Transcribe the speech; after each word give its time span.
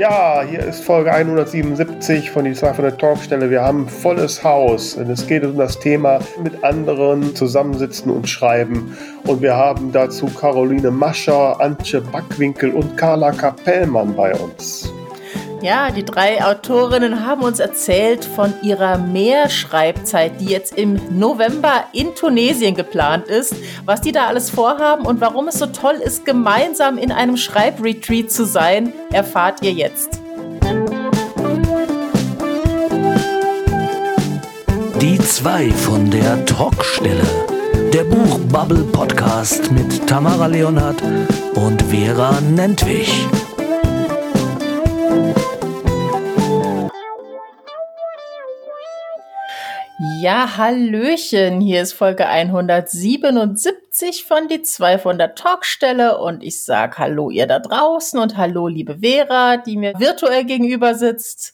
Ja, 0.00 0.42
hier 0.48 0.60
ist 0.60 0.82
Folge 0.82 1.12
177 1.12 2.30
von 2.30 2.46
die 2.46 2.54
200 2.54 2.98
Talkstelle. 2.98 3.50
Wir 3.50 3.60
haben 3.60 3.86
volles 3.86 4.42
Haus 4.42 4.94
und 4.94 5.10
es 5.10 5.26
geht 5.26 5.44
um 5.44 5.58
das 5.58 5.78
Thema 5.78 6.20
mit 6.42 6.64
anderen 6.64 7.36
zusammensitzen 7.36 8.10
und 8.10 8.26
schreiben. 8.26 8.96
Und 9.26 9.42
wir 9.42 9.54
haben 9.54 9.92
dazu 9.92 10.24
Caroline 10.28 10.90
Mascher, 10.90 11.60
Antje 11.60 12.00
Backwinkel 12.00 12.70
und 12.70 12.96
Carla 12.96 13.30
Kapellmann 13.30 14.16
bei 14.16 14.34
uns. 14.34 14.90
Ja, 15.62 15.90
die 15.90 16.06
drei 16.06 16.42
Autorinnen 16.42 17.26
haben 17.26 17.42
uns 17.42 17.60
erzählt 17.60 18.24
von 18.24 18.54
ihrer 18.62 18.96
Mehrschreibzeit, 18.96 20.40
die 20.40 20.46
jetzt 20.46 20.78
im 20.78 20.98
November 21.10 21.84
in 21.92 22.14
Tunesien 22.14 22.74
geplant 22.74 23.28
ist, 23.28 23.54
was 23.84 24.00
die 24.00 24.12
da 24.12 24.26
alles 24.26 24.48
vorhaben 24.48 25.04
und 25.04 25.20
warum 25.20 25.48
es 25.48 25.58
so 25.58 25.66
toll 25.66 25.96
ist, 25.96 26.24
gemeinsam 26.24 26.96
in 26.96 27.12
einem 27.12 27.36
Schreibretreat 27.36 28.30
zu 28.30 28.46
sein, 28.46 28.94
erfahrt 29.12 29.62
ihr 29.62 29.72
jetzt. 29.72 30.18
Die 35.02 35.18
zwei 35.18 35.70
von 35.70 36.10
der 36.10 36.42
Talkstelle. 36.46 37.24
Der 37.92 38.04
Buchbubble 38.04 38.84
Podcast 38.84 39.70
mit 39.72 40.06
Tamara 40.06 40.46
Leonhardt 40.46 41.02
und 41.54 41.82
Vera 41.82 42.40
Nentwich. 42.40 43.26
Ja, 50.02 50.56
Hallöchen, 50.56 51.60
hier 51.60 51.82
ist 51.82 51.92
Folge 51.92 52.26
177 52.26 54.24
von 54.24 54.48
die 54.48 54.62
200 54.62 55.36
Talkstelle 55.38 56.16
und 56.16 56.42
ich 56.42 56.64
sag 56.64 56.96
Hallo 56.96 57.28
ihr 57.28 57.46
da 57.46 57.58
draußen 57.58 58.18
und 58.18 58.38
Hallo 58.38 58.66
liebe 58.66 59.00
Vera, 59.02 59.58
die 59.58 59.76
mir 59.76 59.92
virtuell 59.98 60.44
gegenüber 60.44 60.94
sitzt. 60.94 61.52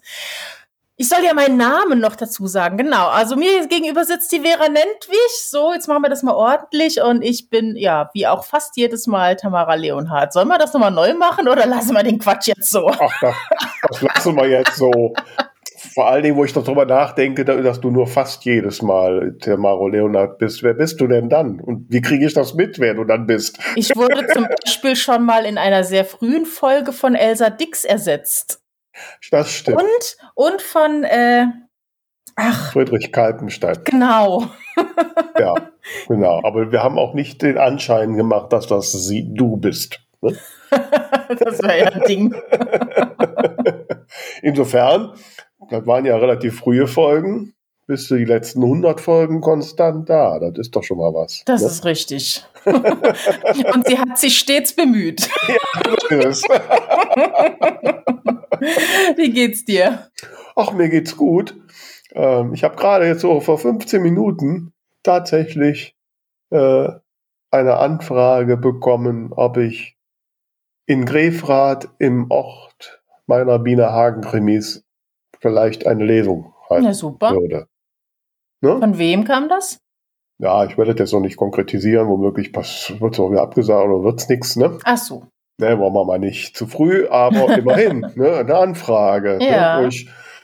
Ich 0.94 1.08
soll 1.08 1.24
ja 1.24 1.34
meinen 1.34 1.56
Namen 1.56 1.98
noch 1.98 2.14
dazu 2.14 2.46
sagen, 2.46 2.76
genau. 2.76 3.08
Also 3.08 3.34
mir 3.34 3.66
gegenüber 3.66 4.04
sitzt 4.04 4.30
die 4.30 4.42
Vera 4.42 4.68
Nentwich. 4.68 5.48
So, 5.50 5.72
jetzt 5.72 5.88
machen 5.88 6.02
wir 6.02 6.08
das 6.10 6.22
mal 6.22 6.36
ordentlich 6.36 7.02
und 7.02 7.22
ich 7.22 7.50
bin, 7.50 7.74
ja, 7.74 8.10
wie 8.14 8.28
auch 8.28 8.44
fast 8.44 8.76
jedes 8.76 9.08
Mal 9.08 9.34
Tamara 9.34 9.74
Leonhardt. 9.74 10.32
Sollen 10.32 10.46
wir 10.46 10.58
das 10.58 10.72
nochmal 10.72 10.92
neu 10.92 11.14
machen 11.14 11.48
oder 11.48 11.66
lassen 11.66 11.94
wir 11.94 12.04
den 12.04 12.20
Quatsch 12.20 12.46
jetzt 12.46 12.70
so? 12.70 12.88
Ach, 12.88 13.10
das, 13.20 13.34
das 13.90 14.02
lassen 14.02 14.36
wir 14.36 14.48
jetzt 14.48 14.76
so. 14.76 15.14
Vor 15.96 16.10
allen 16.10 16.22
Dingen, 16.22 16.36
wo 16.36 16.44
ich 16.44 16.54
noch 16.54 16.62
drüber 16.62 16.84
nachdenke, 16.84 17.46
dass 17.46 17.80
du 17.80 17.90
nur 17.90 18.06
fast 18.06 18.44
jedes 18.44 18.82
Mal 18.82 19.34
Tamaro 19.40 19.88
Leonard 19.88 20.36
bist. 20.36 20.62
Wer 20.62 20.74
bist 20.74 21.00
du 21.00 21.06
denn 21.06 21.30
dann? 21.30 21.58
Und 21.58 21.86
wie 21.88 22.02
kriege 22.02 22.26
ich 22.26 22.34
das 22.34 22.52
mit, 22.52 22.78
wer 22.78 22.92
du 22.92 23.04
dann 23.04 23.26
bist? 23.26 23.58
Ich 23.76 23.96
wurde 23.96 24.26
zum 24.26 24.46
Beispiel 24.46 24.94
schon 24.94 25.24
mal 25.24 25.46
in 25.46 25.56
einer 25.56 25.84
sehr 25.84 26.04
frühen 26.04 26.44
Folge 26.44 26.92
von 26.92 27.14
Elsa 27.14 27.48
Dix 27.48 27.86
ersetzt. 27.86 28.60
Das 29.30 29.50
stimmt. 29.50 29.80
Und, 29.80 30.16
und 30.34 30.60
von 30.60 31.04
äh, 31.04 31.46
ach, 32.34 32.74
Friedrich 32.74 33.10
Kaltenstein. 33.10 33.78
Genau. 33.84 34.50
ja, 35.38 35.54
genau. 36.08 36.42
Aber 36.44 36.72
wir 36.72 36.82
haben 36.82 36.98
auch 36.98 37.14
nicht 37.14 37.40
den 37.40 37.56
Anschein 37.56 38.18
gemacht, 38.18 38.52
dass 38.52 38.66
das 38.66 38.92
sie, 38.92 39.32
du 39.32 39.56
bist. 39.56 39.98
Ne? 40.20 40.36
das 40.70 41.62
wäre 41.62 41.78
ja 41.78 41.86
ein 41.86 42.02
Ding. 42.06 42.34
Insofern 44.42 45.14
das 45.70 45.86
waren 45.86 46.04
ja 46.04 46.16
relativ 46.16 46.58
frühe 46.58 46.86
Folgen. 46.86 47.54
Bist 47.88 48.10
du 48.10 48.16
die 48.16 48.24
letzten 48.24 48.64
100 48.64 49.00
Folgen 49.00 49.40
konstant 49.40 50.10
da? 50.10 50.40
Das 50.40 50.58
ist 50.58 50.74
doch 50.74 50.82
schon 50.82 50.98
mal 50.98 51.14
was. 51.14 51.44
Das 51.46 51.62
ne? 51.62 51.68
ist 51.68 51.84
richtig. 51.84 52.44
Und 52.64 53.86
sie 53.86 53.96
hat 53.96 54.18
sich 54.18 54.36
stets 54.38 54.74
bemüht. 54.74 55.28
Ja, 56.08 56.22
das 56.22 56.38
ist 56.38 56.48
Wie 59.16 59.30
geht's 59.30 59.64
dir? 59.64 60.08
Ach, 60.56 60.72
mir 60.72 60.88
geht's 60.88 61.16
gut. 61.16 61.56
Ähm, 62.12 62.54
ich 62.54 62.64
habe 62.64 62.74
gerade 62.76 63.06
jetzt 63.06 63.20
so 63.20 63.38
vor 63.40 63.58
15 63.58 64.02
Minuten 64.02 64.72
tatsächlich 65.02 65.94
äh, 66.50 66.88
eine 67.50 67.76
Anfrage 67.76 68.56
bekommen, 68.56 69.32
ob 69.32 69.58
ich 69.58 69.96
in 70.86 71.04
Grefrath 71.04 71.88
im 71.98 72.30
Ort 72.30 73.02
meiner 73.26 73.58
Biene 73.58 73.90
Hagen 73.90 74.22
Krimis 74.22 74.85
vielleicht 75.40 75.86
eine 75.86 76.04
Lesung 76.04 76.54
halten 76.68 76.86
ja, 76.86 76.94
super. 76.94 77.32
würde. 77.32 77.66
Ne? 78.62 78.78
Von 78.78 78.98
wem 78.98 79.24
kam 79.24 79.48
das? 79.48 79.78
Ja, 80.38 80.64
ich 80.64 80.76
werde 80.76 80.94
das 80.94 81.00
jetzt 81.00 81.12
noch 81.12 81.20
nicht 81.20 81.36
konkretisieren, 81.36 82.08
womöglich 82.08 82.54
wird 82.54 83.14
es 83.14 83.20
auch 83.20 83.30
wieder 83.30 83.42
abgesagt 83.42 83.88
oder 83.88 84.04
wird 84.04 84.20
es 84.20 84.28
nichts, 84.28 84.56
ne? 84.56 84.78
Ach 84.84 84.98
so. 84.98 85.26
Ne, 85.58 85.78
wollen 85.78 85.94
wir 85.94 86.04
mal 86.04 86.18
nicht 86.18 86.56
zu 86.56 86.66
früh, 86.66 87.06
aber 87.08 87.56
immerhin, 87.58 88.00
ne, 88.16 88.36
eine 88.36 88.56
Anfrage. 88.56 89.38
Ne, 89.38 89.50
ja, 89.50 89.80
ne, 89.80 89.90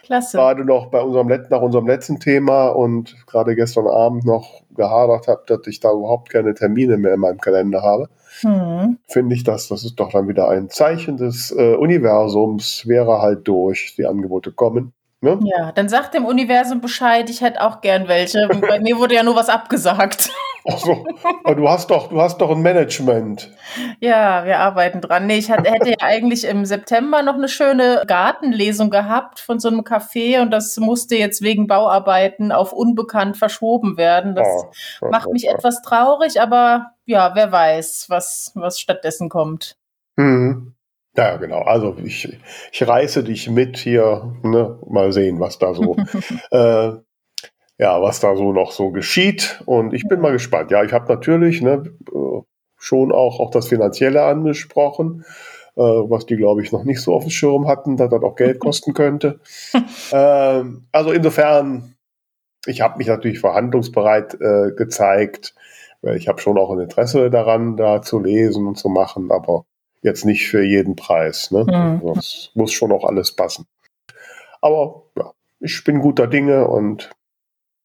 klasse. 0.03 0.37
gerade 0.37 0.65
noch 0.65 0.87
bei 0.87 1.01
unserem 1.01 1.29
nach 1.49 1.61
unserem 1.61 1.87
letzten 1.87 2.21
Thema 2.21 2.69
und 2.69 3.17
gerade 3.27 3.55
gestern 3.55 3.87
Abend 3.87 4.25
noch 4.25 4.63
gehadert 4.75 5.29
habe, 5.29 5.43
dass 5.47 5.67
ich 5.67 5.81
da 5.81 5.93
überhaupt 5.93 6.31
keine 6.31 6.55
Termine 6.55 6.97
mehr 6.97 7.15
in 7.15 7.21
meinem 7.21 7.39
Kalender 7.39 7.83
habe. 7.83 8.09
Hm. 8.41 8.99
Finde 9.07 9.35
ich 9.35 9.45
das, 9.45 9.69
das 9.69 9.85
ist 9.85 9.97
doch 9.97 10.11
dann 10.11 10.29
wieder 10.29 10.49
ein 10.49 10.71
Zeichen 10.71 11.17
des 11.17 11.51
äh, 11.51 11.75
Universums, 11.75 12.87
wäre 12.87 13.21
halt 13.21 13.47
durch, 13.47 13.95
die 13.97 14.07
Angebote 14.07 14.53
kommen. 14.53 14.93
Ne? 15.21 15.39
Ja, 15.45 15.71
dann 15.71 15.89
sag 15.89 16.11
dem 16.11 16.25
Universum 16.25 16.81
Bescheid, 16.81 17.31
ich 17.31 17.43
hätte 17.43 17.61
auch 17.61 17.81
gern 17.81 18.09
welche. 18.09 18.49
Bei 18.61 18.81
mir 18.81 18.99
wurde 18.99 19.15
ja 19.15 19.23
nur 19.23 19.37
was 19.37 19.49
abgesagt. 19.49 20.31
Ach 20.69 20.79
so, 20.79 21.05
du 21.45 21.69
hast 21.69 21.91
doch, 21.91 22.09
du 22.09 22.21
hast 22.21 22.39
doch 22.39 22.51
ein 22.51 22.63
Management. 22.63 23.51
Ja, 24.01 24.45
wir 24.45 24.61
arbeiten 24.61 25.01
dran. 25.01 25.27
Nee, 25.27 25.39
ich 25.39 25.49
hätte 25.49 25.91
ja 25.91 25.97
eigentlich 26.01 26.45
im 26.45 26.65
September 26.65 27.23
noch 27.23 27.35
eine 27.35 27.49
schöne 27.49 28.05
Gartenlesung 28.07 28.91
gehabt 28.91 29.41
von 29.41 29.59
so 29.59 29.69
einem 29.69 29.81
Café 29.81 30.41
und 30.41 30.51
das 30.51 30.77
musste 30.77 31.17
jetzt 31.17 31.43
wegen 31.43 31.67
Bauarbeiten 31.67 32.53
auf 32.53 32.73
unbekannt 32.73 33.37
verschoben 33.37 33.97
werden. 33.97 34.35
Das 34.35 34.49
oh, 35.01 35.09
macht 35.11 35.31
mich 35.33 35.49
etwas 35.49 35.83
traurig, 35.83 36.41
aber 36.41 36.93
ja, 37.07 37.33
wer 37.35 37.51
weiß, 37.51 38.07
was, 38.09 38.53
was 38.55 38.79
stattdessen 38.79 39.29
kommt. 39.29 39.77
Mhm. 40.17 40.75
Ja, 41.17 41.37
genau. 41.37 41.63
Also 41.63 41.97
ich, 42.03 42.39
ich 42.73 42.87
reiße 42.89 43.23
dich 43.25 43.51
mit 43.51 43.77
hier, 43.77 44.35
ne? 44.43 44.79
mal 44.89 45.13
sehen, 45.13 45.41
was 45.41 45.59
da 45.59 45.75
so 45.75 45.97
äh, 46.51 46.93
ja, 47.83 48.01
was 48.01 48.21
da 48.21 48.37
so 48.37 48.53
noch 48.53 48.71
so 48.71 48.93
geschieht. 48.93 49.61
Und 49.67 49.93
ich 49.93 50.07
bin 50.07 50.21
mal 50.21 50.31
gespannt. 50.31 50.71
Ja, 50.71 50.85
ich 50.85 50.93
habe 50.93 51.13
natürlich 51.13 51.63
ne, 51.63 51.83
äh, 52.15 52.43
schon 52.77 53.11
auch, 53.11 53.41
auch 53.41 53.51
das 53.51 53.67
Finanzielle 53.67 54.23
angesprochen, 54.23 55.25
äh, 55.75 55.81
was 55.81 56.25
die, 56.27 56.37
glaube 56.37 56.63
ich, 56.63 56.71
noch 56.71 56.85
nicht 56.85 57.01
so 57.01 57.13
auf 57.13 57.25
dem 57.25 57.31
Schirm 57.31 57.67
hatten, 57.67 57.97
dass 57.97 58.11
das 58.11 58.23
auch 58.23 58.37
Geld 58.37 58.59
kosten 58.61 58.95
könnte. 58.95 59.41
ähm, 60.13 60.87
also 60.93 61.11
insofern, 61.11 61.97
ich 62.67 62.83
habe 62.83 62.99
mich 62.99 63.09
natürlich 63.09 63.41
verhandlungsbereit 63.41 64.35
äh, 64.41 64.71
gezeigt. 64.77 65.57
Ich 66.15 66.29
habe 66.29 66.41
schon 66.41 66.59
auch 66.59 66.71
ein 66.71 66.79
Interesse 66.79 67.31
daran, 67.31 67.77
da 67.77 68.01
zu 68.01 68.21
lesen 68.21 68.69
und 68.69 68.77
zu 68.77 68.91
machen, 68.91 69.33
aber 69.33 69.65
jetzt 70.03 70.25
nicht 70.25 70.47
für 70.47 70.63
jeden 70.63 70.95
Preis. 70.95 71.51
Ne? 71.51 71.65
Mhm. 71.65 72.15
Das 72.15 72.51
muss 72.55 72.73
schon 72.73 72.93
auch 72.93 73.05
alles 73.05 73.33
passen. 73.33 73.67
Aber 74.61 75.03
ja, 75.17 75.33
ich 75.59 75.83
bin 75.83 75.99
guter 75.99 76.29
Dinge 76.29 76.69
und 76.69 77.11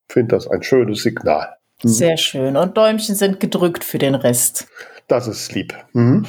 finde 0.09 0.35
das 0.35 0.47
ein 0.47 0.63
schönes 0.63 1.03
Signal. 1.03 1.57
Mhm. 1.83 1.89
Sehr 1.89 2.17
schön. 2.17 2.57
Und 2.57 2.77
Däumchen 2.77 3.15
sind 3.15 3.39
gedrückt 3.39 3.83
für 3.83 3.97
den 3.97 4.15
Rest. 4.15 4.67
Das 5.07 5.27
ist 5.27 5.53
lieb. 5.53 5.73
Mhm. 5.93 6.25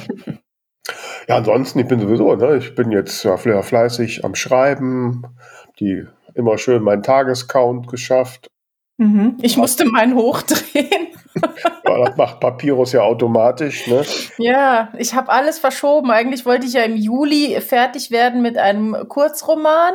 ja, 1.27 1.37
ansonsten, 1.37 1.79
ich 1.79 1.87
bin 1.87 1.99
sowieso, 1.99 2.35
ne, 2.35 2.57
ich 2.57 2.75
bin 2.75 2.91
jetzt 2.91 3.23
ja, 3.23 3.37
fleißig 3.37 4.23
am 4.23 4.35
Schreiben, 4.35 5.23
die 5.79 6.05
immer 6.35 6.57
schön 6.57 6.83
meinen 6.83 7.03
Tagescount 7.03 7.87
geschafft. 7.87 8.47
Mhm. 8.97 9.37
Ich 9.41 9.57
musste 9.57 9.85
meinen 9.85 10.15
hochdrehen. 10.15 11.07
Ja, 11.35 12.05
das 12.05 12.17
macht 12.17 12.39
Papyrus 12.39 12.91
ja 12.91 13.01
automatisch, 13.01 13.87
ne? 13.87 14.03
Ja, 14.37 14.89
ich 14.97 15.13
habe 15.13 15.29
alles 15.29 15.59
verschoben. 15.59 16.11
Eigentlich 16.11 16.45
wollte 16.45 16.65
ich 16.65 16.73
ja 16.73 16.83
im 16.83 16.95
Juli 16.95 17.59
fertig 17.61 18.11
werden 18.11 18.41
mit 18.41 18.57
einem 18.57 18.95
Kurzroman. 19.07 19.93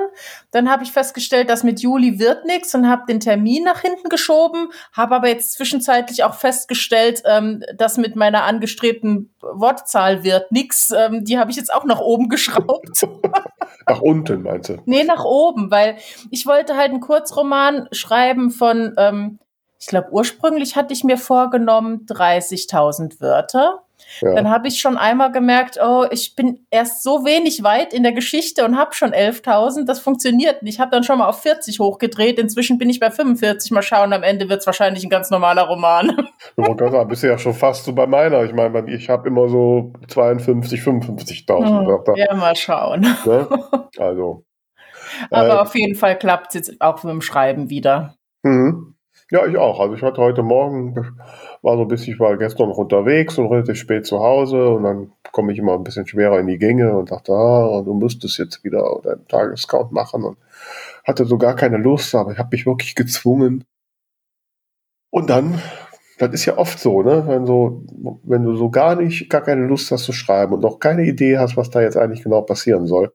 Dann 0.51 0.71
habe 0.71 0.85
ich 0.85 0.93
festgestellt, 0.93 1.51
dass 1.51 1.65
mit 1.65 1.81
Juli 1.81 2.19
wird 2.19 2.45
nichts 2.47 2.75
und 2.75 2.89
habe 2.89 3.03
den 3.09 3.21
Termin 3.21 3.65
nach 3.65 3.81
hinten 3.81 4.09
geschoben. 4.09 4.69
Habe 4.93 5.17
aber 5.17 5.29
jetzt 5.29 5.53
zwischenzeitlich 5.53 6.25
auch 6.25 6.35
festgestellt, 6.35 7.23
ähm, 7.27 7.63
dass 7.77 7.97
mit 7.97 8.17
meiner 8.17 8.45
angestrebten 8.45 9.35
Wortzahl 9.41 10.25
wird 10.25 10.53
nichts. 10.53 10.93
Ähm, 10.97 11.25
die 11.25 11.39
habe 11.39 11.51
ich 11.51 11.57
jetzt 11.57 11.73
auch 11.73 11.85
nach 11.85 12.01
oben 12.01 12.29
geschraubt. 12.29 13.07
nach 13.89 14.01
unten, 14.01 14.43
meinst 14.43 14.69
du? 14.71 14.79
Nee, 14.87 15.05
nach 15.05 15.25
oben, 15.25 15.71
weil 15.71 15.97
ich 16.31 16.47
wollte 16.47 16.77
halt 16.77 16.91
einen 16.91 17.01
Kurzroman 17.01 17.89
schreiben 17.93 18.51
von 18.51 18.95
ähm, 18.97 19.39
ich 19.85 19.89
glaube, 19.89 20.09
ursprünglich 20.13 20.77
hatte 20.77 20.95
ich 20.95 21.05
mir 21.05 21.19
vorgenommen 21.19 22.07
30.000 22.07 23.21
Wörter. 23.21 23.83
ja. 24.23 24.35
dann 24.35 24.49
habe 24.49 24.67
ich 24.67 24.79
schon 24.79 24.97
einmal 24.97 25.31
gemerkt, 25.31 25.79
oh, 25.79 26.07
ich 26.11 26.35
bin 26.35 26.65
erst 26.71 27.03
so 27.03 27.27
wenig 27.27 27.63
weit 27.63 27.93
in 27.93 28.03
der 28.03 28.13
Geschichte 28.13 28.65
und 28.65 28.79
habe 28.79 28.95
schon 28.95 29.11
11.000. 29.11 29.85
Das 29.85 30.01
funktioniert 30.01 30.63
nicht. 30.63 30.77
Ich 30.77 30.81
habe 30.81 30.91
dann 30.91 31.05
schon 31.05 31.19
mal 31.19 31.29
auf 31.29 31.43
40 31.43 31.81
hochgedreht. 31.81 32.39
Inzwischen 32.39 32.79
bin 32.79 32.89
ich 32.89 32.99
bei 32.99 33.11
45. 33.11 33.73
Mal 33.73 33.83
schauen, 33.83 34.15
am 34.15 34.23
Ende 34.23 34.49
wird 34.49 34.61
es 34.61 34.67
wahrscheinlich 34.67 35.05
ein 35.05 35.11
ganz 35.11 35.29
normaler 35.29 35.65
Roman. 35.65 36.17
Sagen, 36.57 37.09
bist 37.09 37.23
du 37.23 37.27
ja 37.27 37.37
schon 37.37 37.53
fast 37.53 37.85
so 37.85 37.93
bei 37.93 38.07
meiner. 38.07 38.43
Ich 38.45 38.55
meine, 38.55 38.91
ich 38.91 39.11
habe 39.11 39.29
immer 39.29 39.51
so 39.51 39.93
52, 40.09 40.81
55.000. 40.81 42.07
Hm, 42.07 42.15
ja, 42.17 42.35
mal 42.35 42.57
schauen. 42.57 43.03
Ne? 43.27 43.49
Also. 43.99 44.45
Aber 45.31 45.57
äh, 45.57 45.59
auf 45.59 45.75
jeden 45.75 45.95
Fall 45.95 46.19
klappt 46.19 46.49
es 46.49 46.55
jetzt 46.55 46.81
auch 46.81 47.05
mit 47.05 47.13
dem 47.13 47.21
Schreiben 47.21 47.69
wieder. 47.69 48.15
Mhm. 48.43 48.94
Ja, 49.35 49.45
ich 49.47 49.57
auch. 49.57 49.81
Also 49.81 49.97
ich 49.97 50.03
hatte 50.03 50.21
heute 50.21 50.45
Morgen, 50.45 50.95
war 51.63 51.77
so 51.77 51.83
ein 51.83 51.89
bisschen, 51.89 52.15
ich 52.15 52.21
war 52.21 52.37
gestern 52.37 52.69
noch 52.69 52.79
unterwegs 52.79 53.37
und 53.37 53.49
relativ 53.49 53.77
spät 53.79 54.07
zu 54.07 54.21
Hause 54.21 54.69
und 54.69 54.85
dann 54.85 55.13
komme 55.33 55.53
ich 55.53 55.59
immer 55.59 55.75
ein 55.75 55.83
bisschen 55.83 56.07
schwerer 56.07 56.39
in 56.39 56.47
die 56.47 56.57
Gänge 56.57 56.97
und 56.97 57.11
dachte, 57.11 57.33
ah, 57.33 57.83
du 57.85 57.95
müsstest 57.95 58.39
jetzt 58.39 58.63
wieder 58.63 59.01
deinen 59.03 59.27
Tagescount 59.27 59.91
machen 59.91 60.23
und 60.23 60.39
hatte 61.03 61.25
so 61.25 61.37
gar 61.37 61.57
keine 61.57 61.79
Lust, 61.79 62.15
aber 62.15 62.31
ich 62.31 62.39
habe 62.39 62.51
mich 62.53 62.65
wirklich 62.65 62.95
gezwungen. 62.95 63.65
Und 65.11 65.31
dann, 65.31 65.61
das 66.21 66.33
ist 66.33 66.45
ja 66.45 66.57
oft 66.57 66.79
so, 66.79 67.03
ne, 67.03 67.25
wenn 67.27 67.45
so, 67.45 67.83
wenn 68.23 68.45
du 68.45 68.55
so 68.55 68.71
gar 68.71 68.95
nicht, 68.95 69.29
gar 69.31 69.43
keine 69.43 69.67
Lust 69.67 69.91
hast 69.91 70.05
zu 70.05 70.13
schreiben 70.13 70.53
und 70.53 70.61
noch 70.61 70.79
keine 70.79 71.03
Idee 71.07 71.39
hast, 71.39 71.57
was 71.57 71.71
da 71.71 71.81
jetzt 71.81 71.97
eigentlich 71.97 72.23
genau 72.23 72.43
passieren 72.43 72.87
soll, 72.87 73.13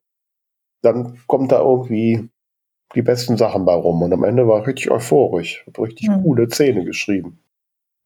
dann 0.81 1.17
kommt 1.27 1.53
da 1.53 1.61
irgendwie 1.61 2.29
die 2.95 3.01
besten 3.01 3.37
Sachen 3.37 3.65
bei 3.65 3.73
rum. 3.73 4.01
Und 4.01 4.13
am 4.13 4.23
Ende 4.23 4.47
war 4.47 4.61
ich 4.61 4.67
richtig 4.67 4.91
euphorisch. 4.91 5.63
Habe 5.67 5.87
richtig 5.87 6.09
mhm. 6.09 6.23
coole 6.23 6.49
Szene 6.49 6.85
geschrieben. 6.85 7.39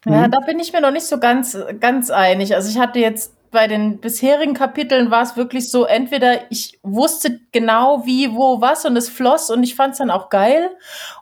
Ja, 0.06 0.28
mhm. 0.28 0.32
da 0.32 0.40
bin 0.42 0.60
ich 0.60 0.74
mir 0.74 0.82
noch 0.82 0.92
nicht 0.92 1.06
so 1.06 1.20
ganz, 1.20 1.58
ganz 1.80 2.10
einig. 2.10 2.56
Also 2.56 2.70
ich 2.70 2.78
hatte 2.78 3.00
jetzt 3.00 3.34
bei 3.52 3.68
den 3.68 4.00
bisherigen 4.00 4.56
Kapiteln 4.56 5.12
war 5.12 5.22
es 5.22 5.38
wirklich 5.38 5.70
so, 5.70 5.86
entweder 5.86 6.52
ich 6.52 6.80
wusste 6.82 7.40
genau 7.52 8.04
wie, 8.06 8.34
wo, 8.34 8.60
was 8.60 8.84
und 8.84 8.98
es 8.98 9.10
floss 9.10 9.50
und 9.52 9.64
ich 9.64 9.76
fand 9.76 9.94
es 9.94 10.00
dann 10.00 10.10
auch 10.10 10.30
geil. 10.30 10.72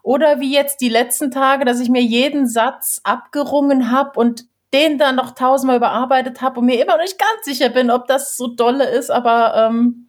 Oder 0.01 0.39
wie 0.39 0.53
jetzt 0.53 0.81
die 0.81 0.89
letzten 0.89 1.29
Tage, 1.29 1.65
dass 1.65 1.79
ich 1.79 1.89
mir 1.89 2.01
jeden 2.01 2.47
Satz 2.47 3.01
abgerungen 3.03 3.91
habe 3.91 4.17
und 4.17 4.45
den 4.73 4.97
dann 4.97 5.17
noch 5.17 5.31
tausendmal 5.31 5.77
überarbeitet 5.77 6.41
habe 6.41 6.61
und 6.61 6.65
mir 6.65 6.81
immer 6.81 6.95
noch 6.95 7.03
nicht 7.03 7.19
ganz 7.19 7.43
sicher 7.43 7.69
bin, 7.69 7.91
ob 7.91 8.07
das 8.07 8.37
so 8.37 8.47
dolle 8.47 8.85
ist, 8.85 9.11
aber 9.11 9.67
ähm, 9.69 10.07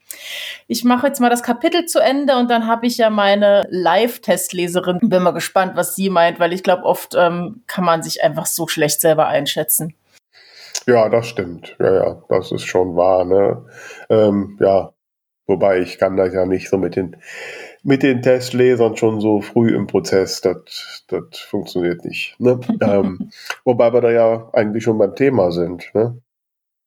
ich 0.68 0.84
mache 0.84 1.06
jetzt 1.06 1.20
mal 1.20 1.30
das 1.30 1.42
Kapitel 1.42 1.86
zu 1.86 2.00
Ende 2.00 2.36
und 2.36 2.50
dann 2.50 2.66
habe 2.66 2.86
ich 2.86 2.98
ja 2.98 3.10
meine 3.10 3.66
Live-Testleserin. 3.70 4.98
Bin 5.02 5.22
mal 5.22 5.32
gespannt, 5.32 5.72
was 5.76 5.94
sie 5.94 6.10
meint, 6.10 6.40
weil 6.40 6.52
ich 6.52 6.62
glaube, 6.62 6.84
oft 6.84 7.14
ähm, 7.16 7.62
kann 7.66 7.84
man 7.84 8.02
sich 8.02 8.22
einfach 8.22 8.46
so 8.46 8.68
schlecht 8.68 9.00
selber 9.00 9.26
einschätzen. 9.26 9.94
Ja, 10.86 11.08
das 11.08 11.26
stimmt. 11.26 11.76
Ja, 11.78 11.92
ja, 11.92 12.22
das 12.28 12.52
ist 12.52 12.64
schon 12.64 12.96
wahr. 12.96 13.24
Ne? 13.24 13.64
Ähm, 14.08 14.58
ja, 14.60 14.92
wobei 15.46 15.80
ich 15.80 15.98
kann 15.98 16.16
das 16.16 16.32
ja 16.32 16.46
nicht 16.46 16.68
so 16.68 16.78
mit 16.78 16.96
den 16.96 17.16
mit 17.82 18.02
den 18.02 18.22
Testlesern 18.22 18.96
schon 18.96 19.20
so 19.20 19.40
früh 19.40 19.74
im 19.74 19.86
Prozess, 19.86 20.40
das, 20.40 21.04
das 21.08 21.38
funktioniert 21.38 22.04
nicht. 22.04 22.38
Ne? 22.38 22.60
ähm, 22.80 23.30
wobei 23.64 23.92
wir 23.92 24.00
da 24.00 24.10
ja 24.10 24.50
eigentlich 24.52 24.84
schon 24.84 24.98
beim 24.98 25.14
Thema 25.14 25.50
sind. 25.50 25.90
Ne? 25.94 26.18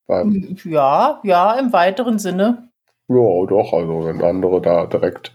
Beim 0.06 0.56
ja, 0.64 1.20
ja, 1.22 1.58
im 1.58 1.72
weiteren 1.72 2.18
Sinne. 2.18 2.65
Ja, 3.08 3.46
doch, 3.46 3.72
also 3.72 4.04
wenn 4.04 4.22
andere 4.22 4.60
da 4.60 4.86
direkt 4.86 5.32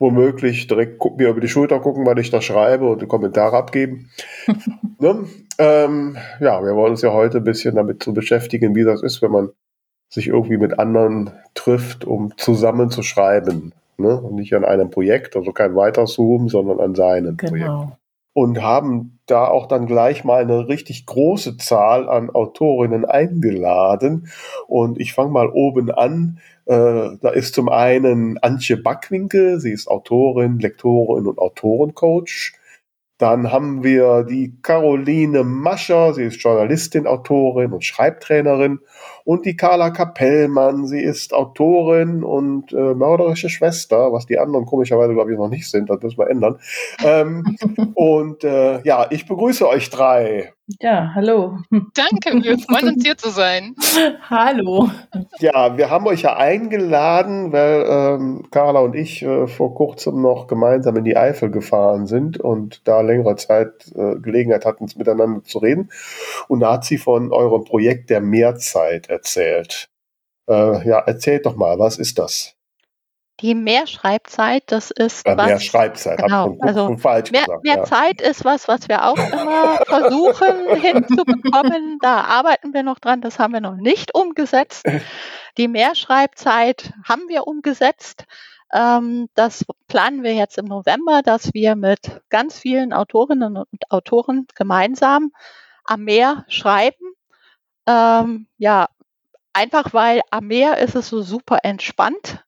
womöglich 0.00 0.66
direkt 0.66 1.04
mir 1.18 1.28
über 1.28 1.40
die 1.40 1.48
Schulter 1.48 1.78
gucken, 1.78 2.06
weil 2.06 2.18
ich 2.18 2.30
da 2.30 2.40
schreibe 2.40 2.88
und 2.88 3.06
Kommentare 3.06 3.56
abgeben. 3.56 4.10
ne? 4.98 5.26
ähm, 5.58 6.16
ja, 6.40 6.64
wir 6.64 6.74
wollen 6.74 6.92
uns 6.92 7.02
ja 7.02 7.12
heute 7.12 7.38
ein 7.38 7.44
bisschen 7.44 7.76
damit 7.76 8.02
zu 8.02 8.14
beschäftigen, 8.14 8.74
wie 8.74 8.84
das 8.84 9.02
ist, 9.02 9.20
wenn 9.20 9.30
man 9.30 9.50
sich 10.08 10.26
irgendwie 10.28 10.56
mit 10.56 10.78
anderen 10.78 11.30
trifft, 11.54 12.04
um 12.04 12.36
zusammen 12.36 12.90
zu 12.90 13.02
schreiben. 13.02 13.72
Ne? 13.98 14.18
Und 14.18 14.36
nicht 14.36 14.54
an 14.54 14.64
einem 14.64 14.90
Projekt, 14.90 15.36
also 15.36 15.52
kein 15.52 15.76
Weiterzoom, 15.76 16.48
sondern 16.48 16.80
an 16.80 16.94
seinem 16.94 17.36
genau. 17.36 17.50
Projekt. 17.50 17.96
Und 18.32 18.62
haben 18.62 19.18
da 19.26 19.48
auch 19.48 19.66
dann 19.66 19.86
gleich 19.86 20.24
mal 20.24 20.40
eine 20.40 20.68
richtig 20.68 21.04
große 21.04 21.58
Zahl 21.58 22.08
an 22.08 22.30
Autorinnen 22.30 23.04
eingeladen. 23.04 24.28
Und 24.66 24.98
ich 24.98 25.12
fange 25.12 25.30
mal 25.30 25.48
oben 25.48 25.90
an. 25.90 26.38
Äh, 26.70 27.18
da 27.20 27.30
ist 27.30 27.54
zum 27.54 27.68
einen 27.68 28.38
Antje 28.38 28.76
Backwinkel, 28.76 29.58
sie 29.58 29.72
ist 29.72 29.88
Autorin, 29.88 30.60
Lektorin 30.60 31.26
und 31.26 31.38
Autorencoach. 31.40 32.52
Dann 33.18 33.50
haben 33.50 33.82
wir 33.82 34.22
die 34.22 34.54
Caroline 34.62 35.42
Mascher, 35.42 36.14
sie 36.14 36.22
ist 36.22 36.40
Journalistin, 36.40 37.08
Autorin 37.08 37.72
und 37.72 37.84
Schreibtrainerin. 37.84 38.78
Und 39.24 39.46
die 39.46 39.56
Carla 39.56 39.90
Kapellmann, 39.90 40.86
sie 40.86 41.02
ist 41.02 41.34
Autorin 41.34 42.22
und 42.22 42.72
äh, 42.72 42.94
mörderische 42.94 43.48
Schwester, 43.48 44.12
was 44.12 44.26
die 44.26 44.38
anderen 44.38 44.66
komischerweise, 44.66 45.14
glaube 45.14 45.32
ich, 45.32 45.38
noch 45.38 45.48
nicht 45.48 45.70
sind, 45.70 45.90
das 45.90 46.02
müssen 46.02 46.18
wir 46.18 46.30
ändern. 46.30 46.58
Ähm, 47.04 47.56
und 47.94 48.44
äh, 48.44 48.82
ja, 48.82 49.06
ich 49.10 49.26
begrüße 49.26 49.68
euch 49.68 49.90
drei. 49.90 50.52
Ja, 50.78 51.12
hallo. 51.14 51.58
Danke, 51.94 52.44
wir 52.44 52.58
freuen 52.58 52.94
uns 52.94 53.02
hier 53.02 53.16
zu 53.16 53.30
sein. 53.30 53.74
hallo. 54.30 54.88
Ja, 55.40 55.76
wir 55.76 55.90
haben 55.90 56.06
euch 56.06 56.22
ja 56.22 56.36
eingeladen, 56.36 57.52
weil 57.52 57.84
ähm, 57.88 58.46
Carla 58.50 58.80
und 58.80 58.94
ich 58.94 59.22
äh, 59.22 59.48
vor 59.48 59.74
kurzem 59.74 60.22
noch 60.22 60.46
gemeinsam 60.46 60.96
in 60.96 61.04
die 61.04 61.16
Eifel 61.16 61.50
gefahren 61.50 62.06
sind 62.06 62.38
und 62.38 62.86
da 62.86 63.00
längere 63.00 63.34
Zeit 63.36 63.90
äh, 63.96 64.16
Gelegenheit 64.20 64.64
hatten, 64.64 64.86
miteinander 64.96 65.42
zu 65.42 65.58
reden. 65.58 65.90
Und 66.46 66.60
da 66.60 66.74
hat 66.74 66.84
sie 66.84 66.98
von 66.98 67.32
eurem 67.32 67.64
Projekt 67.64 68.10
der 68.10 68.20
Mehrzeit 68.20 69.09
erzählt. 69.10 69.88
Äh, 70.48 70.88
ja, 70.88 70.98
erzählt 71.00 71.46
doch 71.46 71.56
mal, 71.56 71.78
was 71.78 71.98
ist 71.98 72.18
das? 72.18 72.54
Die 73.40 73.54
Mehrschreibzeit, 73.54 74.64
das 74.66 74.90
ist 74.90 75.26
ja, 75.26 75.36
was. 75.36 75.46
Mehr 75.46 75.60
Schreibzeit, 75.60 76.18
genau. 76.18 76.58
also 76.60 76.96
falsch 76.98 77.30
mehr, 77.30 77.42
gesagt, 77.42 77.64
mehr 77.64 77.76
ja. 77.76 77.84
Zeit 77.84 78.20
ist 78.20 78.44
was, 78.44 78.68
was 78.68 78.88
wir 78.88 79.06
auch 79.06 79.16
immer 79.16 79.78
versuchen 79.86 80.76
hinzubekommen. 80.80 81.98
Da 82.02 82.20
arbeiten 82.22 82.74
wir 82.74 82.82
noch 82.82 82.98
dran, 82.98 83.22
das 83.22 83.38
haben 83.38 83.54
wir 83.54 83.62
noch 83.62 83.76
nicht 83.76 84.14
umgesetzt. 84.14 84.86
Die 85.56 85.68
Mehrschreibzeit 85.68 86.92
haben 87.08 87.28
wir 87.28 87.46
umgesetzt. 87.46 88.24
Ähm, 88.74 89.28
das 89.34 89.64
planen 89.88 90.22
wir 90.22 90.34
jetzt 90.34 90.58
im 90.58 90.66
November, 90.66 91.22
dass 91.22 91.54
wir 91.54 91.76
mit 91.76 92.20
ganz 92.28 92.58
vielen 92.58 92.92
Autorinnen 92.92 93.56
und 93.56 93.90
Autoren 93.90 94.46
gemeinsam 94.54 95.32
am 95.84 96.04
Meer 96.04 96.44
schreiben. 96.48 97.14
Ähm, 97.86 98.46
ja, 98.58 98.88
einfach 99.52 99.92
weil 99.92 100.20
am 100.30 100.46
Meer 100.46 100.78
ist 100.78 100.94
es 100.94 101.08
so 101.08 101.22
super 101.22 101.58
entspannt. 101.62 102.44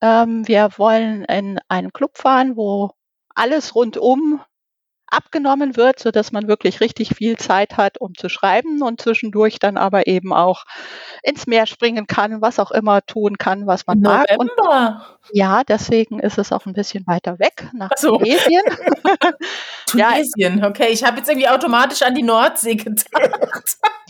Ähm, 0.00 0.46
wir 0.46 0.70
wollen 0.76 1.24
in 1.24 1.60
einen 1.68 1.92
Club 1.92 2.18
fahren, 2.18 2.56
wo 2.56 2.90
alles 3.34 3.74
rundum 3.74 4.40
abgenommen 5.12 5.76
wird, 5.76 5.98
so 5.98 6.10
dass 6.10 6.32
man 6.32 6.48
wirklich 6.48 6.80
richtig 6.80 7.14
viel 7.14 7.36
Zeit 7.36 7.76
hat, 7.76 7.98
um 7.98 8.14
zu 8.14 8.28
schreiben 8.28 8.82
und 8.82 9.00
zwischendurch 9.00 9.58
dann 9.58 9.76
aber 9.76 10.06
eben 10.06 10.32
auch 10.32 10.64
ins 11.22 11.46
Meer 11.46 11.66
springen 11.66 12.06
kann, 12.06 12.40
was 12.40 12.58
auch 12.58 12.70
immer 12.70 13.02
tun 13.02 13.38
kann, 13.38 13.66
was 13.66 13.86
man 13.86 14.00
November. 14.00 14.24
mag. 14.56 15.18
Und 15.20 15.30
ja, 15.32 15.62
deswegen 15.64 16.18
ist 16.18 16.38
es 16.38 16.52
auch 16.52 16.66
ein 16.66 16.72
bisschen 16.72 17.06
weiter 17.06 17.38
weg 17.38 17.68
nach 17.72 17.90
so. 17.96 18.18
Tunesien. 18.18 18.62
Tunesien, 19.86 20.58
ja, 20.58 20.68
okay. 20.68 20.88
Ich 20.88 21.04
habe 21.04 21.18
jetzt 21.18 21.28
irgendwie 21.28 21.48
automatisch 21.48 22.02
an 22.02 22.14
die 22.14 22.22
Nordsee 22.22 22.76
gedacht. 22.76 23.06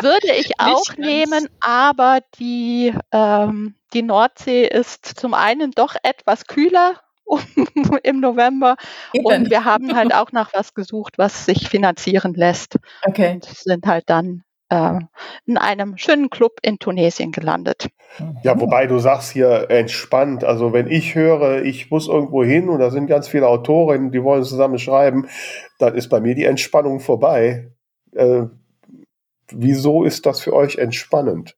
Würde 0.00 0.32
ich 0.38 0.52
auch 0.59 0.97
nehmen, 0.97 1.49
aber 1.61 2.21
die, 2.38 2.94
ähm, 3.11 3.75
die 3.92 4.02
Nordsee 4.02 4.66
ist 4.66 5.06
zum 5.06 5.35
einen 5.35 5.73
doch 5.73 5.97
etwas 6.02 6.47
kühler 6.47 7.00
im 8.02 8.21
November. 8.21 8.76
Eben. 9.12 9.25
Und 9.25 9.50
wir 9.50 9.64
haben 9.64 9.95
halt 9.95 10.14
auch 10.14 10.33
nach 10.33 10.52
was 10.55 10.75
gesucht, 10.75 11.19
was 11.19 11.47
sich 11.47 11.69
finanzieren 11.69 12.35
lässt. 12.35 12.79
Okay. 13.05 13.35
Und 13.35 13.45
sind 13.45 13.87
halt 13.87 14.05
dann 14.07 14.45
äh, 14.69 15.00
in 15.47 15.59
einem 15.59 15.97
schönen 15.99 16.31
Club 16.31 16.59
in 16.62 16.79
Tunesien 16.79 17.33
gelandet. 17.33 17.88
Ja, 18.43 18.61
wobei 18.61 18.87
du 18.87 18.99
sagst 18.99 19.33
hier 19.33 19.71
entspannt. 19.71 20.45
Also 20.45 20.73
wenn 20.73 20.87
ich 20.87 21.14
höre, 21.14 21.62
ich 21.62 21.91
muss 21.91 22.09
irgendwo 22.09 22.45
hin 22.45 22.69
und 22.69 22.79
da 22.79 22.91
sind 22.91 23.07
ganz 23.07 23.29
viele 23.29 23.49
Autorinnen, 23.49 24.12
die 24.12 24.23
wollen 24.23 24.45
zusammen 24.45 24.79
schreiben, 24.79 25.29
dann 25.79 25.95
ist 25.95 26.09
bei 26.09 26.21
mir 26.21 26.35
die 26.35 26.45
Entspannung 26.45 27.00
vorbei. 27.00 27.73
Äh, 28.14 28.45
wieso 29.50 30.05
ist 30.05 30.26
das 30.26 30.41
für 30.41 30.52
euch 30.52 30.76
entspannend? 30.76 31.57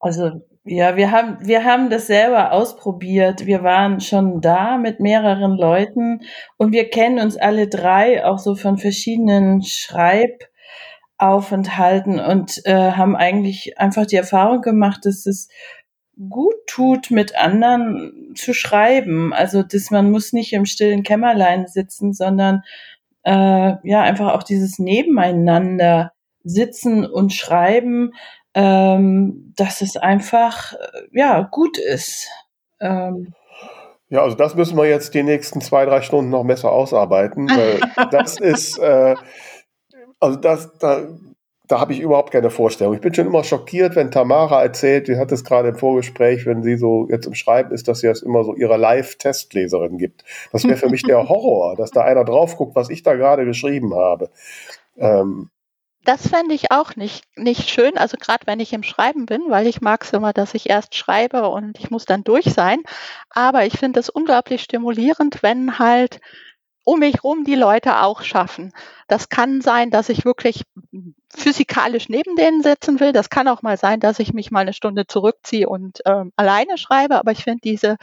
Also 0.00 0.40
ja, 0.64 0.96
wir 0.96 1.10
haben, 1.10 1.38
wir 1.40 1.64
haben 1.64 1.88
das 1.88 2.06
selber 2.06 2.52
ausprobiert. 2.52 3.46
Wir 3.46 3.62
waren 3.62 4.00
schon 4.00 4.42
da 4.42 4.76
mit 4.76 5.00
mehreren 5.00 5.56
Leuten 5.56 6.20
und 6.58 6.72
wir 6.72 6.90
kennen 6.90 7.18
uns 7.18 7.38
alle 7.38 7.66
drei 7.66 8.26
auch 8.26 8.38
so 8.38 8.54
von 8.54 8.76
verschiedenen 8.76 9.62
Schreibaufenthalten 9.62 12.20
und 12.20 12.60
äh, 12.66 12.92
haben 12.92 13.16
eigentlich 13.16 13.78
einfach 13.78 14.04
die 14.04 14.16
Erfahrung 14.16 14.60
gemacht, 14.60 15.06
dass 15.06 15.24
es 15.24 15.48
gut 16.28 16.56
tut, 16.66 17.10
mit 17.10 17.34
anderen 17.36 18.34
zu 18.34 18.52
schreiben. 18.52 19.32
Also, 19.32 19.62
dass 19.62 19.90
man 19.90 20.10
muss 20.10 20.34
nicht 20.34 20.52
im 20.52 20.66
stillen 20.66 21.02
Kämmerlein 21.02 21.68
sitzen, 21.68 22.12
sondern 22.12 22.64
äh, 23.24 23.76
ja 23.82 24.02
einfach 24.02 24.34
auch 24.34 24.42
dieses 24.42 24.78
Nebeneinander 24.78 26.12
sitzen 26.42 27.06
und 27.06 27.32
schreiben 27.32 28.12
ähm, 28.54 29.52
dass 29.56 29.80
es 29.80 29.96
einfach 29.96 30.72
äh, 30.72 30.76
ja 31.12 31.42
gut 31.50 31.78
ist. 31.78 32.28
Ähm, 32.80 33.34
ja, 34.08 34.22
also 34.22 34.36
das 34.36 34.56
müssen 34.56 34.76
wir 34.76 34.88
jetzt 34.88 35.14
die 35.14 35.22
nächsten 35.22 35.60
zwei, 35.60 35.84
drei 35.84 36.02
Stunden 36.02 36.30
noch 36.30 36.44
besser 36.44 36.72
ausarbeiten, 36.72 37.48
weil 37.48 37.80
das 38.10 38.40
ist, 38.40 38.78
äh, 38.78 39.14
also 40.18 40.36
das, 40.36 40.76
da, 40.78 41.06
da 41.68 41.78
habe 41.78 41.92
ich 41.92 42.00
überhaupt 42.00 42.32
keine 42.32 42.50
Vorstellung. 42.50 42.94
Ich 42.94 43.00
bin 43.00 43.14
schon 43.14 43.28
immer 43.28 43.44
schockiert, 43.44 43.94
wenn 43.94 44.10
Tamara 44.10 44.60
erzählt, 44.62 45.06
die 45.06 45.16
hat 45.16 45.30
es 45.30 45.44
gerade 45.44 45.68
im 45.68 45.76
Vorgespräch, 45.76 46.44
wenn 46.44 46.64
sie 46.64 46.76
so 46.76 47.06
jetzt 47.08 47.26
im 47.26 47.34
Schreiben 47.34 47.72
ist, 47.72 47.86
dass 47.86 48.00
sie 48.00 48.08
das 48.08 48.22
immer 48.22 48.42
so 48.42 48.56
ihrer 48.56 48.76
Live-Testleserin 48.76 49.96
gibt. 49.96 50.24
Das 50.50 50.64
wäre 50.64 50.76
für 50.76 50.88
mich 50.88 51.04
der 51.04 51.16
Horror, 51.28 51.76
dass 51.76 51.92
da 51.92 52.02
einer 52.02 52.24
drauf 52.24 52.56
guckt, 52.56 52.74
was 52.74 52.90
ich 52.90 53.04
da 53.04 53.14
gerade 53.14 53.44
geschrieben 53.44 53.94
habe. 53.94 54.30
Ähm, 54.98 55.50
das 56.04 56.28
fände 56.28 56.54
ich 56.54 56.70
auch 56.70 56.96
nicht, 56.96 57.24
nicht 57.36 57.68
schön, 57.68 57.98
also 57.98 58.16
gerade 58.18 58.46
wenn 58.46 58.60
ich 58.60 58.72
im 58.72 58.82
Schreiben 58.82 59.26
bin, 59.26 59.42
weil 59.48 59.66
ich 59.66 59.80
mag 59.80 60.02
es 60.04 60.12
immer, 60.12 60.32
dass 60.32 60.54
ich 60.54 60.68
erst 60.70 60.94
schreibe 60.94 61.48
und 61.48 61.78
ich 61.78 61.90
muss 61.90 62.06
dann 62.06 62.24
durch 62.24 62.46
sein. 62.46 62.80
Aber 63.28 63.66
ich 63.66 63.78
finde 63.78 64.00
es 64.00 64.08
unglaublich 64.08 64.62
stimulierend, 64.62 65.42
wenn 65.42 65.78
halt 65.78 66.20
um 66.84 67.00
mich 67.00 67.22
rum 67.22 67.44
die 67.44 67.54
Leute 67.54 68.00
auch 68.02 68.22
schaffen. 68.22 68.72
Das 69.10 69.28
kann 69.28 69.60
sein, 69.60 69.90
dass 69.90 70.08
ich 70.08 70.24
wirklich 70.24 70.62
physikalisch 71.36 72.08
neben 72.08 72.36
denen 72.36 72.62
sitzen 72.62 73.00
will. 73.00 73.12
Das 73.12 73.30
kann 73.30 73.48
auch 73.48 73.62
mal 73.62 73.76
sein, 73.76 74.00
dass 74.00 74.18
ich 74.18 74.32
mich 74.32 74.50
mal 74.50 74.60
eine 74.60 74.72
Stunde 74.72 75.06
zurückziehe 75.06 75.68
und 75.68 75.98
ähm, 76.04 76.32
alleine 76.36 76.76
schreibe. 76.76 77.16
Aber 77.16 77.32
ich 77.32 77.44
finde 77.44 77.60
diese 77.62 77.96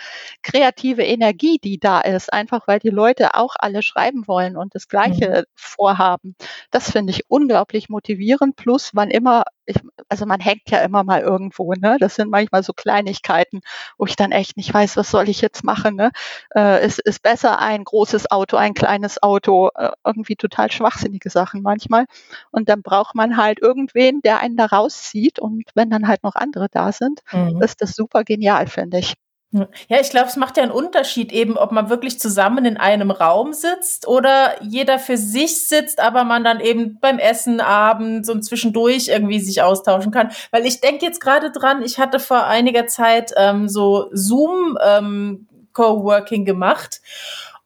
kreative 0.43 1.03
Energie, 1.03 1.59
die 1.61 1.77
da 1.77 1.99
ist, 2.01 2.31
einfach 2.31 2.67
weil 2.67 2.79
die 2.79 2.89
Leute 2.89 3.35
auch 3.35 3.55
alle 3.59 3.81
schreiben 3.83 4.27
wollen 4.27 4.57
und 4.57 4.75
das 4.75 4.87
Gleiche 4.87 5.45
mhm. 5.45 5.51
vorhaben, 5.55 6.35
das 6.71 6.91
finde 6.91 7.11
ich 7.11 7.23
unglaublich 7.29 7.89
motivierend. 7.89 8.55
Plus, 8.55 8.91
wann 8.93 9.09
immer, 9.09 9.43
ich, 9.65 9.77
also 10.09 10.25
man 10.25 10.39
hängt 10.39 10.69
ja 10.69 10.79
immer 10.79 11.03
mal 11.03 11.21
irgendwo, 11.21 11.73
ne? 11.73 11.97
Das 11.99 12.15
sind 12.15 12.29
manchmal 12.29 12.63
so 12.63 12.73
Kleinigkeiten, 12.73 13.61
wo 13.97 14.05
ich 14.05 14.15
dann 14.15 14.31
echt 14.31 14.57
nicht 14.57 14.73
weiß, 14.73 14.97
was 14.97 15.11
soll 15.11 15.29
ich 15.29 15.41
jetzt 15.41 15.63
machen. 15.63 15.95
Ne? 15.95 16.11
Äh, 16.55 16.79
es 16.79 16.99
ist 16.99 17.21
besser 17.23 17.59
ein 17.59 17.83
großes 17.83 18.31
Auto, 18.31 18.57
ein 18.57 18.73
kleines 18.73 19.21
Auto, 19.21 19.69
äh, 19.75 19.91
irgendwie 20.05 20.35
total 20.35 20.71
schwachsinnige 20.97 21.29
Sachen 21.29 21.61
manchmal. 21.61 22.05
Und 22.51 22.69
dann 22.69 22.81
braucht 22.81 23.15
man 23.15 23.37
halt 23.37 23.59
irgendwen, 23.61 24.21
der 24.21 24.39
einen 24.39 24.57
da 24.57 24.65
rauszieht. 24.65 25.39
Und 25.39 25.63
wenn 25.75 25.89
dann 25.89 26.07
halt 26.07 26.23
noch 26.23 26.35
andere 26.35 26.67
da 26.71 26.91
sind, 26.91 27.21
mhm. 27.31 27.61
ist 27.61 27.81
das 27.81 27.95
super 27.95 28.23
genial, 28.23 28.67
finde 28.67 28.99
ich. 28.99 29.13
Ja, 29.51 30.01
ich 30.01 30.09
glaube, 30.09 30.27
es 30.27 30.35
macht 30.35 30.57
ja 30.57 30.63
einen 30.63 30.73
Unterschied 30.73 31.31
eben, 31.31 31.57
ob 31.57 31.71
man 31.71 31.89
wirklich 31.89 32.19
zusammen 32.19 32.65
in 32.65 32.75
einem 32.75 33.11
Raum 33.11 33.53
sitzt 33.53 34.05
oder 34.05 34.61
jeder 34.61 34.99
für 34.99 35.15
sich 35.15 35.65
sitzt, 35.65 36.01
aber 36.01 36.25
man 36.25 36.43
dann 36.43 36.59
eben 36.59 36.99
beim 36.99 37.17
Essen 37.17 37.61
abends 37.61 38.29
und 38.29 38.43
zwischendurch 38.43 39.07
irgendwie 39.07 39.39
sich 39.39 39.61
austauschen 39.61 40.11
kann. 40.11 40.31
Weil 40.51 40.65
ich 40.65 40.81
denke 40.81 41.05
jetzt 41.05 41.21
gerade 41.21 41.49
dran, 41.49 41.81
ich 41.81 41.97
hatte 41.97 42.19
vor 42.19 42.43
einiger 42.43 42.87
Zeit 42.87 43.31
ähm, 43.37 43.69
so 43.69 44.09
Zoom 44.11 44.77
ähm, 44.85 45.47
Coworking 45.71 46.43
gemacht 46.43 47.01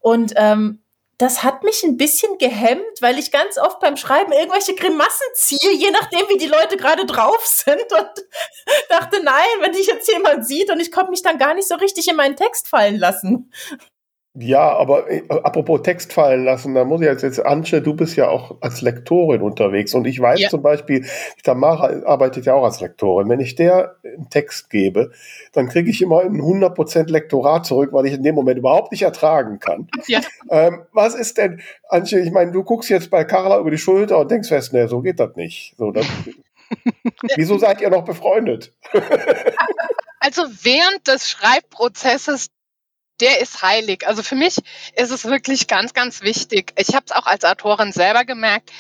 und 0.02 0.34
ähm, 0.36 0.82
das 1.22 1.44
hat 1.44 1.64
mich 1.64 1.84
ein 1.84 1.98
bisschen 1.98 2.40
gehemmt, 2.40 3.00
weil 3.00 3.20
ich 3.20 3.32
ganz 3.32 3.60
oft 3.60 3.80
beim 3.80 3.96
Schreiben 3.96 4.32
irgendwelche 4.32 4.74
Grimassen 4.74 5.28
ziehe, 5.36 5.72
je 5.72 5.92
nachdem, 5.92 6.28
wie 6.30 6.38
die 6.40 6.48
Leute 6.48 6.78
gerade 6.78 7.06
drauf 7.06 7.46
sind 7.46 7.86
und 7.94 8.10
dachte, 8.90 9.24
nein, 9.24 9.46
wenn 9.60 9.72
dich 9.72 9.86
jetzt 9.86 10.10
jemand 10.10 10.48
sieht 10.48 10.72
und 10.72 10.80
ich 10.80 10.92
konnte 10.92 11.12
mich 11.12 11.22
dann 11.22 11.38
gar 11.38 11.54
nicht 11.54 11.68
so 11.68 11.76
richtig 11.76 12.08
in 12.08 12.16
meinen 12.16 12.36
Text 12.36 12.68
fallen 12.68 12.98
lassen. 12.98 13.52
Ja, 14.34 14.78
aber 14.78 15.12
äh, 15.12 15.24
apropos 15.30 15.82
Text 15.82 16.14
fallen 16.14 16.46
lassen, 16.46 16.74
da 16.74 16.86
muss 16.86 17.02
ich 17.02 17.08
jetzt, 17.08 17.22
jetzt, 17.22 17.46
Antje, 17.46 17.82
du 17.82 17.94
bist 17.94 18.16
ja 18.16 18.30
auch 18.30 18.56
als 18.62 18.82
Lektorin 18.82 19.42
unterwegs 19.42 19.94
und 19.94 20.08
ich 20.08 20.22
weiß 20.22 20.40
ja. 20.40 20.50
zum 20.50 20.62
Beispiel, 20.62 21.06
Tamara 21.44 22.06
arbeitet 22.06 22.46
ja 22.46 22.54
auch 22.54 22.64
als 22.64 22.80
Lektorin. 22.80 23.28
Wenn 23.28 23.42
ich 23.42 23.56
der 23.56 23.98
einen 24.06 24.30
Text 24.30 24.70
gebe, 24.70 25.12
dann 25.52 25.68
kriege 25.68 25.90
ich 25.90 26.02
immer 26.02 26.22
ein 26.22 26.40
100% 26.40 27.10
Lektorat 27.10 27.66
zurück, 27.66 27.90
weil 27.92 28.06
ich 28.06 28.14
in 28.14 28.24
dem 28.24 28.36
Moment 28.36 28.58
überhaupt 28.58 28.94
nicht 28.94 29.02
ertragen 29.02 29.60
kann. 29.60 29.88
Ja. 30.08 30.20
Ähm, 30.50 30.82
was 30.92 31.16
ist 31.16 31.38
denn, 31.38 31.62
Antje, 31.88 32.20
ich 32.20 32.32
meine, 32.32 32.52
du 32.52 32.64
guckst 32.64 32.90
jetzt 32.90 33.12
bei 33.12 33.24
Carla 33.24 33.60
über 33.60 33.72
die 33.72 33.78
Schulter 33.78 34.18
und 34.18 34.30
denkst 34.30 34.50
fest, 34.50 34.74
ne, 34.74 34.90
so 34.90 35.00
geht 35.02 35.22
das 35.22 35.36
nicht. 35.36 35.76
So, 35.78 35.92
das, 35.92 36.06
wieso 37.38 37.58
seid 37.58 37.80
ihr 37.82 37.90
noch 37.90 38.04
befreundet? 38.04 38.74
Also 40.24 40.44
während 40.44 41.08
des 41.08 41.28
Schreibprozesses 41.28 42.50
der 43.22 43.40
ist 43.40 43.62
heilig. 43.62 44.08
Also 44.08 44.24
für 44.24 44.36
mich 44.36 44.58
ist 44.96 45.12
es 45.12 45.26
wirklich 45.26 45.68
ganz, 45.68 45.94
ganz 45.94 46.22
wichtig. 46.22 46.74
Ich 46.78 46.96
habe 46.96 47.06
es 47.06 47.12
auch 47.12 47.26
als 47.26 47.46
Autorin 47.46 47.92
selber 47.92 48.26
gemerkt, 48.26 48.72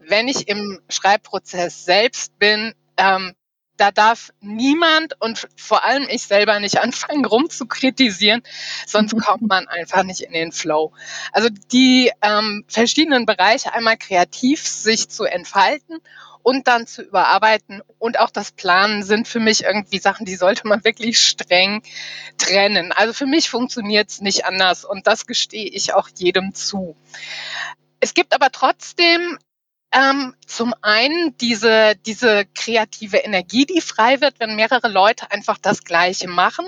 wenn 0.00 0.28
ich 0.28 0.48
im 0.48 0.80
Schreibprozess 0.88 1.84
selbst 1.84 2.38
bin, 2.38 2.74
ähm, 2.96 3.34
da 3.78 3.92
darf 3.92 4.30
niemand 4.40 5.14
und 5.20 5.48
vor 5.56 5.84
allem 5.84 6.06
ich 6.10 6.24
selber 6.24 6.60
nicht 6.60 6.78
anfangen 6.82 7.24
rumzukritisieren, 7.24 8.42
sonst 8.86 9.16
kommt 9.24 9.48
man 9.48 9.68
einfach 9.68 10.02
nicht 10.02 10.20
in 10.20 10.32
den 10.32 10.52
Flow. 10.52 10.92
Also 11.32 11.48
die 11.72 12.10
ähm, 12.22 12.64
verschiedenen 12.68 13.24
Bereiche 13.24 13.72
einmal 13.72 13.96
kreativ 13.96 14.66
sich 14.66 15.08
zu 15.08 15.24
entfalten 15.24 15.98
und 16.48 16.66
dann 16.66 16.86
zu 16.86 17.02
überarbeiten 17.02 17.82
und 17.98 18.18
auch 18.18 18.30
das 18.30 18.52
Planen 18.52 19.02
sind 19.02 19.28
für 19.28 19.38
mich 19.38 19.64
irgendwie 19.64 19.98
Sachen, 19.98 20.24
die 20.24 20.34
sollte 20.34 20.66
man 20.66 20.82
wirklich 20.82 21.20
streng 21.20 21.82
trennen. 22.38 22.90
Also 22.90 23.12
für 23.12 23.26
mich 23.26 23.50
funktioniert 23.50 24.08
es 24.08 24.22
nicht 24.22 24.46
anders 24.46 24.86
und 24.86 25.06
das 25.06 25.26
gestehe 25.26 25.68
ich 25.68 25.92
auch 25.92 26.08
jedem 26.16 26.54
zu. 26.54 26.96
Es 28.00 28.14
gibt 28.14 28.34
aber 28.34 28.50
trotzdem 28.50 29.36
ähm, 29.92 30.34
zum 30.46 30.72
einen 30.80 31.36
diese, 31.36 31.96
diese 32.06 32.46
kreative 32.54 33.18
Energie, 33.18 33.66
die 33.66 33.82
frei 33.82 34.22
wird, 34.22 34.40
wenn 34.40 34.56
mehrere 34.56 34.88
Leute 34.88 35.30
einfach 35.30 35.58
das 35.58 35.84
Gleiche 35.84 36.28
machen. 36.28 36.66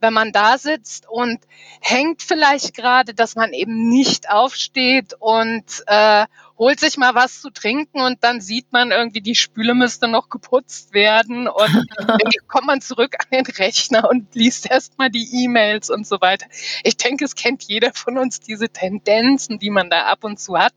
Wenn 0.00 0.12
man 0.12 0.32
da 0.32 0.58
sitzt 0.58 1.08
und 1.08 1.38
hängt 1.80 2.20
vielleicht 2.20 2.74
gerade, 2.74 3.14
dass 3.14 3.36
man 3.36 3.52
eben 3.52 3.88
nicht 3.88 4.28
aufsteht 4.28 5.14
und 5.20 5.84
äh, 5.86 6.26
holt 6.56 6.78
sich 6.78 6.96
mal 6.96 7.14
was 7.14 7.40
zu 7.40 7.50
trinken 7.50 8.00
und 8.00 8.22
dann 8.22 8.40
sieht 8.40 8.72
man 8.72 8.92
irgendwie, 8.92 9.20
die 9.20 9.34
Spüle 9.34 9.74
müsste 9.74 10.06
noch 10.06 10.28
geputzt 10.28 10.94
werden 10.94 11.48
und 11.48 11.86
dann 12.06 12.18
kommt 12.46 12.66
man 12.66 12.80
zurück 12.80 13.16
an 13.18 13.26
den 13.32 13.46
Rechner 13.46 14.08
und 14.08 14.34
liest 14.34 14.70
erstmal 14.70 15.10
die 15.10 15.44
E-Mails 15.44 15.90
und 15.90 16.06
so 16.06 16.20
weiter. 16.20 16.46
Ich 16.84 16.96
denke, 16.96 17.24
es 17.24 17.34
kennt 17.34 17.64
jeder 17.64 17.92
von 17.92 18.18
uns 18.18 18.40
diese 18.40 18.68
Tendenzen, 18.68 19.58
die 19.58 19.70
man 19.70 19.90
da 19.90 20.04
ab 20.04 20.22
und 20.22 20.38
zu 20.38 20.58
hat, 20.58 20.74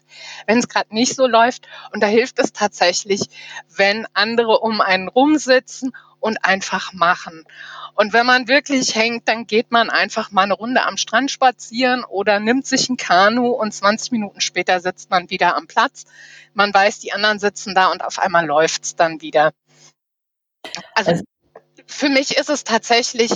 wenn 0.48 0.58
es 0.58 0.68
gerade 0.68 0.94
nicht 0.94 1.16
so 1.16 1.28
läuft. 1.28 1.68
Und 1.94 2.02
da 2.02 2.08
hilft 2.08 2.40
es 2.40 2.54
tatsächlich, 2.54 3.22
wenn 3.76 4.08
andere 4.14 4.60
um 4.60 4.82
einen 4.82 5.08
rumsitzen 5.08 5.94
und 6.20 6.44
einfach 6.44 6.94
machen. 6.94 7.46
Und 7.96 8.14
wenn 8.14 8.26
man 8.26 8.48
wirklich 8.48 8.96
hängt, 8.96 9.28
dann 9.28 9.48
geht 9.48 9.72
man 9.72 9.90
einfach 9.90 10.32
mal 10.32 10.44
eine 10.44 10.54
Runde 10.54 10.84
am 10.84 10.98
Strand 10.98 11.32
spazieren 11.32 12.04
oder 12.04 12.40
nimmt 12.40 12.66
sich 12.66 12.90
ein 12.90 12.98
Kanu 12.98 13.48
und 13.48 13.74
20 13.74 14.12
Minuten 14.12 14.40
später 14.40 14.80
sitzt 14.80 15.10
man 15.10 15.30
wieder 15.30 15.56
am 15.56 15.68
Platz. 15.68 16.06
Man 16.54 16.74
weiß, 16.74 17.00
die 17.00 17.14
anderen 17.14 17.40
sitzen 17.40 17.74
da 17.74 17.88
und 17.88 18.04
auf 18.04 18.20
einmal 18.20 18.46
läuft's 18.46 18.96
dann 18.96 19.22
wieder. 19.22 19.52
Also, 20.94 21.12
also 21.12 21.24
für 21.88 22.10
mich 22.10 22.38
ist 22.38 22.50
es 22.50 22.64
tatsächlich 22.64 23.32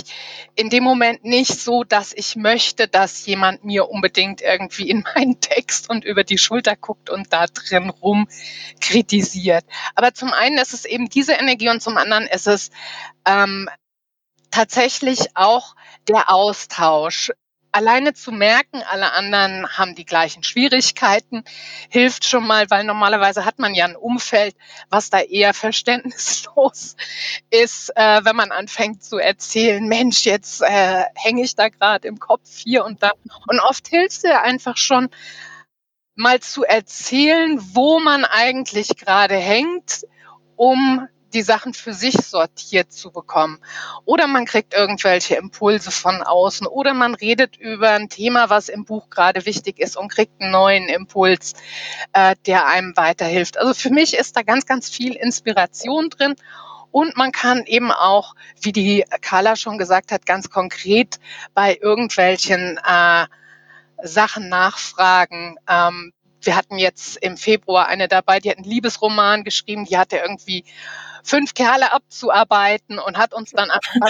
in 0.54 0.70
dem 0.70 0.84
Moment 0.84 1.24
nicht 1.24 1.58
so, 1.60 1.84
dass 1.84 2.12
ich 2.12 2.36
möchte, 2.36 2.86
dass 2.86 3.24
jemand 3.26 3.64
mir 3.64 3.88
unbedingt 3.88 4.42
irgendwie 4.42 4.88
in 4.90 5.04
meinen 5.14 5.40
Text 5.40 5.90
und 5.90 6.04
über 6.04 6.22
die 6.22 6.38
Schulter 6.38 6.76
guckt 6.76 7.10
und 7.10 7.32
da 7.32 7.46
drin 7.46 7.90
rum 7.90 8.28
kritisiert. 8.80 9.64
Aber 9.94 10.14
zum 10.14 10.32
einen 10.32 10.58
ist 10.58 10.74
es 10.74 10.84
eben 10.84 11.08
diese 11.08 11.32
Energie 11.32 11.70
und 11.70 11.82
zum 11.82 11.96
anderen 11.96 12.26
ist 12.26 12.46
es 12.46 12.70
ähm, 13.24 13.68
tatsächlich 14.50 15.34
auch 15.34 15.74
der 16.08 16.30
Austausch. 16.30 17.32
Alleine 17.72 18.12
zu 18.12 18.32
merken, 18.32 18.82
alle 18.82 19.12
anderen 19.14 19.66
haben 19.78 19.94
die 19.94 20.04
gleichen 20.04 20.42
Schwierigkeiten, 20.42 21.42
hilft 21.88 22.26
schon 22.26 22.46
mal, 22.46 22.68
weil 22.68 22.84
normalerweise 22.84 23.46
hat 23.46 23.58
man 23.58 23.74
ja 23.74 23.86
ein 23.86 23.96
Umfeld, 23.96 24.54
was 24.90 25.08
da 25.08 25.20
eher 25.20 25.54
verständnislos 25.54 26.96
ist, 27.50 27.90
äh, 27.96 28.20
wenn 28.24 28.36
man 28.36 28.52
anfängt 28.52 29.02
zu 29.02 29.16
erzählen, 29.16 29.86
Mensch, 29.88 30.26
jetzt 30.26 30.60
äh, 30.60 31.04
hänge 31.14 31.42
ich 31.42 31.56
da 31.56 31.70
gerade 31.70 32.06
im 32.08 32.18
Kopf 32.18 32.58
hier 32.58 32.84
und 32.84 33.02
da. 33.02 33.12
Und 33.48 33.60
oft 33.60 33.88
hilft 33.88 34.12
es 34.12 34.20
dir 34.20 34.42
einfach 34.42 34.76
schon, 34.76 35.08
mal 36.14 36.40
zu 36.40 36.64
erzählen, 36.64 37.58
wo 37.74 37.98
man 38.00 38.24
eigentlich 38.24 38.88
gerade 38.96 39.36
hängt, 39.36 40.06
um 40.56 41.08
die 41.34 41.42
Sachen 41.42 41.74
für 41.74 41.92
sich 41.94 42.14
sortiert 42.14 42.92
zu 42.92 43.10
bekommen. 43.10 43.58
Oder 44.04 44.26
man 44.26 44.44
kriegt 44.44 44.74
irgendwelche 44.74 45.36
Impulse 45.36 45.90
von 45.90 46.22
außen. 46.22 46.66
Oder 46.66 46.94
man 46.94 47.14
redet 47.14 47.56
über 47.56 47.90
ein 47.90 48.08
Thema, 48.08 48.50
was 48.50 48.68
im 48.68 48.84
Buch 48.84 49.10
gerade 49.10 49.46
wichtig 49.46 49.78
ist 49.78 49.96
und 49.96 50.10
kriegt 50.10 50.40
einen 50.40 50.52
neuen 50.52 50.88
Impuls, 50.88 51.54
äh, 52.12 52.36
der 52.46 52.66
einem 52.66 52.96
weiterhilft. 52.96 53.58
Also 53.58 53.74
für 53.74 53.90
mich 53.90 54.14
ist 54.14 54.36
da 54.36 54.42
ganz, 54.42 54.66
ganz 54.66 54.88
viel 54.88 55.14
Inspiration 55.14 56.10
drin. 56.10 56.34
Und 56.90 57.16
man 57.16 57.32
kann 57.32 57.64
eben 57.64 57.90
auch, 57.90 58.34
wie 58.60 58.72
die 58.72 59.04
Carla 59.22 59.56
schon 59.56 59.78
gesagt 59.78 60.12
hat, 60.12 60.26
ganz 60.26 60.50
konkret 60.50 61.18
bei 61.54 61.78
irgendwelchen 61.80 62.78
äh, 62.86 63.26
Sachen 64.02 64.48
nachfragen, 64.48 65.56
ähm, 65.68 66.12
wir 66.46 66.56
hatten 66.56 66.78
jetzt 66.78 67.16
im 67.16 67.36
Februar 67.36 67.88
eine 67.88 68.08
dabei, 68.08 68.40
die 68.40 68.50
hat 68.50 68.58
einen 68.58 68.68
Liebesroman 68.68 69.44
geschrieben, 69.44 69.84
die 69.84 69.98
hatte 69.98 70.16
irgendwie 70.16 70.64
fünf 71.22 71.54
Kerle 71.54 71.92
abzuarbeiten 71.92 72.98
und 72.98 73.16
hat 73.16 73.32
uns 73.32 73.52
dann 73.52 73.70
einfach 73.70 74.08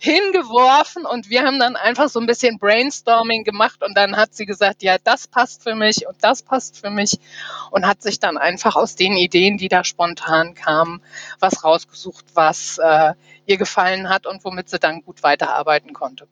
hingeworfen 0.00 1.06
und 1.06 1.30
wir 1.30 1.42
haben 1.42 1.58
dann 1.58 1.76
einfach 1.76 2.08
so 2.08 2.20
ein 2.20 2.26
bisschen 2.26 2.58
Brainstorming 2.58 3.44
gemacht 3.44 3.82
und 3.82 3.96
dann 3.96 4.16
hat 4.16 4.34
sie 4.34 4.46
gesagt, 4.46 4.82
ja, 4.82 4.96
das 5.02 5.26
passt 5.26 5.62
für 5.62 5.74
mich 5.74 6.06
und 6.06 6.22
das 6.22 6.42
passt 6.42 6.78
für 6.78 6.90
mich 6.90 7.18
und 7.70 7.86
hat 7.86 8.02
sich 8.02 8.20
dann 8.20 8.36
einfach 8.36 8.76
aus 8.76 8.94
den 8.94 9.16
Ideen, 9.16 9.56
die 9.56 9.68
da 9.68 9.84
spontan 9.84 10.54
kamen, 10.54 11.02
was 11.40 11.64
rausgesucht, 11.64 12.26
was 12.34 12.78
äh, 12.78 13.14
ihr 13.46 13.56
gefallen 13.56 14.08
hat 14.08 14.26
und 14.26 14.44
womit 14.44 14.68
sie 14.68 14.78
dann 14.78 15.02
gut 15.02 15.22
weiterarbeiten 15.22 15.92
konnte. 15.92 16.28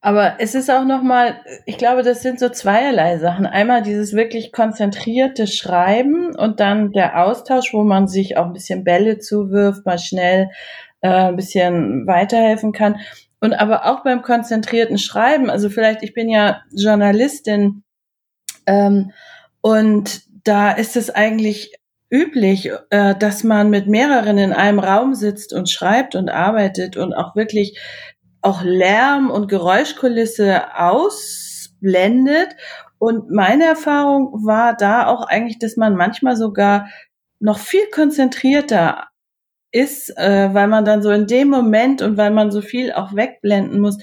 Aber 0.00 0.36
es 0.38 0.54
ist 0.54 0.70
auch 0.70 0.84
nochmal, 0.84 1.40
ich 1.66 1.76
glaube, 1.76 2.02
das 2.02 2.22
sind 2.22 2.38
so 2.38 2.48
zweierlei 2.48 3.18
Sachen. 3.18 3.46
Einmal 3.46 3.82
dieses 3.82 4.12
wirklich 4.12 4.52
konzentrierte 4.52 5.48
Schreiben 5.48 6.36
und 6.36 6.60
dann 6.60 6.92
der 6.92 7.24
Austausch, 7.24 7.74
wo 7.74 7.82
man 7.82 8.06
sich 8.06 8.36
auch 8.36 8.46
ein 8.46 8.52
bisschen 8.52 8.84
Bälle 8.84 9.18
zuwirft, 9.18 9.84
mal 9.84 9.98
schnell 9.98 10.50
äh, 11.00 11.08
ein 11.08 11.36
bisschen 11.36 12.06
weiterhelfen 12.06 12.72
kann. 12.72 13.00
Und 13.40 13.54
aber 13.54 13.86
auch 13.86 14.04
beim 14.04 14.22
konzentrierten 14.22 14.98
Schreiben, 14.98 15.50
also 15.50 15.68
vielleicht, 15.68 16.02
ich 16.02 16.14
bin 16.14 16.28
ja 16.28 16.62
Journalistin 16.72 17.82
ähm, 18.66 19.12
und 19.60 20.22
da 20.44 20.72
ist 20.72 20.96
es 20.96 21.10
eigentlich 21.10 21.72
üblich, 22.10 22.70
äh, 22.90 23.14
dass 23.16 23.44
man 23.44 23.70
mit 23.70 23.86
mehreren 23.86 24.38
in 24.38 24.52
einem 24.52 24.78
Raum 24.78 25.14
sitzt 25.14 25.52
und 25.52 25.70
schreibt 25.70 26.14
und 26.14 26.30
arbeitet 26.30 26.96
und 26.96 27.14
auch 27.14 27.36
wirklich 27.36 27.78
auch 28.48 28.62
Lärm 28.62 29.30
und 29.30 29.48
Geräuschkulisse 29.48 30.74
ausblendet. 30.74 32.56
Und 32.98 33.30
meine 33.30 33.64
Erfahrung 33.64 34.44
war 34.44 34.74
da 34.74 35.06
auch 35.06 35.26
eigentlich, 35.26 35.58
dass 35.58 35.76
man 35.76 35.96
manchmal 35.96 36.36
sogar 36.36 36.88
noch 37.40 37.58
viel 37.58 37.86
konzentrierter 37.92 39.08
ist, 39.70 40.16
äh, 40.16 40.52
weil 40.54 40.66
man 40.66 40.86
dann 40.86 41.02
so 41.02 41.10
in 41.10 41.26
dem 41.26 41.48
Moment 41.48 42.00
und 42.00 42.16
weil 42.16 42.30
man 42.30 42.50
so 42.50 42.62
viel 42.62 42.92
auch 42.92 43.14
wegblenden 43.14 43.80
muss. 43.80 43.98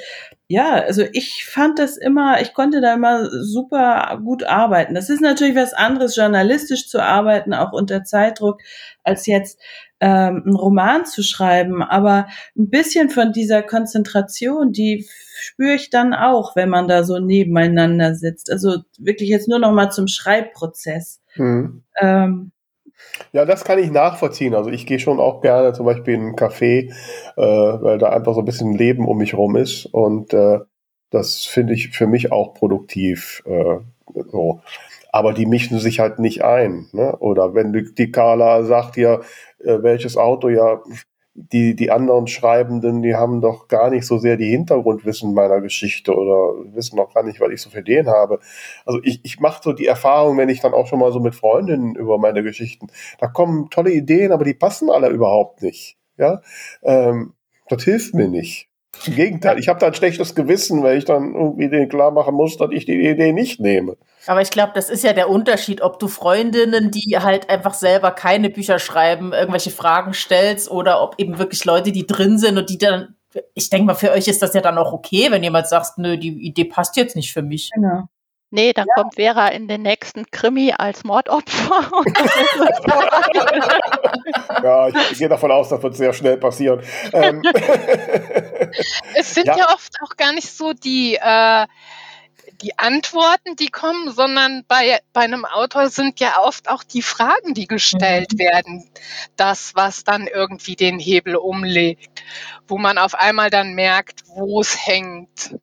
Ja, 0.47 0.73
also 0.75 1.03
ich 1.11 1.43
fand 1.45 1.79
das 1.79 1.97
immer, 1.97 2.39
ich 2.39 2.53
konnte 2.53 2.79
da 2.79 2.93
immer 2.93 3.29
super 3.31 4.19
gut 4.23 4.43
arbeiten. 4.43 4.93
Das 4.93 5.09
ist 5.09 5.21
natürlich 5.21 5.55
was 5.55 5.73
anderes, 5.73 6.15
journalistisch 6.15 6.87
zu 6.87 7.01
arbeiten, 7.01 7.53
auch 7.55 7.73
unter 7.73 8.03
Zeitdruck, 8.03 8.61
als 9.03 9.25
jetzt 9.25 9.59
ähm, 9.99 10.43
einen 10.45 10.55
Roman 10.55 11.05
zu 11.05 11.23
schreiben. 11.23 11.81
Aber 11.81 12.27
ein 12.55 12.69
bisschen 12.69 13.09
von 13.09 13.31
dieser 13.31 13.63
Konzentration, 13.63 14.71
die 14.71 15.07
spüre 15.35 15.73
ich 15.73 15.89
dann 15.89 16.13
auch, 16.13 16.55
wenn 16.55 16.69
man 16.69 16.87
da 16.87 17.03
so 17.03 17.17
nebeneinander 17.17 18.13
sitzt. 18.13 18.51
Also 18.51 18.83
wirklich 18.99 19.29
jetzt 19.29 19.47
nur 19.47 19.59
noch 19.59 19.71
mal 19.71 19.89
zum 19.89 20.07
Schreibprozess. 20.07 21.21
Mhm. 21.37 21.83
Ähm, 21.99 22.51
ja, 23.31 23.45
das 23.45 23.63
kann 23.63 23.79
ich 23.79 23.91
nachvollziehen. 23.91 24.55
Also 24.55 24.69
ich 24.69 24.85
gehe 24.85 24.99
schon 24.99 25.19
auch 25.19 25.41
gerne 25.41 25.73
zum 25.73 25.85
Beispiel 25.85 26.15
in 26.15 26.21
einen 26.21 26.35
Café, 26.35 26.91
äh, 27.37 27.41
weil 27.41 27.97
da 27.97 28.09
einfach 28.09 28.33
so 28.33 28.39
ein 28.39 28.45
bisschen 28.45 28.73
Leben 28.73 29.07
um 29.07 29.17
mich 29.17 29.33
rum 29.35 29.55
ist. 29.55 29.85
Und 29.85 30.33
äh, 30.33 30.59
das 31.09 31.45
finde 31.45 31.73
ich 31.73 31.89
für 31.89 32.07
mich 32.07 32.31
auch 32.31 32.53
produktiv. 32.53 33.43
Äh, 33.45 33.77
so. 34.31 34.61
Aber 35.11 35.33
die 35.33 35.45
mischen 35.45 35.79
sich 35.79 35.99
halt 35.99 36.19
nicht 36.19 36.43
ein. 36.43 36.87
Ne? 36.91 37.15
Oder 37.17 37.53
wenn 37.55 37.71
die, 37.73 37.93
die 37.93 38.11
Carla 38.11 38.63
sagt 38.63 38.97
ja, 38.97 39.21
äh, 39.59 39.81
welches 39.81 40.17
Auto, 40.17 40.49
ja, 40.49 40.81
die, 41.37 41.75
die 41.75 41.91
anderen 41.91 42.27
Schreibenden, 42.27 43.01
die 43.01 43.15
haben 43.15 43.41
doch 43.41 43.67
gar 43.67 43.89
nicht 43.89 44.05
so 44.05 44.17
sehr 44.17 44.37
die 44.37 44.49
Hintergrundwissen 44.49 45.33
meiner 45.33 45.59
Geschichte 45.59 46.15
oder 46.15 46.73
wissen 46.73 46.97
auch 46.97 47.13
gar 47.13 47.23
nicht, 47.23 47.41
was 47.41 47.51
ich 47.51 47.61
so 47.61 47.69
für 47.69 47.83
den 47.83 48.07
habe. 48.07 48.39
Also 48.85 49.01
ich, 49.03 49.19
ich 49.23 49.41
mache 49.41 49.61
so 49.61 49.73
die 49.73 49.85
Erfahrung, 49.85 50.37
wenn 50.37 50.47
ich 50.47 50.61
dann 50.61 50.73
auch 50.73 50.87
schon 50.87 50.99
mal 50.99 51.11
so 51.11 51.19
mit 51.19 51.35
Freundinnen 51.35 51.95
über 51.95 52.17
meine 52.17 52.41
Geschichten, 52.41 52.87
da 53.19 53.27
kommen 53.27 53.69
tolle 53.69 53.91
Ideen, 53.91 54.31
aber 54.31 54.45
die 54.45 54.53
passen 54.53 54.89
alle 54.89 55.09
überhaupt 55.09 55.61
nicht. 55.61 55.97
Ja, 56.17 56.41
ähm, 56.83 57.33
das 57.67 57.83
hilft 57.83 58.13
mir 58.13 58.29
nicht. 58.29 58.69
Im 59.05 59.15
Gegenteil, 59.15 59.59
ich 59.59 59.67
habe 59.67 59.79
da 59.79 59.87
ein 59.87 59.93
schlechtes 59.93 60.35
Gewissen, 60.35 60.81
weil 60.83 60.97
ich 60.97 61.03
dann 61.03 61.35
irgendwie 61.35 61.67
denen 61.67 61.89
klar 61.89 62.11
machen 62.11 62.33
muss, 62.33 62.55
dass 62.55 62.71
ich 62.71 62.85
die 62.85 62.93
Idee 62.93 63.33
nicht 63.33 63.59
nehme. 63.59 63.97
Aber 64.27 64.41
ich 64.41 64.49
glaube, 64.49 64.71
das 64.73 64.89
ist 64.89 65.03
ja 65.03 65.13
der 65.13 65.29
Unterschied, 65.29 65.81
ob 65.81 65.99
du 65.99 66.07
Freundinnen, 66.07 66.91
die 66.91 67.17
halt 67.17 67.49
einfach 67.49 67.73
selber 67.73 68.11
keine 68.11 68.49
Bücher 68.49 68.79
schreiben, 68.79 69.33
irgendwelche 69.33 69.71
Fragen 69.71 70.13
stellst 70.13 70.69
oder 70.69 71.01
ob 71.01 71.15
eben 71.17 71.37
wirklich 71.37 71.65
Leute, 71.65 71.91
die 71.91 72.07
drin 72.07 72.37
sind 72.37 72.57
und 72.57 72.69
die 72.69 72.77
dann, 72.77 73.15
ich 73.53 73.69
denke 73.69 73.85
mal, 73.85 73.93
für 73.93 74.11
euch 74.11 74.27
ist 74.27 74.41
das 74.41 74.53
ja 74.53 74.61
dann 74.61 74.77
auch 74.77 74.93
okay, 74.93 75.27
wenn 75.29 75.43
jemand 75.43 75.67
sagt, 75.67 75.97
nö, 75.97 76.17
die 76.17 76.29
Idee 76.29 76.65
passt 76.65 76.97
jetzt 76.97 77.15
nicht 77.15 77.33
für 77.33 77.41
mich. 77.41 77.69
Genau. 77.73 78.03
Nee, 78.51 78.73
dann 78.73 78.85
ja. 78.87 78.93
kommt 78.95 79.15
Vera 79.15 79.49
in 79.49 79.67
den 79.67 79.81
nächsten 79.81 80.25
Krimi 80.31 80.71
als 80.71 81.03
Mordopfer. 81.03 81.91
ja, 84.63 84.87
ich 84.87 85.17
gehe 85.17 85.27
davon 85.27 85.51
aus, 85.51 85.69
das 85.69 85.83
wird 85.83 85.95
sehr 85.95 86.13
schnell 86.13 86.37
passieren. 86.37 86.81
Ähm. 87.11 87.41
es 89.15 89.33
sind 89.33 89.47
ja. 89.47 89.57
ja. 89.57 89.73
oft 89.73 89.91
auch 90.01 90.15
gar 90.15 90.31
nicht 90.31 90.49
so 90.49 90.71
die, 90.71 91.15
äh, 91.15 91.65
die 92.61 92.77
Antworten, 92.77 93.55
die 93.55 93.67
kommen, 93.67 94.11
sondern 94.11 94.63
bei, 94.67 94.99
bei 95.13 95.21
einem 95.21 95.45
Autor 95.45 95.89
sind 95.89 96.19
ja 96.19 96.39
oft 96.41 96.69
auch 96.69 96.83
die 96.83 97.01
Fragen, 97.01 97.53
die 97.53 97.67
gestellt 97.67 98.33
mhm. 98.33 98.39
werden, 98.39 98.89
das, 99.35 99.75
was 99.75 100.03
dann 100.03 100.27
irgendwie 100.27 100.75
den 100.75 100.99
Hebel 100.99 101.35
umlegt, 101.35 102.23
wo 102.67 102.77
man 102.77 102.97
auf 102.97 103.15
einmal 103.15 103.49
dann 103.49 103.73
merkt, 103.73 104.23
wo 104.27 104.61
es 104.61 104.87
hängt 104.87 105.55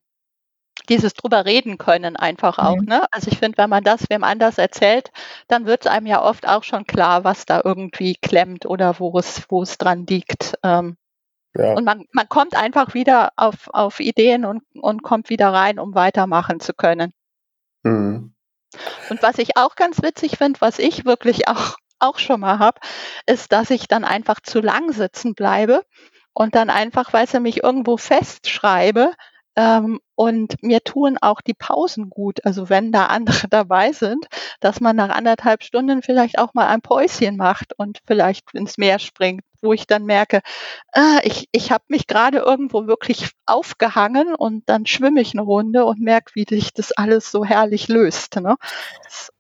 dieses 0.89 1.15
drüber 1.15 1.45
reden 1.45 1.79
können 1.79 2.17
einfach 2.17 2.59
auch. 2.59 2.77
Mhm. 2.77 2.87
Ne? 2.87 3.05
Also 3.11 3.31
ich 3.31 3.39
finde, 3.39 3.59
wenn 3.59 3.71
man 3.71 3.85
das 3.85 4.11
wem 4.11 4.25
anders 4.25 4.59
erzählt, 4.59 5.11
dann 5.49 5.67
wird 5.67 5.87
es 5.87 5.91
einem 5.91 6.07
ja 6.07 6.23
oft 6.23 6.47
auch 6.47 6.65
schon 6.65 6.87
klar, 6.87 7.25
was 7.25 7.47
da 7.47 7.61
irgendwie 7.65 8.17
klemmt 8.17 8.67
oder 8.67 8.99
wo 8.99 9.17
es, 9.19 9.45
wo 9.49 9.63
es 9.63 9.79
dran 9.79 10.07
liegt. 10.07 10.55
Ähm, 10.63 10.97
ja. 11.57 11.75
Und 11.75 11.85
man, 11.85 12.07
man 12.13 12.29
kommt 12.29 12.55
einfach 12.57 12.95
wieder 12.95 13.33
auf, 13.37 13.69
auf 13.73 14.01
Ideen 14.01 14.45
und, 14.45 14.63
und 14.75 15.03
kommt 15.03 15.29
wieder 15.29 15.53
rein, 15.53 15.79
um 15.79 15.95
weitermachen 15.95 16.61
zu 16.61 16.73
können. 16.73 17.13
Mhm. 17.83 18.35
Und 19.11 19.23
was 19.23 19.39
ich 19.39 19.57
auch 19.57 19.77
ganz 19.77 20.03
witzig 20.03 20.39
finde, 20.39 20.61
was 20.61 20.79
ich 20.79 21.05
wirklich 21.05 21.49
auch, 21.49 21.77
auch 21.99 22.19
schon 22.19 22.41
mal 22.41 22.59
habe, 22.59 22.81
ist, 23.27 23.53
dass 23.53 23.71
ich 23.71 23.87
dann 23.87 24.05
einfach 24.05 24.41
zu 24.41 24.61
lang 24.61 24.93
sitzen 24.93 25.35
bleibe 25.35 25.85
und 26.33 26.55
dann 26.55 26.71
einfach, 26.71 27.13
weil 27.13 27.29
sie 27.29 27.41
mich 27.41 27.63
irgendwo 27.63 27.99
festschreibe, 27.99 29.13
ähm, 29.55 30.01
und 30.15 30.63
mir 30.63 30.83
tun 30.83 31.19
auch 31.21 31.43
die 31.43 31.53
Pausen 31.53 32.09
gut. 32.09 32.45
Also 32.47 32.71
wenn 32.71 32.91
da 32.91 33.07
andere 33.07 33.49
dabei 33.51 33.93
sind, 33.93 34.27
dass 34.61 34.81
man 34.81 34.97
nach 34.97 35.11
anderthalb 35.11 35.63
Stunden 35.63 36.03
vielleicht 36.03 36.39
auch 36.39 36.55
mal 36.55 36.69
ein 36.69 36.81
Päuschen 36.81 37.37
macht 37.37 37.75
und 37.77 38.01
vielleicht 38.07 38.55
ins 38.55 38.79
Meer 38.79 38.99
springt 38.99 39.43
wo 39.63 39.73
ich 39.73 39.87
dann 39.87 40.05
merke, 40.05 40.41
ah, 40.93 41.21
ich, 41.23 41.49
ich 41.53 41.71
habe 41.71 41.85
mich 41.89 42.07
gerade 42.07 42.39
irgendwo 42.39 42.87
wirklich 42.87 43.31
aufgehangen 43.47 44.35
und 44.35 44.69
dann 44.69 44.87
schwimme 44.87 45.21
ich 45.21 45.33
eine 45.35 45.43
Runde 45.43 45.85
und 45.85 46.01
merke, 46.01 46.33
wie 46.35 46.45
sich 46.49 46.73
das 46.73 46.93
alles 46.93 47.31
so 47.31 47.45
herrlich 47.45 47.89
löst. 47.89 48.37
Ne? 48.37 48.57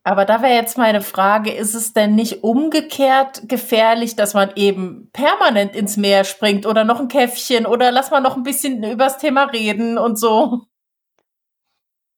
Aber 0.04 0.24
da 0.24 0.42
wäre 0.42 0.54
jetzt 0.54 0.78
meine 0.78 1.02
Frage, 1.02 1.52
ist 1.52 1.74
es 1.74 1.92
denn 1.92 2.14
nicht 2.14 2.42
umgekehrt 2.42 3.42
gefährlich, 3.48 4.16
dass 4.16 4.34
man 4.34 4.52
eben 4.56 5.10
permanent 5.12 5.76
ins 5.76 5.96
Meer 5.96 6.24
springt 6.24 6.66
oder 6.66 6.84
noch 6.84 7.00
ein 7.00 7.08
Käffchen 7.08 7.66
oder 7.66 7.92
lass 7.92 8.10
mal 8.10 8.20
noch 8.20 8.36
ein 8.36 8.42
bisschen 8.42 8.82
übers 8.84 9.18
Thema 9.18 9.44
reden 9.44 9.98
und 9.98 10.18
so? 10.18 10.62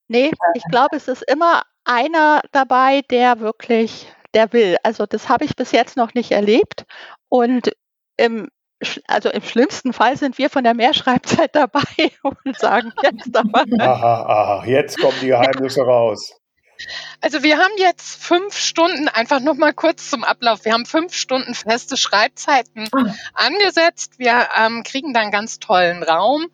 Nee, 0.08 0.30
ich 0.54 0.64
glaube, 0.64 0.96
es 0.96 1.08
ist 1.08 1.22
immer 1.22 1.62
einer 1.84 2.42
dabei, 2.52 3.02
der 3.10 3.40
wirklich, 3.40 4.12
der 4.34 4.52
will. 4.52 4.76
Also 4.82 5.06
das 5.06 5.28
habe 5.28 5.44
ich 5.44 5.56
bis 5.56 5.72
jetzt 5.72 5.96
noch 5.96 6.14
nicht 6.14 6.32
erlebt. 6.32 6.84
Und 7.28 7.72
im 8.16 8.48
also 9.06 9.30
im 9.30 9.42
schlimmsten 9.42 9.92
Fall 9.92 10.16
sind 10.16 10.36
wir 10.36 10.50
von 10.50 10.64
der 10.64 10.74
Mehrschreibzeit 10.74 11.50
dabei 11.56 11.82
und 12.22 12.58
sagen 12.58 12.92
jetzt 13.02 13.34
aber. 13.34 13.64
Aha, 13.80 14.22
aha, 14.26 14.64
jetzt 14.66 14.98
kommen 14.98 15.16
die 15.22 15.28
Geheimnisse 15.28 15.82
raus. 15.82 16.32
Also 17.20 17.42
wir 17.42 17.58
haben 17.58 17.72
jetzt 17.78 18.22
fünf 18.22 18.58
Stunden, 18.58 19.08
einfach 19.08 19.40
nochmal 19.40 19.72
kurz 19.72 20.10
zum 20.10 20.24
Ablauf. 20.24 20.64
Wir 20.64 20.72
haben 20.72 20.86
fünf 20.86 21.14
Stunden 21.14 21.54
feste 21.54 21.96
Schreibzeiten 21.96 22.88
ah. 22.92 23.14
angesetzt. 23.32 24.18
Wir 24.18 24.48
ähm, 24.58 24.82
kriegen 24.82 25.14
da 25.14 25.20
einen 25.20 25.30
ganz 25.30 25.60
tollen 25.60 26.02
Raum. 26.02 26.48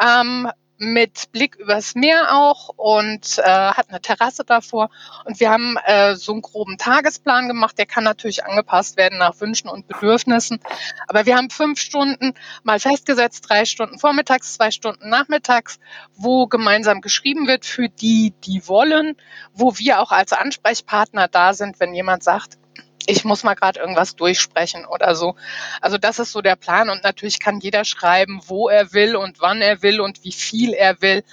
Ähm, 0.00 0.48
mit 0.84 1.32
Blick 1.32 1.56
übers 1.56 1.94
Meer 1.94 2.34
auch 2.34 2.70
und 2.76 3.38
äh, 3.38 3.42
hat 3.42 3.90
eine 3.90 4.00
Terrasse 4.00 4.44
davor. 4.44 4.90
Und 5.24 5.40
wir 5.40 5.50
haben 5.50 5.76
äh, 5.84 6.14
so 6.16 6.32
einen 6.32 6.42
groben 6.42 6.78
Tagesplan 6.78 7.48
gemacht. 7.48 7.78
Der 7.78 7.86
kann 7.86 8.04
natürlich 8.04 8.44
angepasst 8.44 8.96
werden 8.96 9.18
nach 9.18 9.40
Wünschen 9.40 9.68
und 9.68 9.86
Bedürfnissen. 9.86 10.60
Aber 11.08 11.26
wir 11.26 11.36
haben 11.36 11.50
fünf 11.50 11.80
Stunden 11.80 12.34
mal 12.62 12.78
festgesetzt, 12.78 13.48
drei 13.48 13.64
Stunden 13.64 13.98
vormittags, 13.98 14.54
zwei 14.54 14.70
Stunden 14.70 15.08
nachmittags, 15.08 15.78
wo 16.14 16.46
gemeinsam 16.46 17.00
geschrieben 17.00 17.46
wird 17.46 17.64
für 17.64 17.88
die, 17.88 18.34
die 18.44 18.66
wollen, 18.68 19.16
wo 19.52 19.78
wir 19.78 20.00
auch 20.00 20.12
als 20.12 20.32
Ansprechpartner 20.32 21.28
da 21.28 21.54
sind, 21.54 21.80
wenn 21.80 21.94
jemand 21.94 22.22
sagt, 22.22 22.58
ich 23.06 23.24
muss 23.24 23.44
mal 23.44 23.54
gerade 23.54 23.80
irgendwas 23.80 24.16
durchsprechen 24.16 24.84
oder 24.86 25.14
so. 25.14 25.36
Also 25.80 25.98
das 25.98 26.18
ist 26.18 26.32
so 26.32 26.40
der 26.40 26.56
Plan 26.56 26.90
und 26.90 27.02
natürlich 27.02 27.40
kann 27.40 27.60
jeder 27.60 27.84
schreiben, 27.84 28.40
wo 28.46 28.68
er 28.68 28.92
will 28.92 29.16
und 29.16 29.40
wann 29.40 29.60
er 29.62 29.82
will 29.82 30.00
und 30.00 30.24
wie 30.24 30.32
viel 30.32 30.72
er 30.72 31.00
will. 31.00 31.24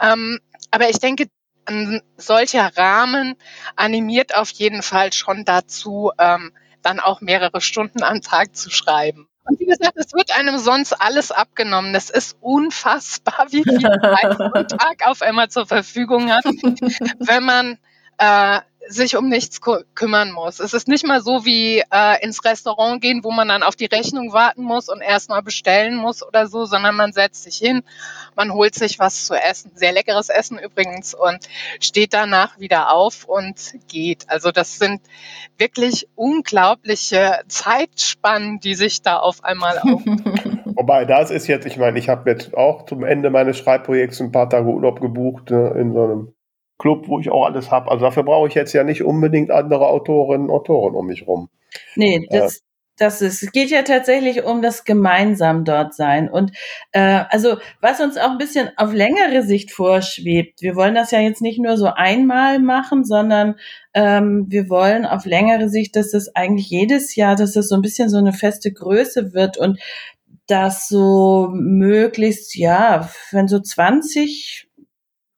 Ähm, 0.00 0.38
aber 0.70 0.90
ich 0.90 0.98
denke, 0.98 1.28
ein 1.66 2.02
solcher 2.16 2.76
Rahmen 2.76 3.36
animiert 3.76 4.34
auf 4.34 4.50
jeden 4.50 4.82
Fall 4.82 5.12
schon 5.12 5.44
dazu, 5.44 6.12
ähm, 6.18 6.52
dann 6.82 7.00
auch 7.00 7.20
mehrere 7.20 7.60
Stunden 7.60 8.02
am 8.02 8.22
Tag 8.22 8.56
zu 8.56 8.70
schreiben. 8.70 9.28
Und 9.44 9.60
wie 9.60 9.66
gesagt, 9.66 9.96
es 9.96 10.12
wird 10.12 10.36
einem 10.36 10.58
sonst 10.58 10.92
alles 10.92 11.32
abgenommen. 11.32 11.92
Das 11.92 12.10
ist 12.10 12.36
unfassbar, 12.40 13.46
wie 13.50 13.62
viel 13.62 13.80
Zeit 13.80 14.38
man 14.38 14.68
Tag 14.68 15.06
auf 15.06 15.22
einmal 15.22 15.48
zur 15.48 15.66
Verfügung 15.66 16.30
hat, 16.30 16.44
wenn 17.18 17.44
man 17.44 17.78
äh, 18.18 18.60
sich 18.88 19.16
um 19.16 19.28
nichts 19.28 19.60
kümmern 19.94 20.32
muss. 20.32 20.60
Es 20.60 20.72
ist 20.72 20.88
nicht 20.88 21.06
mal 21.06 21.20
so 21.20 21.44
wie 21.44 21.80
äh, 21.80 22.24
ins 22.24 22.44
Restaurant 22.44 23.00
gehen, 23.00 23.22
wo 23.22 23.30
man 23.30 23.48
dann 23.48 23.62
auf 23.62 23.76
die 23.76 23.86
Rechnung 23.86 24.32
warten 24.32 24.62
muss 24.62 24.88
und 24.88 25.00
erstmal 25.00 25.42
bestellen 25.42 25.96
muss 25.96 26.26
oder 26.26 26.46
so, 26.46 26.64
sondern 26.64 26.96
man 26.96 27.12
setzt 27.12 27.44
sich 27.44 27.56
hin, 27.56 27.82
man 28.34 28.52
holt 28.52 28.74
sich 28.74 28.98
was 28.98 29.26
zu 29.26 29.34
essen, 29.34 29.72
sehr 29.74 29.92
leckeres 29.92 30.28
Essen 30.28 30.58
übrigens, 30.58 31.14
und 31.14 31.48
steht 31.80 32.14
danach 32.14 32.58
wieder 32.58 32.92
auf 32.92 33.24
und 33.24 33.74
geht. 33.88 34.24
Also 34.28 34.50
das 34.50 34.78
sind 34.78 35.00
wirklich 35.58 36.08
unglaubliche 36.14 37.40
Zeitspannen, 37.48 38.60
die 38.60 38.74
sich 38.74 39.02
da 39.02 39.18
auf 39.18 39.44
einmal 39.44 39.78
auf. 39.82 40.02
Wobei 40.64 41.04
das 41.04 41.30
ist 41.30 41.46
jetzt, 41.46 41.66
ich 41.66 41.76
meine, 41.76 41.98
ich 41.98 42.08
habe 42.08 42.30
jetzt 42.30 42.56
auch 42.56 42.86
zum 42.86 43.04
Ende 43.04 43.30
meines 43.30 43.58
Schreibprojekts 43.58 44.20
ein 44.20 44.32
paar 44.32 44.48
Tage 44.48 44.68
Urlaub 44.68 45.00
gebucht 45.00 45.50
ne, 45.50 45.74
in 45.78 45.92
so 45.92 46.04
einem 46.04 46.34
Club, 46.78 47.08
wo 47.08 47.20
ich 47.20 47.30
auch 47.30 47.44
alles 47.44 47.70
habe. 47.70 47.90
Also 47.90 48.04
dafür 48.04 48.22
brauche 48.22 48.48
ich 48.48 48.54
jetzt 48.54 48.72
ja 48.72 48.84
nicht 48.84 49.02
unbedingt 49.02 49.50
andere 49.50 49.88
Autorinnen 49.88 50.48
und 50.48 50.54
Autoren 50.54 50.94
um 50.94 51.06
mich 51.06 51.26
rum. 51.26 51.48
Nee, 51.96 52.26
das, 52.30 52.56
äh, 52.56 52.60
das 52.98 53.22
ist, 53.22 53.42
es 53.42 53.52
geht 53.52 53.70
ja 53.70 53.82
tatsächlich 53.82 54.44
um 54.44 54.60
das 54.60 54.84
gemeinsam 54.84 55.64
dort 55.64 55.94
sein. 55.94 56.28
Und 56.28 56.52
äh, 56.92 57.24
also 57.30 57.56
was 57.80 58.00
uns 58.00 58.16
auch 58.16 58.30
ein 58.30 58.38
bisschen 58.38 58.70
auf 58.76 58.92
längere 58.92 59.42
Sicht 59.42 59.70
vorschwebt, 59.70 60.62
wir 60.62 60.74
wollen 60.74 60.94
das 60.94 61.10
ja 61.12 61.20
jetzt 61.20 61.40
nicht 61.40 61.60
nur 61.60 61.76
so 61.76 61.86
einmal 61.86 62.58
machen, 62.58 63.04
sondern 63.04 63.56
ähm, 63.94 64.46
wir 64.48 64.68
wollen 64.68 65.06
auf 65.06 65.26
längere 65.26 65.68
Sicht, 65.68 65.96
dass 65.96 66.10
das 66.10 66.34
eigentlich 66.34 66.70
jedes 66.70 67.14
Jahr, 67.14 67.36
dass 67.36 67.52
das 67.52 67.68
so 67.68 67.76
ein 67.76 67.82
bisschen 67.82 68.08
so 68.08 68.18
eine 68.18 68.32
feste 68.32 68.72
Größe 68.72 69.32
wird 69.32 69.58
und 69.58 69.80
dass 70.48 70.88
so 70.88 71.50
möglichst, 71.52 72.56
ja, 72.56 73.08
wenn 73.32 73.48
so 73.48 73.60
20 73.60 74.67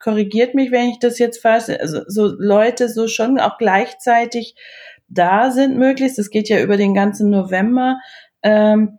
korrigiert 0.01 0.55
mich, 0.55 0.71
wenn 0.71 0.89
ich 0.89 0.99
das 0.99 1.19
jetzt 1.19 1.41
falsch, 1.41 1.69
also 1.69 2.01
so 2.07 2.27
Leute 2.27 2.89
so 2.89 3.07
schon 3.07 3.39
auch 3.39 3.59
gleichzeitig 3.59 4.55
da 5.09 5.51
sind 5.51 5.77
möglichst. 5.77 6.19
Das 6.19 6.31
geht 6.31 6.49
ja 6.49 6.61
über 6.61 6.77
den 6.77 6.95
ganzen 6.95 7.31
November. 7.31 7.99
Ähm, 8.43 8.99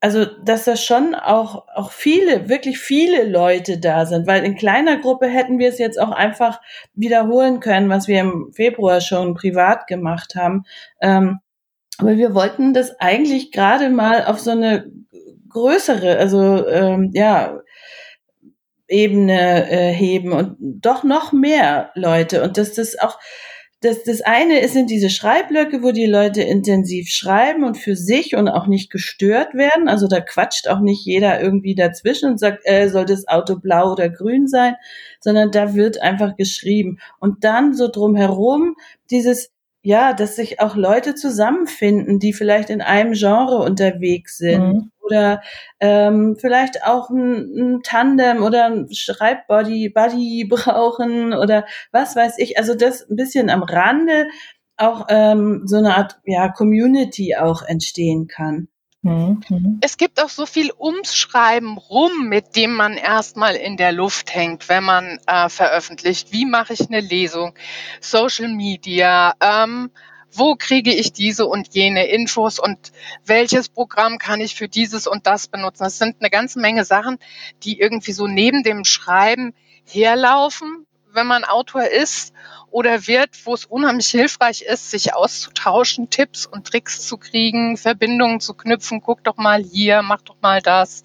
also, 0.00 0.24
dass 0.24 0.64
da 0.64 0.74
schon 0.74 1.14
auch, 1.14 1.68
auch 1.72 1.92
viele, 1.92 2.48
wirklich 2.48 2.80
viele 2.80 3.22
Leute 3.22 3.78
da 3.78 4.04
sind, 4.04 4.26
weil 4.26 4.44
in 4.44 4.56
kleiner 4.56 4.96
Gruppe 4.96 5.28
hätten 5.28 5.60
wir 5.60 5.68
es 5.68 5.78
jetzt 5.78 6.00
auch 6.00 6.10
einfach 6.10 6.60
wiederholen 6.94 7.60
können, 7.60 7.88
was 7.88 8.08
wir 8.08 8.20
im 8.20 8.50
Februar 8.52 9.00
schon 9.00 9.34
privat 9.34 9.86
gemacht 9.86 10.34
haben. 10.34 10.64
Ähm, 11.00 11.38
aber 11.98 12.16
wir 12.16 12.34
wollten 12.34 12.74
das 12.74 12.98
eigentlich 12.98 13.52
gerade 13.52 13.90
mal 13.90 14.24
auf 14.24 14.40
so 14.40 14.50
eine 14.50 14.90
größere, 15.48 16.18
also 16.18 16.66
ähm, 16.66 17.10
ja, 17.14 17.60
Ebene 18.92 19.70
äh, 19.70 19.92
heben 19.92 20.32
und 20.32 20.56
doch 20.60 21.02
noch 21.02 21.32
mehr 21.32 21.90
Leute. 21.94 22.42
Und 22.42 22.58
dass 22.58 22.74
das 22.74 22.98
auch, 22.98 23.18
das, 23.80 24.04
das 24.04 24.20
eine 24.20 24.66
sind 24.68 24.90
diese 24.90 25.10
Schreibblöcke, 25.10 25.82
wo 25.82 25.90
die 25.90 26.06
Leute 26.06 26.42
intensiv 26.42 27.08
schreiben 27.08 27.64
und 27.64 27.76
für 27.76 27.96
sich 27.96 28.36
und 28.36 28.48
auch 28.48 28.68
nicht 28.68 28.90
gestört 28.90 29.54
werden. 29.54 29.88
Also 29.88 30.06
da 30.06 30.20
quatscht 30.20 30.68
auch 30.68 30.80
nicht 30.80 31.04
jeder 31.04 31.40
irgendwie 31.40 31.74
dazwischen 31.74 32.30
und 32.30 32.38
sagt, 32.38 32.60
äh, 32.64 32.88
soll 32.88 33.06
das 33.06 33.26
Auto 33.26 33.56
blau 33.56 33.90
oder 33.90 34.08
grün 34.08 34.46
sein, 34.46 34.76
sondern 35.18 35.50
da 35.50 35.74
wird 35.74 36.00
einfach 36.00 36.36
geschrieben. 36.36 36.98
Und 37.18 37.42
dann 37.42 37.74
so 37.74 37.88
drumherum 37.88 38.76
dieses, 39.10 39.50
ja, 39.82 40.12
dass 40.12 40.36
sich 40.36 40.60
auch 40.60 40.76
Leute 40.76 41.16
zusammenfinden, 41.16 42.20
die 42.20 42.32
vielleicht 42.32 42.70
in 42.70 42.82
einem 42.82 43.14
Genre 43.14 43.56
unterwegs 43.64 44.38
sind. 44.38 44.62
Mhm 44.62 44.91
oder 45.02 45.42
ähm, 45.80 46.36
vielleicht 46.38 46.84
auch 46.84 47.10
ein, 47.10 47.76
ein 47.76 47.82
Tandem 47.82 48.42
oder 48.42 48.66
ein 48.66 48.88
Schreibbody 48.92 49.90
Buddy 49.90 50.44
brauchen 50.48 51.34
oder 51.34 51.66
was 51.90 52.16
weiß 52.16 52.38
ich. 52.38 52.58
Also 52.58 52.74
das 52.74 53.08
ein 53.08 53.16
bisschen 53.16 53.50
am 53.50 53.62
Rande 53.62 54.28
auch 54.76 55.06
ähm, 55.08 55.62
so 55.66 55.76
eine 55.76 55.96
Art 55.96 56.18
ja, 56.24 56.48
Community 56.48 57.36
auch 57.36 57.62
entstehen 57.62 58.26
kann. 58.26 58.68
Mhm. 59.02 59.80
Es 59.80 59.96
gibt 59.96 60.22
auch 60.22 60.28
so 60.28 60.46
viel 60.46 60.70
ums 60.78 61.16
Schreiben 61.16 61.76
rum, 61.76 62.28
mit 62.28 62.54
dem 62.54 62.72
man 62.72 62.96
erstmal 62.96 63.56
in 63.56 63.76
der 63.76 63.90
Luft 63.90 64.32
hängt, 64.32 64.68
wenn 64.68 64.84
man 64.84 65.18
äh, 65.26 65.48
veröffentlicht. 65.48 66.32
Wie 66.32 66.46
mache 66.46 66.72
ich 66.72 66.88
eine 66.88 67.00
Lesung? 67.00 67.54
Social 68.00 68.48
Media, 68.48 69.34
ähm, 69.40 69.90
wo 70.34 70.54
kriege 70.56 70.92
ich 70.92 71.12
diese 71.12 71.46
und 71.46 71.74
jene 71.74 72.06
Infos 72.06 72.58
und 72.58 72.92
welches 73.24 73.68
Programm 73.68 74.18
kann 74.18 74.40
ich 74.40 74.54
für 74.54 74.68
dieses 74.68 75.06
und 75.06 75.26
das 75.26 75.48
benutzen. 75.48 75.84
Das 75.84 75.98
sind 75.98 76.16
eine 76.20 76.30
ganze 76.30 76.58
Menge 76.60 76.84
Sachen, 76.84 77.18
die 77.62 77.78
irgendwie 77.78 78.12
so 78.12 78.26
neben 78.26 78.62
dem 78.62 78.84
Schreiben 78.84 79.54
herlaufen, 79.84 80.86
wenn 81.12 81.26
man 81.26 81.44
Autor 81.44 81.84
ist 81.84 82.32
oder 82.70 83.06
wird, 83.06 83.30
wo 83.44 83.52
es 83.52 83.66
unheimlich 83.66 84.08
hilfreich 84.08 84.62
ist, 84.62 84.90
sich 84.90 85.14
auszutauschen, 85.14 86.08
Tipps 86.08 86.46
und 86.46 86.66
Tricks 86.66 87.06
zu 87.06 87.18
kriegen, 87.18 87.76
Verbindungen 87.76 88.40
zu 88.40 88.54
knüpfen. 88.54 89.02
Guck 89.02 89.22
doch 89.24 89.36
mal 89.36 89.62
hier, 89.62 90.02
mach 90.02 90.22
doch 90.22 90.36
mal 90.40 90.62
das. 90.62 91.02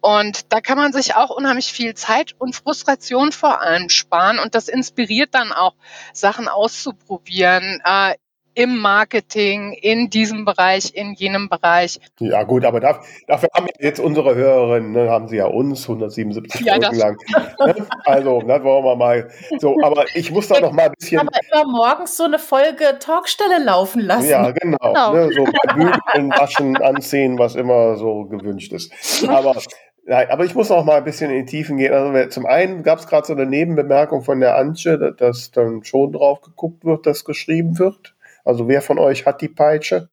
Und 0.00 0.52
da 0.52 0.60
kann 0.60 0.78
man 0.78 0.92
sich 0.92 1.14
auch 1.14 1.30
unheimlich 1.30 1.72
viel 1.72 1.94
Zeit 1.94 2.34
und 2.38 2.56
Frustration 2.56 3.30
vor 3.30 3.60
allem 3.60 3.88
sparen. 3.88 4.40
Und 4.40 4.56
das 4.56 4.66
inspiriert 4.68 5.32
dann 5.32 5.52
auch, 5.52 5.74
Sachen 6.12 6.48
auszuprobieren. 6.48 7.80
Äh, 7.84 8.16
im 8.54 8.78
Marketing, 8.78 9.72
in 9.72 10.10
diesem 10.10 10.44
Bereich, 10.44 10.94
in 10.94 11.14
jenem 11.14 11.48
Bereich. 11.48 12.00
Ja 12.18 12.42
gut, 12.42 12.64
aber 12.64 12.80
dafür, 12.80 13.04
dafür 13.26 13.48
haben 13.54 13.66
jetzt 13.78 14.00
unsere 14.00 14.34
Hörerinnen, 14.34 14.92
ne, 14.92 15.10
haben 15.10 15.28
sie 15.28 15.36
ja 15.36 15.46
uns 15.46 15.82
177 15.82 16.60
ja, 16.60 16.74
Folgen 16.74 16.96
lang. 16.96 17.16
Ne? 17.64 17.74
Also, 18.04 18.42
das 18.42 18.62
wollen 18.62 18.84
wir 18.84 18.96
mal 18.96 19.30
so. 19.58 19.76
Aber 19.82 20.04
ich 20.14 20.30
muss 20.30 20.48
da 20.48 20.60
noch 20.60 20.72
mal 20.72 20.86
ein 20.86 20.92
bisschen. 20.98 21.20
Aber 21.20 21.30
immer 21.50 21.70
morgens 21.70 22.16
so 22.16 22.24
eine 22.24 22.38
Folge 22.38 22.98
Talkstelle 22.98 23.62
laufen 23.64 24.00
lassen. 24.00 24.28
Ja, 24.28 24.50
genau. 24.50 24.78
genau. 24.78 25.14
Ne, 25.14 25.30
so 25.32 25.44
bügeln, 25.74 26.30
waschen, 26.30 26.76
anziehen, 26.76 27.38
was 27.38 27.54
immer 27.54 27.96
so 27.96 28.24
gewünscht 28.24 28.72
ist. 28.72 28.92
Aber 29.28 29.54
Nein, 30.04 30.30
aber 30.30 30.44
ich 30.44 30.54
muss 30.54 30.68
noch 30.68 30.84
mal 30.84 30.96
ein 30.96 31.04
bisschen 31.04 31.30
in 31.30 31.46
die 31.46 31.50
Tiefen 31.50 31.76
gehen. 31.76 31.92
Also 31.92 32.28
zum 32.28 32.44
einen 32.44 32.82
gab 32.82 32.98
es 32.98 33.06
gerade 33.06 33.24
so 33.26 33.34
eine 33.34 33.46
Nebenbemerkung 33.46 34.22
von 34.22 34.40
der 34.40 34.56
Antje, 34.56 35.14
dass 35.16 35.52
dann 35.52 35.84
schon 35.84 36.12
drauf 36.12 36.40
geguckt 36.40 36.84
wird, 36.84 37.06
dass 37.06 37.24
geschrieben 37.24 37.78
wird. 37.78 38.14
Also 38.44 38.68
wer 38.68 38.82
von 38.82 38.98
euch 38.98 39.26
hat 39.26 39.40
die 39.40 39.48
Peitsche? 39.48 40.08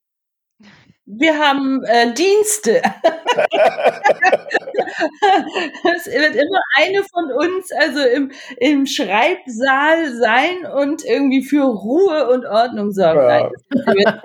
Wir 1.05 1.39
haben 1.39 1.83
äh, 1.85 2.13
Dienste. 2.13 2.81
es 5.95 6.05
wird 6.05 6.35
immer 6.35 6.61
eine 6.77 7.03
von 7.03 7.31
uns 7.31 7.71
also 7.71 7.99
im, 8.01 8.31
im 8.57 8.85
Schreibsaal 8.85 10.13
sein 10.13 10.65
und 10.77 11.03
irgendwie 11.03 11.41
für 11.43 11.63
Ruhe 11.63 12.29
und 12.29 12.45
Ordnung 12.45 12.91
sorgen. 12.91 13.19
Ja. 13.19 13.49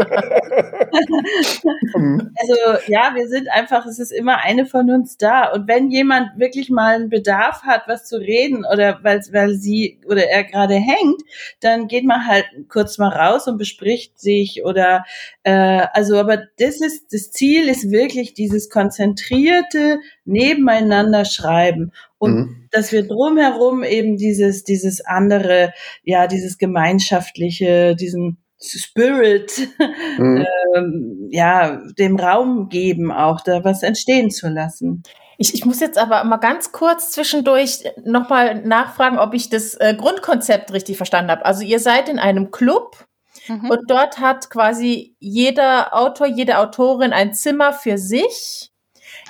also 2.36 2.54
ja, 2.86 3.12
wir 3.14 3.28
sind 3.28 3.48
einfach, 3.48 3.86
es 3.86 3.98
ist 3.98 4.12
immer 4.12 4.44
eine 4.44 4.66
von 4.66 4.90
uns 4.90 5.16
da. 5.16 5.50
Und 5.52 5.66
wenn 5.68 5.90
jemand 5.90 6.38
wirklich 6.38 6.68
mal 6.68 6.96
einen 6.96 7.08
Bedarf 7.08 7.62
hat, 7.62 7.84
was 7.86 8.06
zu 8.06 8.18
reden 8.18 8.66
oder 8.70 8.98
weil, 9.02 9.20
weil 9.32 9.54
sie 9.54 10.00
oder 10.06 10.28
er 10.28 10.44
gerade 10.44 10.74
hängt, 10.74 11.22
dann 11.60 11.88
geht 11.88 12.04
man 12.04 12.26
halt 12.26 12.44
kurz 12.68 12.98
mal 12.98 13.08
raus 13.08 13.48
und 13.48 13.56
bespricht 13.56 14.20
sich 14.20 14.64
oder 14.64 15.04
äh, 15.44 15.86
also 15.92 16.18
aber 16.18 16.36
das 16.58 16.74
das 16.80 16.92
ist, 16.92 17.12
das 17.12 17.30
Ziel 17.30 17.68
ist 17.68 17.90
wirklich 17.90 18.34
dieses 18.34 18.70
konzentrierte 18.70 20.00
Nebeneinander 20.24 21.24
schreiben 21.24 21.92
und 22.18 22.34
mhm. 22.34 22.68
dass 22.70 22.92
wir 22.92 23.06
drumherum 23.06 23.82
eben 23.82 24.16
dieses, 24.16 24.64
dieses 24.64 25.04
andere, 25.04 25.72
ja, 26.02 26.26
dieses 26.26 26.58
gemeinschaftliche, 26.58 27.94
diesen 27.96 28.38
Spirit, 28.58 29.68
mhm. 30.18 30.46
ähm, 30.76 31.28
ja, 31.30 31.82
dem 31.98 32.16
Raum 32.16 32.68
geben, 32.68 33.12
auch 33.12 33.40
da 33.40 33.64
was 33.64 33.82
entstehen 33.82 34.30
zu 34.30 34.48
lassen. 34.48 35.02
Ich, 35.36 35.52
ich 35.52 35.64
muss 35.64 35.80
jetzt 35.80 35.98
aber 35.98 36.22
mal 36.24 36.36
ganz 36.36 36.70
kurz 36.70 37.10
zwischendurch 37.10 37.84
nochmal 38.04 38.62
nachfragen, 38.62 39.18
ob 39.18 39.34
ich 39.34 39.50
das 39.50 39.74
äh, 39.74 39.94
Grundkonzept 39.98 40.72
richtig 40.72 40.96
verstanden 40.96 41.30
habe. 41.30 41.44
Also 41.44 41.64
ihr 41.64 41.80
seid 41.80 42.08
in 42.08 42.20
einem 42.20 42.52
Club 42.52 43.04
Mhm. 43.48 43.70
Und 43.70 43.90
dort 43.90 44.18
hat 44.18 44.50
quasi 44.50 45.16
jeder 45.18 45.94
Autor, 45.94 46.26
jede 46.26 46.58
Autorin 46.58 47.12
ein 47.12 47.34
Zimmer 47.34 47.72
für 47.72 47.98
sich. 47.98 48.70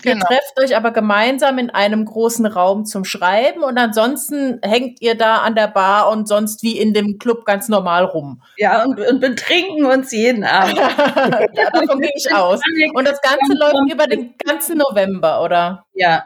Genau. 0.05 0.17
Ihr 0.19 0.37
trefft 0.37 0.61
euch 0.61 0.77
aber 0.77 0.91
gemeinsam 0.91 1.59
in 1.59 1.71
einem 1.71 2.05
großen 2.05 2.45
Raum 2.45 2.85
zum 2.85 3.05
Schreiben 3.05 3.63
und 3.63 3.79
ansonsten 3.79 4.61
hängt 4.63 5.01
ihr 5.01 5.15
da 5.15 5.39
an 5.39 5.55
der 5.55 5.69
Bar 5.69 6.11
und 6.11 6.29
sonst 6.29 6.63
wie 6.63 6.79
in 6.79 6.93
dem 6.93 7.19
Club 7.19 7.47
ganz 7.47 7.69
normal 7.69 8.05
rum. 8.05 8.43
Ja, 8.59 8.85
und, 8.85 9.01
und 9.01 9.21
betrinken 9.21 9.87
uns 9.87 10.13
jeden 10.13 10.45
Abend. 10.45 10.77
ja, 11.55 11.71
davon 11.73 12.01
gehe 12.01 12.13
ich 12.15 12.33
aus. 12.35 12.61
Und 12.95 13.09
das 13.09 13.21
Ganze 13.23 13.55
läuft 13.59 13.93
über 13.93 14.07
den 14.07 14.35
ganzen 14.45 14.79
November, 14.79 15.43
oder? 15.43 15.85
Ja. 15.95 16.25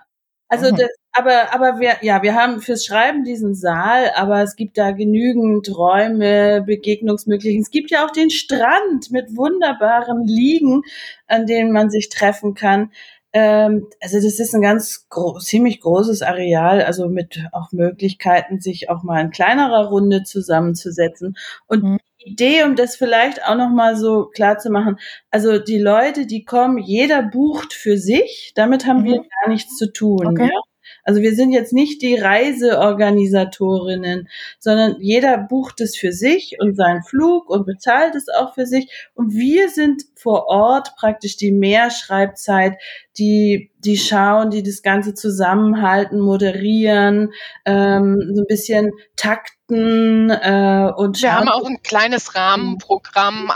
Also 0.49 0.71
mhm. 0.73 0.77
das, 0.77 0.88
aber, 1.12 1.53
aber 1.53 1.81
wir, 1.81 1.97
ja, 2.03 2.23
wir 2.23 2.35
haben 2.35 2.61
fürs 2.61 2.85
Schreiben 2.85 3.25
diesen 3.25 3.55
Saal, 3.55 4.12
aber 4.14 4.43
es 4.43 4.57
gibt 4.57 4.79
da 4.79 4.93
genügend 4.93 5.69
Räume, 5.77 6.62
Begegnungsmöglichkeiten. 6.64 7.62
Es 7.62 7.71
gibt 7.71 7.91
ja 7.91 8.07
auch 8.07 8.11
den 8.11 8.31
Strand 8.31 9.11
mit 9.11 9.37
wunderbaren 9.37 10.25
Liegen, 10.25 10.83
an 11.27 11.47
denen 11.47 11.73
man 11.73 11.91
sich 11.91 12.09
treffen 12.09 12.55
kann. 12.55 12.93
Ähm, 13.33 13.87
also 14.01 14.17
das 14.17 14.38
ist 14.38 14.55
ein 14.55 14.62
ganz 14.62 15.09
gro 15.09 15.38
ziemlich 15.38 15.81
großes 15.81 16.23
Areal, 16.23 16.83
also 16.83 17.09
mit 17.09 17.45
auch 17.53 17.73
Möglichkeiten, 17.73 18.61
sich 18.61 18.88
auch 18.88 19.03
mal 19.03 19.21
in 19.21 19.31
kleinerer 19.31 19.88
Runde 19.88 20.23
zusammenzusetzen. 20.23 21.37
Und 21.67 21.83
mhm. 21.83 21.99
die 22.21 22.31
Idee, 22.33 22.64
um 22.64 22.75
das 22.75 22.97
vielleicht 22.97 23.45
auch 23.45 23.57
noch 23.57 23.71
mal 23.71 23.97
so 23.97 24.27
klar 24.27 24.59
zu 24.59 24.71
machen, 24.71 24.99
also 25.31 25.59
die 25.59 25.79
Leute, 25.79 26.27
die 26.27 26.45
kommen, 26.45 26.79
jeder 26.79 27.23
bucht 27.23 27.75
für 27.75 27.99
sich. 27.99 28.53
Damit 28.55 28.87
haben 28.87 29.03
mhm. 29.03 29.07
wir 29.07 29.17
gar 29.17 29.49
nichts 29.49 29.77
zu 29.77 29.93
tun. 29.93 30.27
Okay. 30.27 30.51
Ja? 30.53 30.61
Also 31.09 31.23
wir 31.23 31.35
sind 31.35 31.51
jetzt 31.53 31.73
nicht 31.73 32.03
die 32.03 32.16
Reiseorganisatorinnen, 32.16 34.29
sondern 34.59 34.97
jeder 35.01 35.38
bucht 35.38 35.81
es 35.81 35.97
für 35.97 36.12
sich 36.12 36.57
und 36.61 36.77
seinen 36.77 37.03
Flug 37.03 37.49
und 37.49 37.64
bezahlt 37.64 38.14
es 38.14 38.27
auch 38.29 38.53
für 38.53 38.66
sich. 38.66 39.09
Und 39.14 39.33
wir 39.33 39.71
sind 39.71 40.03
vor 40.16 40.49
Ort 40.49 40.97
praktisch 40.99 41.38
die 41.38 41.51
Mehrschreibzeit, 41.51 42.77
die, 43.16 43.71
die 43.79 43.97
schauen, 43.97 44.51
die 44.51 44.62
das 44.62 44.83
Ganze 44.83 45.14
zusammenhalten, 45.14 46.21
moderieren, 46.21 47.33
ähm, 47.64 48.33
so 48.35 48.42
ein 48.42 48.47
bisschen 48.47 48.90
takten 49.16 50.29
äh, 50.29 50.92
und 50.94 51.23
Wir 51.23 51.35
haben 51.35 51.49
auch 51.49 51.66
ein 51.66 51.83
kleines 51.83 52.35
Rahmenprogramm 52.35 53.51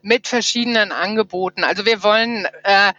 mit 0.00 0.28
verschiedenen 0.28 0.92
Angeboten. 0.92 1.62
Also 1.62 1.84
wir 1.84 2.02
wollen 2.02 2.46
äh, 2.64 2.94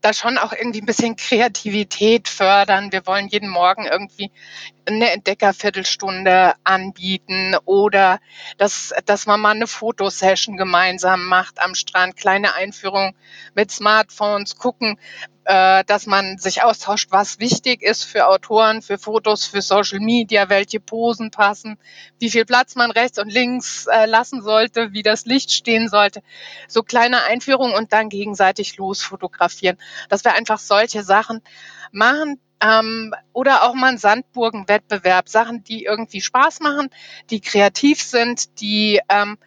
da 0.00 0.12
schon 0.12 0.38
auch 0.38 0.52
irgendwie 0.52 0.80
ein 0.80 0.86
bisschen 0.86 1.16
Kreativität 1.16 2.28
fördern. 2.28 2.92
Wir 2.92 3.06
wollen 3.06 3.28
jeden 3.28 3.48
Morgen 3.48 3.86
irgendwie 3.86 4.30
eine 4.86 5.10
Entdeckerviertelstunde 5.10 6.54
anbieten 6.64 7.56
oder 7.64 8.20
dass, 8.56 8.94
dass 9.04 9.26
man 9.26 9.40
mal 9.40 9.50
eine 9.50 9.66
Fotosession 9.66 10.56
gemeinsam 10.56 11.24
macht 11.24 11.60
am 11.60 11.74
Strand, 11.74 12.16
kleine 12.16 12.54
Einführung 12.54 13.14
mit 13.54 13.70
Smartphones, 13.70 14.56
gucken, 14.56 14.98
äh, 15.48 15.82
dass 15.84 16.04
man 16.04 16.36
sich 16.36 16.62
austauscht, 16.62 17.08
was 17.10 17.38
wichtig 17.38 17.80
ist 17.82 18.04
für 18.04 18.28
Autoren, 18.28 18.82
für 18.82 18.98
Fotos, 18.98 19.46
für 19.46 19.62
Social 19.62 19.98
Media, 19.98 20.50
welche 20.50 20.78
Posen 20.78 21.30
passen, 21.30 21.78
wie 22.18 22.28
viel 22.28 22.44
Platz 22.44 22.74
man 22.74 22.90
rechts 22.90 23.18
und 23.18 23.32
links 23.32 23.86
äh, 23.86 24.04
lassen 24.04 24.42
sollte, 24.42 24.92
wie 24.92 25.02
das 25.02 25.24
Licht 25.24 25.50
stehen 25.50 25.88
sollte. 25.88 26.22
So 26.68 26.82
kleine 26.82 27.24
Einführungen 27.24 27.74
und 27.74 27.94
dann 27.94 28.10
gegenseitig 28.10 28.76
losfotografieren. 28.76 29.78
Dass 30.10 30.22
wir 30.22 30.34
einfach 30.34 30.58
solche 30.58 31.02
Sachen 31.02 31.40
machen, 31.92 32.38
ähm, 32.60 33.14
oder 33.32 33.62
auch 33.62 33.72
mal 33.72 33.92
ein 33.92 33.98
Sandburgenwettbewerb, 33.98 35.30
Sachen, 35.30 35.64
die 35.64 35.84
irgendwie 35.84 36.20
Spaß 36.20 36.60
machen, 36.60 36.90
die 37.30 37.40
kreativ 37.40 38.02
sind, 38.02 38.60
die 38.60 39.00
ähm, 39.08 39.38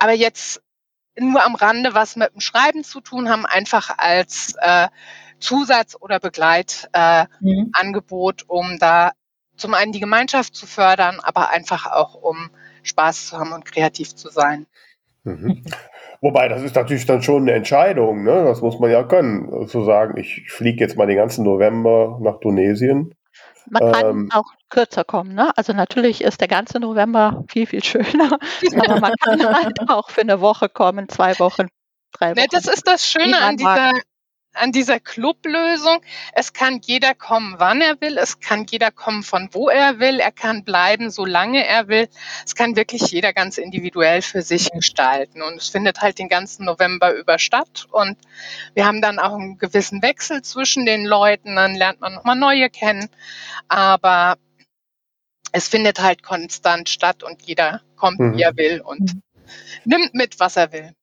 aber 0.00 0.14
jetzt 0.14 0.60
nur 1.18 1.44
am 1.44 1.54
Rande 1.54 1.94
was 1.94 2.16
mit 2.16 2.34
dem 2.34 2.40
Schreiben 2.40 2.84
zu 2.84 3.00
tun 3.00 3.28
haben, 3.28 3.46
einfach 3.46 3.98
als 3.98 4.54
äh, 4.60 4.88
Zusatz- 5.38 5.96
oder 6.00 6.20
Begleitangebot, 6.20 8.42
äh, 8.42 8.44
mhm. 8.44 8.48
um 8.48 8.78
da 8.78 9.12
zum 9.56 9.74
einen 9.74 9.92
die 9.92 10.00
Gemeinschaft 10.00 10.54
zu 10.54 10.66
fördern, 10.66 11.20
aber 11.22 11.50
einfach 11.50 11.86
auch 11.86 12.14
um 12.14 12.50
Spaß 12.82 13.28
zu 13.28 13.38
haben 13.38 13.52
und 13.52 13.64
kreativ 13.64 14.14
zu 14.14 14.30
sein. 14.30 14.66
Mhm. 15.24 15.64
Wobei, 16.20 16.48
das 16.48 16.62
ist 16.62 16.76
natürlich 16.76 17.06
dann 17.06 17.22
schon 17.22 17.42
eine 17.42 17.52
Entscheidung, 17.52 18.22
ne? 18.22 18.44
Das 18.44 18.60
muss 18.60 18.78
man 18.78 18.90
ja 18.90 19.02
können. 19.02 19.68
Zu 19.68 19.84
sagen, 19.84 20.16
ich 20.16 20.50
fliege 20.50 20.80
jetzt 20.80 20.96
mal 20.96 21.06
den 21.06 21.16
ganzen 21.16 21.44
November 21.44 22.18
nach 22.22 22.40
Tunesien. 22.40 23.14
Man 23.68 23.92
kann 23.92 24.06
ähm, 24.06 24.30
auch 24.32 24.52
kürzer 24.68 25.04
kommen, 25.04 25.34
ne? 25.34 25.56
Also 25.56 25.72
natürlich 25.72 26.22
ist 26.22 26.40
der 26.40 26.48
ganze 26.48 26.80
November 26.80 27.44
viel, 27.48 27.66
viel 27.66 27.84
schöner. 27.84 28.38
aber 28.76 29.00
man 29.00 29.14
kann 29.20 29.44
halt 29.44 29.78
auch 29.88 30.10
für 30.10 30.22
eine 30.22 30.40
Woche 30.40 30.68
kommen, 30.68 31.08
zwei 31.08 31.38
Wochen, 31.38 31.68
drei 32.12 32.30
Wochen. 32.30 32.40
Ne, 32.40 32.46
das 32.50 32.66
ist 32.66 32.86
das 32.86 33.08
Schöne 33.08 33.38
an 33.40 33.56
dieser, 33.56 33.92
an 34.54 34.72
dieser 34.72 35.00
Clublösung. 35.00 36.02
Es 36.34 36.52
kann 36.52 36.80
jeder 36.84 37.14
kommen, 37.14 37.54
wann 37.58 37.80
er 37.80 38.00
will. 38.00 38.18
Es 38.18 38.40
kann 38.40 38.66
jeder 38.70 38.90
kommen, 38.90 39.22
von 39.22 39.48
wo 39.52 39.68
er 39.68 39.98
will. 39.98 40.20
Er 40.20 40.32
kann 40.32 40.64
bleiben, 40.64 41.10
solange 41.10 41.66
er 41.66 41.88
will. 41.88 42.08
Es 42.44 42.54
kann 42.54 42.76
wirklich 42.76 43.10
jeder 43.10 43.32
ganz 43.32 43.58
individuell 43.58 44.22
für 44.22 44.42
sich 44.42 44.70
gestalten. 44.70 45.42
Und 45.42 45.56
es 45.56 45.68
findet 45.68 46.00
halt 46.00 46.18
den 46.18 46.28
ganzen 46.28 46.64
November 46.64 47.14
über 47.14 47.38
statt. 47.38 47.86
Und 47.90 48.16
wir 48.74 48.86
haben 48.86 49.02
dann 49.02 49.18
auch 49.18 49.34
einen 49.34 49.58
gewissen 49.58 50.02
Wechsel 50.02 50.42
zwischen 50.42 50.86
den 50.86 51.04
Leuten. 51.04 51.56
Dann 51.56 51.74
lernt 51.74 52.00
man 52.00 52.14
nochmal 52.14 52.36
neue 52.36 52.70
kennen. 52.70 53.08
Aber 53.68 54.36
es 55.52 55.68
findet 55.68 56.00
halt 56.00 56.22
konstant 56.22 56.88
statt 56.88 57.22
und 57.22 57.42
jeder 57.42 57.82
kommt, 57.96 58.18
mhm. 58.18 58.36
wie 58.36 58.42
er 58.42 58.56
will 58.56 58.80
und 58.80 59.12
nimmt 59.84 60.14
mit, 60.14 60.40
was 60.40 60.56
er 60.56 60.72
will. 60.72 60.94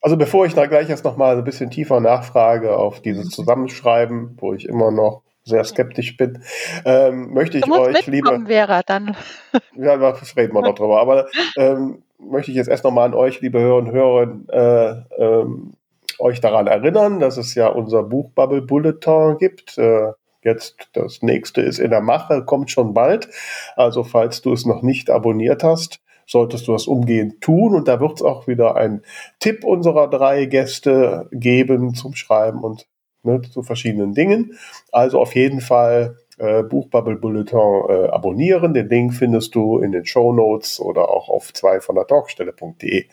Also 0.00 0.16
bevor 0.16 0.46
ich 0.46 0.54
da 0.54 0.66
gleich 0.66 0.90
erst 0.90 1.04
nochmal 1.04 1.36
ein 1.36 1.44
bisschen 1.44 1.70
tiefer 1.70 2.00
nachfrage 2.00 2.76
auf 2.76 3.00
dieses. 3.00 3.30
Zusammenschreiben, 3.30 4.36
wo 4.40 4.52
ich 4.52 4.66
immer 4.66 4.90
noch 4.90 5.22
sehr 5.44 5.64
skeptisch 5.64 6.16
bin, 6.16 6.42
ähm, 6.84 7.32
möchte 7.32 7.58
ich 7.58 7.70
euch 7.70 8.06
lieber. 8.06 8.40
Vera, 8.46 8.82
dann. 8.82 9.16
Ja, 9.76 9.96
da 9.96 10.14
reden 10.36 10.54
wir 10.54 10.62
noch 10.62 10.74
drüber. 10.74 11.00
Aber 11.00 11.28
ähm, 11.56 12.02
möchte 12.18 12.50
ich 12.50 12.56
jetzt 12.56 12.68
erst 12.68 12.84
nochmal 12.84 13.06
an 13.06 13.14
euch, 13.14 13.40
liebe 13.40 13.60
Hörer 13.60 13.76
und 13.76 13.92
Hörer, 13.92 15.06
äh, 15.18 15.22
ähm, 15.22 15.72
euch 16.18 16.40
daran 16.40 16.66
erinnern, 16.66 17.20
dass 17.20 17.36
es 17.36 17.54
ja 17.54 17.68
unser 17.68 18.02
Buchbubble 18.02 18.62
Bulletin 18.62 19.38
gibt. 19.38 19.78
Äh, 19.78 20.12
jetzt 20.42 20.88
das 20.92 21.22
nächste 21.22 21.62
ist 21.62 21.78
in 21.78 21.90
der 21.90 22.00
Mache, 22.00 22.44
kommt 22.44 22.70
schon 22.70 22.92
bald. 22.92 23.28
Also 23.76 24.04
falls 24.04 24.42
du 24.42 24.52
es 24.52 24.66
noch 24.66 24.82
nicht 24.82 25.10
abonniert 25.10 25.62
hast, 25.62 26.00
solltest 26.28 26.68
du 26.68 26.72
das 26.72 26.86
umgehend 26.86 27.40
tun. 27.40 27.74
Und 27.74 27.88
da 27.88 28.00
wird 28.00 28.16
es 28.16 28.22
auch 28.22 28.46
wieder 28.46 28.76
einen 28.76 29.02
Tipp 29.40 29.64
unserer 29.64 30.08
drei 30.08 30.44
Gäste 30.44 31.28
geben 31.32 31.94
zum 31.94 32.14
Schreiben 32.14 32.62
und 32.62 32.86
ne, 33.22 33.40
zu 33.42 33.62
verschiedenen 33.62 34.12
Dingen. 34.12 34.58
Also 34.92 35.18
auf 35.18 35.34
jeden 35.34 35.60
Fall 35.60 36.18
äh, 36.36 36.62
Buchbubble 36.62 37.16
Bulletin 37.16 37.58
äh, 37.88 38.08
abonnieren. 38.08 38.74
Den 38.74 38.88
Link 38.88 39.14
findest 39.14 39.54
du 39.54 39.78
in 39.78 39.90
den 39.90 40.04
Show 40.04 40.32
Notes 40.32 40.80
oder 40.80 41.08
auch 41.08 41.28
auf 41.28 41.52
zwei 41.52 41.80
von 41.80 41.96
der 41.96 42.06
Talkstelle.de. 42.06 43.06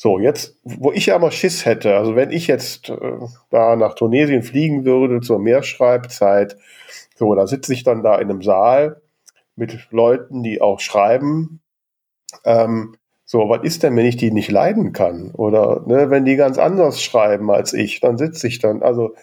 So, 0.00 0.18
jetzt, 0.20 0.56
wo 0.62 0.92
ich 0.92 1.06
ja 1.06 1.16
immer 1.16 1.32
Schiss 1.32 1.64
hätte, 1.64 1.96
also 1.96 2.14
wenn 2.14 2.30
ich 2.30 2.46
jetzt 2.46 2.88
äh, 2.88 3.18
da 3.50 3.74
nach 3.74 3.94
Tunesien 3.94 4.42
fliegen 4.42 4.84
würde 4.84 5.20
zur 5.20 5.40
Mehrschreibzeit, 5.40 6.56
so, 7.16 7.34
da 7.34 7.48
sitze 7.48 7.72
ich 7.72 7.82
dann 7.82 8.04
da 8.04 8.16
in 8.16 8.30
einem 8.30 8.42
Saal 8.42 9.00
mit 9.56 9.88
Leuten, 9.90 10.44
die 10.44 10.60
auch 10.60 10.78
schreiben 10.78 11.60
ähm, 12.44 12.96
so, 13.24 13.48
was 13.48 13.62
ist 13.62 13.82
denn, 13.82 13.94
wenn 13.96 14.06
ich 14.06 14.16
die 14.16 14.30
nicht 14.30 14.50
leiden 14.50 14.92
kann? 14.92 15.32
Oder 15.32 15.82
ne, 15.86 16.08
wenn 16.10 16.24
die 16.24 16.36
ganz 16.36 16.56
anders 16.58 17.02
schreiben 17.02 17.50
als 17.50 17.74
ich, 17.74 18.00
dann 18.00 18.16
sitze 18.16 18.48
ich 18.48 18.58
dann. 18.58 18.82
Also 18.82 19.14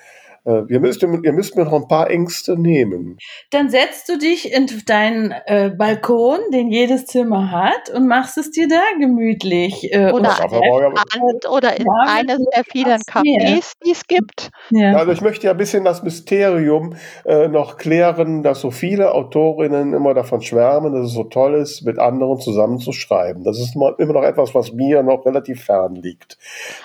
ihr, 0.46 0.80
müsst, 0.80 1.02
ihr 1.02 1.34
müsst 1.34 1.56
mir 1.56 1.66
noch 1.66 1.74
ein 1.74 1.88
paar 1.88 2.10
Ängste 2.10 2.60
nehmen. 2.60 3.18
Dann 3.52 3.70
setzt 3.70 4.08
du 4.10 4.18
dich 4.18 4.54
in 4.54 4.68
deinen 4.86 5.32
äh, 5.46 5.72
Balkon, 5.76 6.40
den 6.54 6.72
jedes 6.72 7.06
Zimmer 7.06 7.52
hat, 7.52 7.90
und 7.94 8.08
machst 8.08 8.38
es 8.38 8.52
dir 8.52 8.68
da 8.68 8.82
gemütlich. 9.00 9.92
Äh, 9.92 10.12
oder 10.12 10.40
an 10.42 10.52
Abend 10.54 11.50
oder 11.50 11.78
in 11.78 11.86
ja, 11.86 12.14
eines 12.14 12.40
der 12.56 12.64
vielen 12.64 13.02
Cafés, 13.02 13.74
die 13.86 13.92
es 13.92 14.08
gibt. 14.08 14.50
Ja. 14.72 14.96
Also 14.96 15.12
ich 15.12 15.22
möchte 15.22 15.48
ja 15.48 15.52
ein 15.52 15.58
bisschen 15.58 15.84
das 15.84 16.04
Mysterium 16.04 16.96
äh, 17.26 17.48
noch 17.48 17.78
klären, 17.78 18.44
dass 18.44 18.62
so 18.62 18.72
viele 18.72 19.14
Autorinnen 19.14 19.94
immer 19.94 20.14
davon 20.14 20.42
schwärmen, 20.42 20.94
dass 20.94 21.08
es 21.08 21.14
so 21.14 21.24
toll 21.24 21.56
ist, 21.56 21.84
mit 21.84 22.00
anderen 22.00 22.40
zusammen 22.40 22.80
zu 22.80 22.92
schreiben. 22.92 23.44
Das 23.44 23.60
ist 23.60 23.76
immer 23.76 24.14
noch 24.14 24.24
etwas, 24.24 24.54
was 24.56 24.74
mir 24.74 25.04
noch 25.04 25.26
relativ 25.26 25.64
fern 25.64 25.96
liegt. 25.96 26.38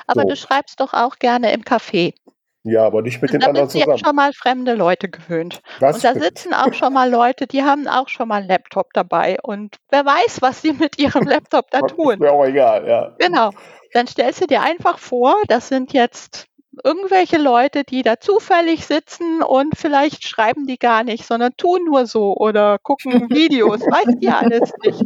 Aber 0.07 0.23
so. 0.23 0.29
du 0.29 0.37
schreibst 0.37 0.81
doch 0.81 0.95
auch 0.95 1.19
gerne 1.19 1.53
im 1.53 1.63
Café. 1.63 2.15
Ja, 2.63 2.85
aber 2.85 3.01
nicht 3.01 3.23
mit 3.23 3.33
den 3.33 3.43
anderen 3.43 3.71
zusammen. 3.71 3.91
Da 3.91 3.97
sind 3.97 4.07
schon 4.07 4.17
mal 4.17 4.33
fremde 4.33 4.75
Leute 4.75 5.09
gewöhnt. 5.09 5.63
Was? 5.79 5.97
Und 5.97 6.05
da 6.05 6.15
sitzen 6.15 6.53
auch 6.53 6.75
schon 6.75 6.93
mal 6.93 7.11
Leute, 7.11 7.47
die 7.47 7.63
haben 7.63 7.89
auch 7.89 8.09
schon 8.09 8.29
mal 8.29 8.37
einen 8.37 8.49
Laptop 8.49 8.93
dabei. 8.93 9.39
Und 9.43 9.77
wer 9.91 10.05
weiß, 10.05 10.43
was 10.43 10.61
sie 10.61 10.73
mit 10.73 10.99
ihrem 10.99 11.25
Laptop 11.27 11.71
da 11.71 11.81
tun. 11.81 12.15
Ist 12.15 12.21
mir 12.21 12.33
auch 12.33 12.45
egal, 12.45 12.87
ja. 12.87 13.15
Genau. 13.19 13.51
Dann 13.93 14.07
stellst 14.07 14.43
du 14.43 14.47
dir 14.47 14.61
einfach 14.61 14.99
vor, 14.99 15.35
das 15.49 15.69
sind 15.69 15.93
jetzt 15.95 16.47
irgendwelche 16.85 17.39
Leute, 17.39 17.83
die 17.85 18.03
da 18.03 18.21
zufällig 18.21 18.87
sitzen 18.87 19.43
und 19.43 19.77
vielleicht 19.77 20.25
schreiben 20.25 20.67
die 20.67 20.79
gar 20.79 21.03
nicht, 21.03 21.27
sondern 21.27 21.57
tun 21.57 21.85
nur 21.85 22.07
so 22.07 22.37
oder 22.37 22.79
gucken 22.79 23.13
Videos, 23.31 23.81
weiß 23.81 24.19
die 24.19 24.29
alles 24.29 24.73
nicht. 24.85 25.01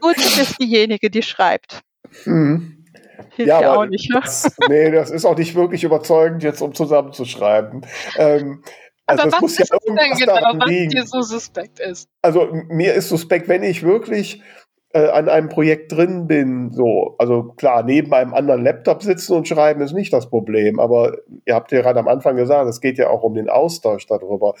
Gut, 0.00 0.16
du 0.16 0.38
bist 0.38 0.60
diejenige, 0.60 1.10
die 1.10 1.22
schreibt. 1.22 1.80
Mhm. 2.24 2.77
Hilft 3.30 3.48
ja, 3.48 3.60
ja 3.60 3.74
auch 3.74 3.86
nicht, 3.86 4.10
ne? 4.10 4.20
Das, 4.22 4.56
nee, 4.68 4.90
das 4.90 5.10
ist 5.10 5.24
auch 5.24 5.36
nicht 5.36 5.54
wirklich 5.54 5.84
überzeugend, 5.84 6.42
jetzt 6.42 6.60
um 6.60 6.74
zusammenzuschreiben. 6.74 7.86
Ähm, 8.16 8.62
also 9.06 9.22
Aber 9.22 9.32
was 9.32 9.40
muss 9.40 9.58
ist 9.58 9.70
ja 9.70 9.78
denn 9.86 10.18
genau, 10.18 10.34
was 10.34 10.68
dir 10.68 11.06
so 11.06 11.22
suspekt 11.22 11.80
ist? 11.80 12.08
Also 12.20 12.48
mir 12.68 12.94
ist 12.94 13.08
suspekt, 13.08 13.48
wenn 13.48 13.62
ich 13.62 13.82
wirklich 13.82 14.42
äh, 14.92 15.08
an 15.08 15.28
einem 15.28 15.48
Projekt 15.48 15.92
drin 15.92 16.26
bin, 16.26 16.72
so, 16.72 17.14
also 17.18 17.54
klar, 17.56 17.82
neben 17.82 18.12
einem 18.12 18.34
anderen 18.34 18.62
Laptop 18.62 19.02
sitzen 19.02 19.34
und 19.34 19.48
schreiben 19.48 19.80
ist 19.80 19.92
nicht 19.92 20.12
das 20.12 20.28
Problem, 20.28 20.78
aber 20.80 21.18
ihr 21.44 21.54
habt 21.54 21.72
ja 21.72 21.82
gerade 21.82 21.98
am 21.98 22.08
Anfang 22.08 22.36
gesagt, 22.36 22.68
es 22.68 22.80
geht 22.80 22.98
ja 22.98 23.08
auch 23.08 23.22
um 23.22 23.34
den 23.34 23.48
Austausch 23.48 24.06
darüber. 24.06 24.54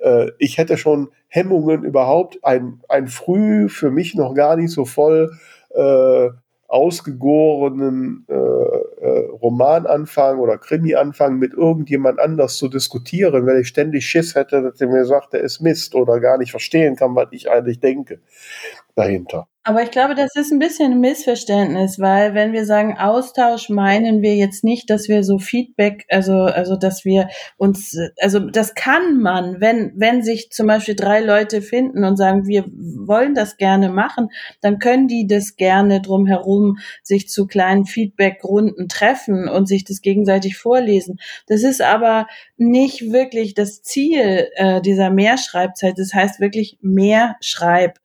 Äh, 0.00 0.32
ich 0.38 0.58
hätte 0.58 0.76
schon 0.76 1.08
Hemmungen 1.28 1.84
überhaupt, 1.84 2.38
ein, 2.42 2.80
ein 2.88 3.06
früh 3.06 3.68
für 3.68 3.90
mich 3.90 4.14
noch 4.14 4.34
gar 4.34 4.56
nicht 4.56 4.70
so 4.70 4.84
voll 4.84 5.32
äh, 5.74 6.28
ausgegorenen 6.70 8.24
äh, 8.28 8.32
äh, 8.32 9.28
Romananfang 9.42 10.38
oder 10.38 10.56
Krimianfang 10.56 11.36
mit 11.36 11.52
irgendjemand 11.52 12.20
anders 12.20 12.56
zu 12.58 12.68
diskutieren, 12.68 13.44
wenn 13.44 13.60
ich 13.60 13.66
ständig 13.66 14.06
Schiss 14.06 14.36
hätte, 14.36 14.62
dass 14.62 14.80
er 14.80 14.86
mir 14.86 15.04
sagt, 15.04 15.32
der 15.32 15.40
ist 15.40 15.60
Mist 15.60 15.96
oder 15.96 16.20
gar 16.20 16.38
nicht 16.38 16.52
verstehen 16.52 16.94
kann, 16.94 17.16
was 17.16 17.28
ich 17.32 17.50
eigentlich 17.50 17.80
denke 17.80 18.20
dahinter. 18.94 19.48
Aber 19.62 19.82
ich 19.82 19.90
glaube, 19.90 20.14
das 20.14 20.34
ist 20.36 20.52
ein 20.52 20.58
bisschen 20.58 20.92
ein 20.92 21.00
Missverständnis, 21.00 21.98
weil 21.98 22.32
wenn 22.32 22.54
wir 22.54 22.64
sagen 22.64 22.96
Austausch, 22.96 23.68
meinen 23.68 24.22
wir 24.22 24.34
jetzt 24.34 24.64
nicht, 24.64 24.88
dass 24.88 25.06
wir 25.06 25.22
so 25.22 25.38
Feedback, 25.38 26.06
also, 26.08 26.32
also, 26.32 26.76
dass 26.76 27.04
wir 27.04 27.28
uns, 27.58 27.94
also, 28.22 28.40
das 28.40 28.74
kann 28.74 29.20
man, 29.20 29.60
wenn, 29.60 29.92
wenn 29.96 30.22
sich 30.22 30.50
zum 30.50 30.66
Beispiel 30.66 30.96
drei 30.96 31.20
Leute 31.20 31.60
finden 31.60 32.04
und 32.04 32.16
sagen, 32.16 32.46
wir 32.46 32.64
wollen 32.72 33.34
das 33.34 33.58
gerne 33.58 33.90
machen, 33.90 34.30
dann 34.62 34.78
können 34.78 35.08
die 35.08 35.26
das 35.26 35.56
gerne 35.56 36.00
drumherum 36.00 36.78
sich 37.02 37.28
zu 37.28 37.46
kleinen 37.46 37.84
Feedbackrunden 37.84 38.88
treffen 38.88 39.46
und 39.46 39.68
sich 39.68 39.84
das 39.84 40.00
gegenseitig 40.00 40.56
vorlesen. 40.56 41.20
Das 41.48 41.64
ist 41.64 41.82
aber 41.82 42.28
nicht 42.56 43.12
wirklich 43.12 43.52
das 43.52 43.82
Ziel 43.82 44.48
äh, 44.54 44.80
dieser 44.80 45.10
Mehrschreibzeit. 45.10 45.98
Das 45.98 46.14
heißt 46.14 46.40
wirklich 46.40 46.78
mehr 46.80 47.36
Schreib 47.42 48.00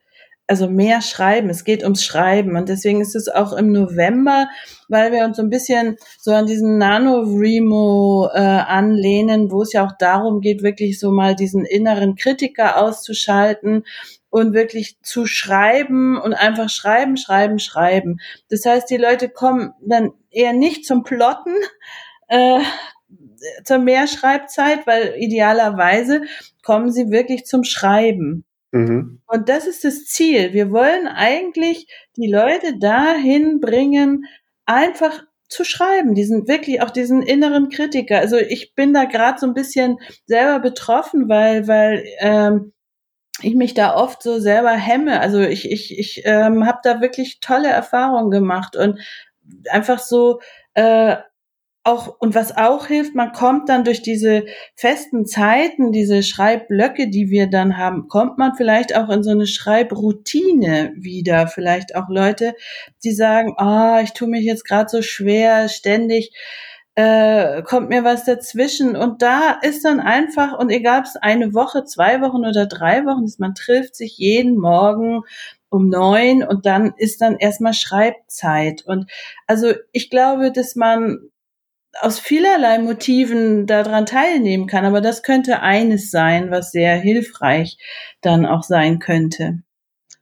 also 0.47 0.69
mehr 0.69 1.01
schreiben. 1.01 1.49
Es 1.49 1.63
geht 1.63 1.83
ums 1.83 2.03
Schreiben. 2.03 2.55
Und 2.55 2.69
deswegen 2.69 3.01
ist 3.01 3.15
es 3.15 3.27
auch 3.27 3.53
im 3.53 3.71
November, 3.71 4.47
weil 4.87 5.11
wir 5.11 5.25
uns 5.25 5.37
so 5.37 5.43
ein 5.43 5.49
bisschen 5.49 5.97
so 6.19 6.31
an 6.31 6.45
diesen 6.45 6.77
Nano-Remo 6.77 8.29
äh, 8.33 8.39
anlehnen, 8.39 9.51
wo 9.51 9.63
es 9.63 9.73
ja 9.73 9.85
auch 9.85 9.93
darum 9.97 10.41
geht, 10.41 10.61
wirklich 10.61 10.99
so 10.99 11.11
mal 11.11 11.35
diesen 11.35 11.65
inneren 11.65 12.15
Kritiker 12.15 12.77
auszuschalten 12.77 13.83
und 14.29 14.53
wirklich 14.53 15.01
zu 15.01 15.25
schreiben 15.25 16.19
und 16.19 16.33
einfach 16.33 16.69
schreiben, 16.69 17.17
schreiben, 17.17 17.57
schreiben. 17.57 18.19
Das 18.49 18.65
heißt, 18.65 18.89
die 18.89 18.97
Leute 18.97 19.29
kommen 19.29 19.73
dann 19.81 20.11
eher 20.29 20.53
nicht 20.53 20.85
zum 20.85 21.03
Plotten, 21.03 21.55
äh, 22.27 22.59
zur 23.63 23.77
Mehrschreibzeit, 23.79 24.85
weil 24.85 25.15
idealerweise 25.17 26.21
kommen 26.63 26.91
sie 26.91 27.11
wirklich 27.11 27.45
zum 27.45 27.63
Schreiben. 27.63 28.45
Mhm. 28.75 29.21
Und 29.25 29.47
das 29.47 29.67
ist 29.67 29.85
das 29.85 30.03
Ziel. 30.03 30.51
Wir 30.51 30.69
wollen 30.69 31.07
eigentlich 31.07 31.87
die 32.17 32.27
Leute 32.27 32.77
dahin 32.77 33.61
bringen, 33.61 34.25
einfach 34.65 35.23
zu 35.47 35.63
schreiben, 35.63 36.13
diesen 36.13 36.49
wirklich 36.49 36.81
auch 36.81 36.89
diesen 36.89 37.21
inneren 37.21 37.69
Kritiker. 37.69 38.19
Also 38.19 38.35
ich 38.35 38.75
bin 38.75 38.93
da 38.93 39.05
gerade 39.05 39.39
so 39.39 39.47
ein 39.47 39.53
bisschen 39.53 39.99
selber 40.25 40.59
betroffen, 40.59 41.29
weil 41.29 41.69
weil 41.69 42.03
ähm, 42.19 42.73
ich 43.41 43.55
mich 43.55 43.73
da 43.75 43.95
oft 43.95 44.21
so 44.21 44.39
selber 44.39 44.71
hemme. 44.71 45.21
Also 45.21 45.39
ich 45.39 45.71
ich 45.71 45.97
ich 45.97 46.23
ähm, 46.25 46.65
habe 46.65 46.79
da 46.83 46.99
wirklich 46.99 47.39
tolle 47.39 47.69
Erfahrungen 47.69 48.29
gemacht 48.31 48.75
und 48.75 48.99
einfach 49.69 49.99
so 49.99 50.41
äh, 50.73 51.15
auch, 51.85 52.19
und 52.19 52.33
was 52.33 52.57
auch 52.57 52.87
hilft, 52.87 53.13
man 53.13 53.31
kommt 53.31 53.69
dann 53.69 53.83
durch 53.83 54.01
diese 54.01 54.45
festen 54.75 55.25
Zeiten, 55.25 55.91
diese 55.91 56.23
Schreibblöcke, 56.23 57.09
die 57.09 57.29
wir 57.29 57.47
dann 57.47 57.77
haben, 57.77 58.07
kommt 58.07 58.39
man 58.39 58.55
vielleicht 58.55 58.95
auch 58.95 59.09
in 59.09 59.21
so 59.21 59.29
eine 59.29 59.45
Schreibroutine 59.45 60.93
wieder. 60.97 61.47
Vielleicht 61.47 61.95
auch 61.95 62.09
Leute, 62.09 62.55
die 63.03 63.11
sagen, 63.11 63.53
ah, 63.57 63.97
oh, 63.97 64.03
ich 64.03 64.13
tue 64.13 64.27
mich 64.27 64.43
jetzt 64.43 64.65
gerade 64.65 64.89
so 64.89 65.03
schwer, 65.03 65.69
ständig 65.69 66.31
äh, 66.95 67.61
kommt 67.61 67.89
mir 67.89 68.03
was 68.03 68.25
dazwischen. 68.25 68.95
Und 68.95 69.21
da 69.21 69.59
ist 69.61 69.85
dann 69.85 69.99
einfach, 69.99 70.57
und 70.57 70.71
egal 70.71 71.01
ob 71.01 71.05
es 71.05 71.17
eine 71.17 71.53
Woche, 71.53 71.85
zwei 71.85 72.21
Wochen 72.21 72.45
oder 72.45 72.65
drei 72.65 73.05
Wochen 73.05 73.25
ist, 73.25 73.39
man 73.39 73.53
trifft 73.53 73.95
sich 73.95 74.17
jeden 74.17 74.57
Morgen 74.57 75.21
um 75.69 75.89
neun 75.89 76.41
und 76.41 76.65
dann 76.65 76.93
ist 76.97 77.21
dann 77.21 77.37
erstmal 77.37 77.73
Schreibzeit. 77.73 78.83
Und 78.85 79.11
also 79.45 79.73
ich 79.91 80.09
glaube, 80.09 80.51
dass 80.51 80.75
man 80.75 81.29
aus 82.01 82.19
vielerlei 82.19 82.79
Motiven 82.79 83.67
daran 83.67 84.05
teilnehmen 84.05 84.67
kann. 84.67 84.85
Aber 84.85 85.01
das 85.01 85.23
könnte 85.23 85.61
eines 85.61 86.11
sein, 86.11 86.51
was 86.51 86.71
sehr 86.71 86.97
hilfreich 86.97 87.77
dann 88.21 88.45
auch 88.45 88.63
sein 88.63 88.99
könnte. 88.99 89.59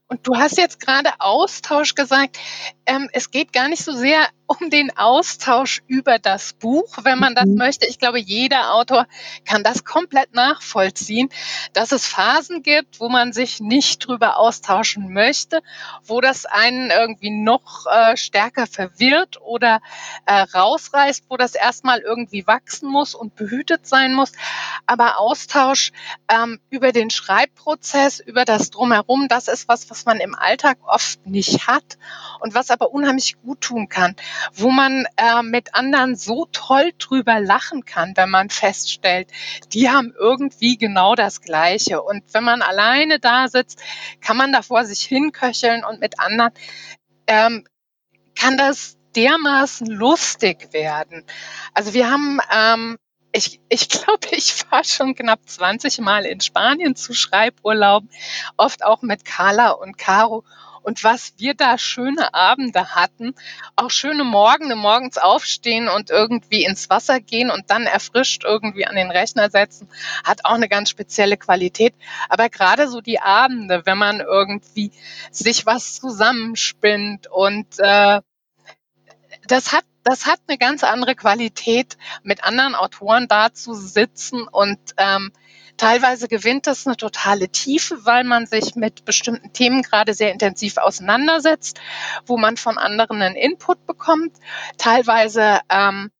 Und 0.08 0.28
du 0.28 0.36
hast 0.36 0.58
jetzt 0.58 0.80
gerade 0.80 1.10
Austausch 1.20 1.96
gesagt. 1.96 2.38
Ähm, 2.86 3.10
es 3.14 3.32
geht 3.32 3.52
gar 3.52 3.68
nicht 3.68 3.84
so 3.84 3.94
sehr 3.94 4.28
um 4.60 4.70
den 4.70 4.96
Austausch 4.98 5.82
über 5.88 6.20
das 6.20 6.54
Buch, 6.54 6.98
wenn 7.04 7.20
man 7.20 7.36
das 7.36 7.46
mhm. 7.46 7.56
möchte. 7.56 7.88
Ich 7.88 8.00
glaube, 8.00 8.20
jeder 8.20 8.74
Autor 8.74 9.08
kann 9.46 9.64
das 9.64 9.84
komplett 9.84 10.34
nachvollziehen, 10.34 11.30
dass 11.74 11.92
es 11.92 12.08
Phasen 12.08 12.64
gibt, 12.64 13.00
wo 13.00 13.10
man 13.10 13.34
sich 13.34 13.60
nicht 13.60 14.08
drüber 14.08 14.38
austauschen 14.38 15.14
möchte, 15.14 15.62
wo 16.04 16.22
das 16.22 16.46
einen 16.46 16.90
irgendwie 16.90 17.30
noch 17.30 17.86
äh, 17.86 18.18
stärker 18.18 18.68
verwirrt 18.68 19.42
oder 19.42 19.82
äh, 20.26 20.34
rausreißt, 20.34 21.26
wo 21.30 21.38
das 21.38 21.56
erstmal 21.56 22.00
irgendwie 22.00 22.46
wachsen 22.48 22.90
muss 22.90 23.16
und 23.16 23.36
behütet 23.36 23.88
sein 23.88 24.14
muss. 24.14 24.32
Aber 24.86 25.20
Austausch 25.20 25.92
ähm, 26.30 26.60
über 26.70 26.92
den 26.92 27.10
Schreibprozess, 27.10 28.20
über 28.20 28.46
das 28.46 28.70
Drumherum, 28.70 29.28
das 29.28 29.48
ist 29.48 29.68
was, 29.68 29.90
was 29.90 30.06
man 30.06 30.20
im 30.20 30.36
Alltag 30.36 30.78
oft 30.86 31.26
nicht 31.26 31.68
hat 31.68 31.98
und 32.40 32.54
was 32.54 32.72
aber 32.72 32.92
unheimlich 32.92 33.36
gut 33.42 33.62
tun 33.62 33.90
kann 33.90 34.16
wo 34.54 34.70
man 34.70 35.06
äh, 35.18 35.42
mit 35.44 35.76
anderen 35.76 36.16
so 36.16 36.48
toll 36.52 36.92
drüber 36.98 37.40
lachen 37.40 37.86
kann, 37.86 38.14
wenn 38.16 38.30
man 38.30 38.50
feststellt, 38.50 39.30
die 39.74 39.90
haben 39.90 40.14
irgendwie 40.18 40.78
genau 40.78 41.16
das 41.16 41.42
Gleiche. 41.42 42.02
Und 42.02 42.24
wenn 42.34 42.44
man 42.44 42.62
alleine 42.62 43.20
da 43.20 43.48
sitzt, 43.48 43.82
kann 44.22 44.38
man 44.38 44.52
da 44.52 44.62
vor 44.62 44.86
sich 44.86 45.02
hinköcheln 45.02 45.84
und 45.84 46.00
mit 46.00 46.20
anderen 46.20 46.52
ähm, 47.28 47.66
kann 48.36 48.58
das 48.58 48.98
dermaßen 49.16 49.88
lustig 49.88 50.74
werden. 50.74 51.24
Also 51.74 51.94
wir 51.94 52.10
haben 52.10 52.40
ähm, 52.52 52.98
ich, 53.34 53.60
ich 53.68 53.90
glaube, 53.90 54.28
ich 54.32 54.72
war 54.72 54.84
schon 54.84 55.16
knapp 55.16 55.42
20 55.46 56.00
Mal 56.00 56.26
in 56.26 56.40
Spanien 56.40 56.96
zu 56.96 57.14
Schreiburlauben, 57.14 58.10
oft 58.56 58.86
auch 58.86 59.02
mit 59.02 59.26
Carla 59.26 59.72
und 59.72 59.98
Caro. 59.98 60.46
Und 60.84 61.04
was 61.04 61.34
wir 61.38 61.54
da 61.54 61.78
schöne 61.78 62.34
Abende 62.34 62.96
hatten, 62.96 63.34
auch 63.76 63.90
schöne 63.90 64.24
Morgen, 64.24 64.78
morgens 64.78 65.18
aufstehen 65.18 65.88
und 65.88 66.10
irgendwie 66.10 66.66
ins 66.66 66.90
Wasser 66.90 67.20
gehen 67.20 67.50
und 67.50 67.70
dann 67.70 67.84
erfrischt 67.84 68.44
irgendwie 68.44 68.86
an 68.86 68.96
den 68.96 69.12
Rechner 69.12 69.50
setzen, 69.50 69.90
hat 70.24 70.46
auch 70.46 70.56
eine 70.56 70.70
ganz 70.70 70.90
spezielle 70.90 71.38
Qualität. 71.38 71.96
Aber 72.30 72.50
gerade 72.50 72.88
so 72.88 73.02
die 73.02 73.20
Abende, 73.20 73.82
wenn 73.86 73.98
man 73.98 74.20
irgendwie 74.20 74.92
sich 75.32 75.66
was 75.66 76.00
zusammenspinnt 76.00 77.28
und 77.28 77.68
äh, 77.80 78.22
das 79.48 79.74
hat 79.74 79.86
das 80.04 80.26
hat 80.26 80.40
eine 80.48 80.58
ganz 80.58 80.84
andere 80.84 81.16
Qualität, 81.16 81.98
mit 82.24 82.44
anderen 82.44 82.76
Autoren 82.76 83.28
da 83.30 83.54
zu 83.54 83.74
sitzen 83.74 84.48
und 84.48 84.78
ähm, 84.98 85.32
Teilweise 85.78 86.28
gewinnt 86.28 86.68
das 86.68 86.86
eine 86.86 86.98
totale 86.98 87.50
Tiefe, 87.50 88.06
weil 88.06 88.24
man 88.24 88.46
sich 88.46 88.76
mit 88.76 89.06
bestimmten 89.06 89.54
Themen 89.54 89.82
gerade 89.82 90.14
sehr 90.14 90.32
intensiv 90.32 90.78
auseinandersetzt, 90.78 91.80
wo 92.26 92.38
man 92.38 92.58
von 92.58 92.78
anderen 92.78 93.22
einen 93.22 93.36
Input 93.36 93.86
bekommt. 93.86 94.38
Teilweise 94.78 95.60
ähm, 95.70 96.12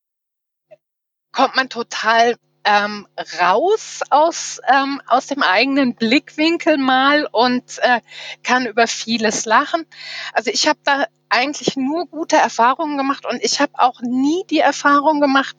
kommt 1.32 1.56
man 1.56 1.70
total 1.70 2.36
ähm, 2.66 3.08
raus 3.40 4.02
aus, 4.10 4.60
ähm, 4.68 5.02
aus 5.08 5.28
dem 5.28 5.44
eigenen 5.44 5.96
Blickwinkel 5.96 6.78
mal 6.78 7.28
und 7.32 7.80
äh, 7.80 8.02
kann 8.44 8.66
über 8.66 8.88
vieles 8.88 9.46
lachen. 9.46 9.86
Also 10.34 10.50
ich 10.52 10.68
habe 10.68 10.80
da 10.84 11.06
eigentlich 11.34 11.76
nur 11.76 12.06
gute 12.06 12.36
Erfahrungen 12.36 12.96
gemacht 12.96 13.26
und 13.26 13.44
ich 13.44 13.60
habe 13.60 13.72
auch 13.78 14.02
nie 14.02 14.44
die 14.50 14.60
Erfahrung 14.60 15.20
gemacht, 15.20 15.56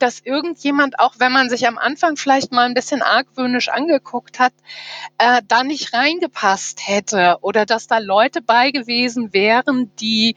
dass 0.00 0.20
irgendjemand, 0.20 0.98
auch 0.98 1.14
wenn 1.18 1.30
man 1.30 1.48
sich 1.48 1.68
am 1.68 1.78
Anfang 1.78 2.16
vielleicht 2.16 2.50
mal 2.50 2.66
ein 2.66 2.74
bisschen 2.74 3.02
argwöhnisch 3.02 3.68
angeguckt 3.68 4.40
hat, 4.40 4.52
äh, 5.18 5.40
da 5.46 5.62
nicht 5.62 5.94
reingepasst 5.94 6.80
hätte 6.86 7.38
oder 7.40 7.66
dass 7.66 7.86
da 7.86 7.98
Leute 7.98 8.42
bei 8.42 8.72
gewesen 8.72 9.32
wären, 9.32 9.94
die 9.96 10.34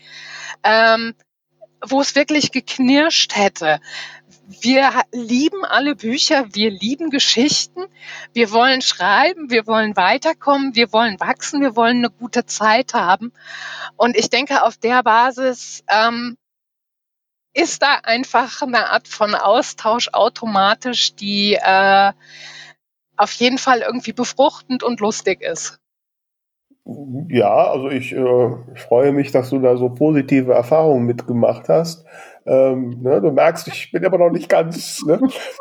ähm, 0.63 1.15
wo 1.87 2.01
es 2.01 2.15
wirklich 2.15 2.51
geknirscht 2.51 3.35
hätte 3.35 3.79
wir 4.47 4.91
lieben 5.11 5.65
alle 5.65 5.95
Bücher, 5.95 6.47
wir 6.53 6.71
lieben 6.71 7.09
Geschichten, 7.09 7.85
wir 8.33 8.51
wollen 8.51 8.81
schreiben, 8.81 9.49
wir 9.49 9.65
wollen 9.67 9.95
weiterkommen, 9.95 10.75
wir 10.75 10.93
wollen 10.93 11.19
wachsen, 11.19 11.61
wir 11.61 11.75
wollen 11.75 11.97
eine 11.97 12.09
gute 12.09 12.45
Zeit 12.45 12.93
haben. 12.93 13.31
Und 13.97 14.15
ich 14.17 14.29
denke, 14.29 14.63
auf 14.63 14.77
der 14.77 15.03
Basis 15.03 15.83
ähm, 15.89 16.37
ist 17.53 17.81
da 17.81 17.99
einfach 18.03 18.61
eine 18.61 18.89
Art 18.89 19.07
von 19.07 19.33
Austausch 19.33 20.09
automatisch, 20.11 21.15
die 21.15 21.55
äh, 21.55 22.11
auf 23.17 23.31
jeden 23.33 23.57
Fall 23.57 23.79
irgendwie 23.79 24.13
befruchtend 24.13 24.83
und 24.83 24.99
lustig 24.99 25.41
ist. 25.41 25.79
Ja, 27.29 27.71
also 27.71 27.89
ich, 27.89 28.11
äh, 28.11 28.47
ich 28.75 28.81
freue 28.81 29.11
mich, 29.11 29.31
dass 29.31 29.49
du 29.49 29.59
da 29.59 29.75
so 29.75 29.89
positive 29.89 30.53
Erfahrungen 30.53 31.05
mitgemacht 31.05 31.67
hast. 31.69 32.05
Ähm, 32.47 33.01
ne, 33.01 33.21
du 33.21 33.31
merkst, 33.31 33.67
ich 33.67 33.91
bin 33.91 34.05
aber 34.05 34.19
noch 34.19 34.29
nicht 34.29 34.49
ganz 34.49 35.03
ne, 35.05 35.19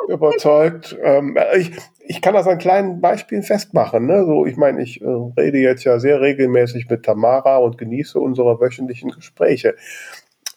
überzeugt. 0.09 0.97
Ähm, 1.03 1.37
ich, 1.57 1.73
ich 2.01 2.21
kann 2.21 2.35
das 2.35 2.47
an 2.47 2.59
kleinen 2.59 3.01
Beispielen 3.01 3.43
festmachen. 3.43 4.07
Ne? 4.07 4.25
So, 4.27 4.45
ich 4.45 4.57
meine, 4.57 4.83
ich 4.83 5.01
äh, 5.01 5.07
rede 5.07 5.59
jetzt 5.59 5.85
ja 5.85 5.99
sehr 5.99 6.21
regelmäßig 6.21 6.89
mit 6.91 7.05
Tamara 7.05 7.57
und 7.57 7.79
genieße 7.79 8.19
unsere 8.19 8.61
wöchentlichen 8.61 9.11
Gespräche. 9.11 9.77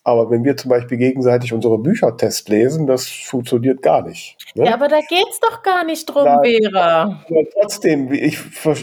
Aber 0.04 0.30
wenn 0.30 0.44
wir 0.44 0.56
zum 0.56 0.70
Beispiel 0.70 0.98
gegenseitig 0.98 1.52
unsere 1.52 1.78
Büchertest 1.78 2.48
lesen, 2.48 2.88
das 2.88 3.08
funktioniert 3.08 3.82
gar 3.82 4.04
nicht. 4.04 4.38
Ne? 4.56 4.66
Ja, 4.66 4.74
aber 4.74 4.88
da 4.88 5.00
geht 5.00 5.28
es 5.30 5.40
doch 5.42 5.64
gar 5.64 5.84
nicht 5.84 6.06
drum, 6.06 6.24
Nein, 6.24 6.40
Vera. 6.44 7.26
Trotzdem, 7.54 8.12
ich, 8.14 8.40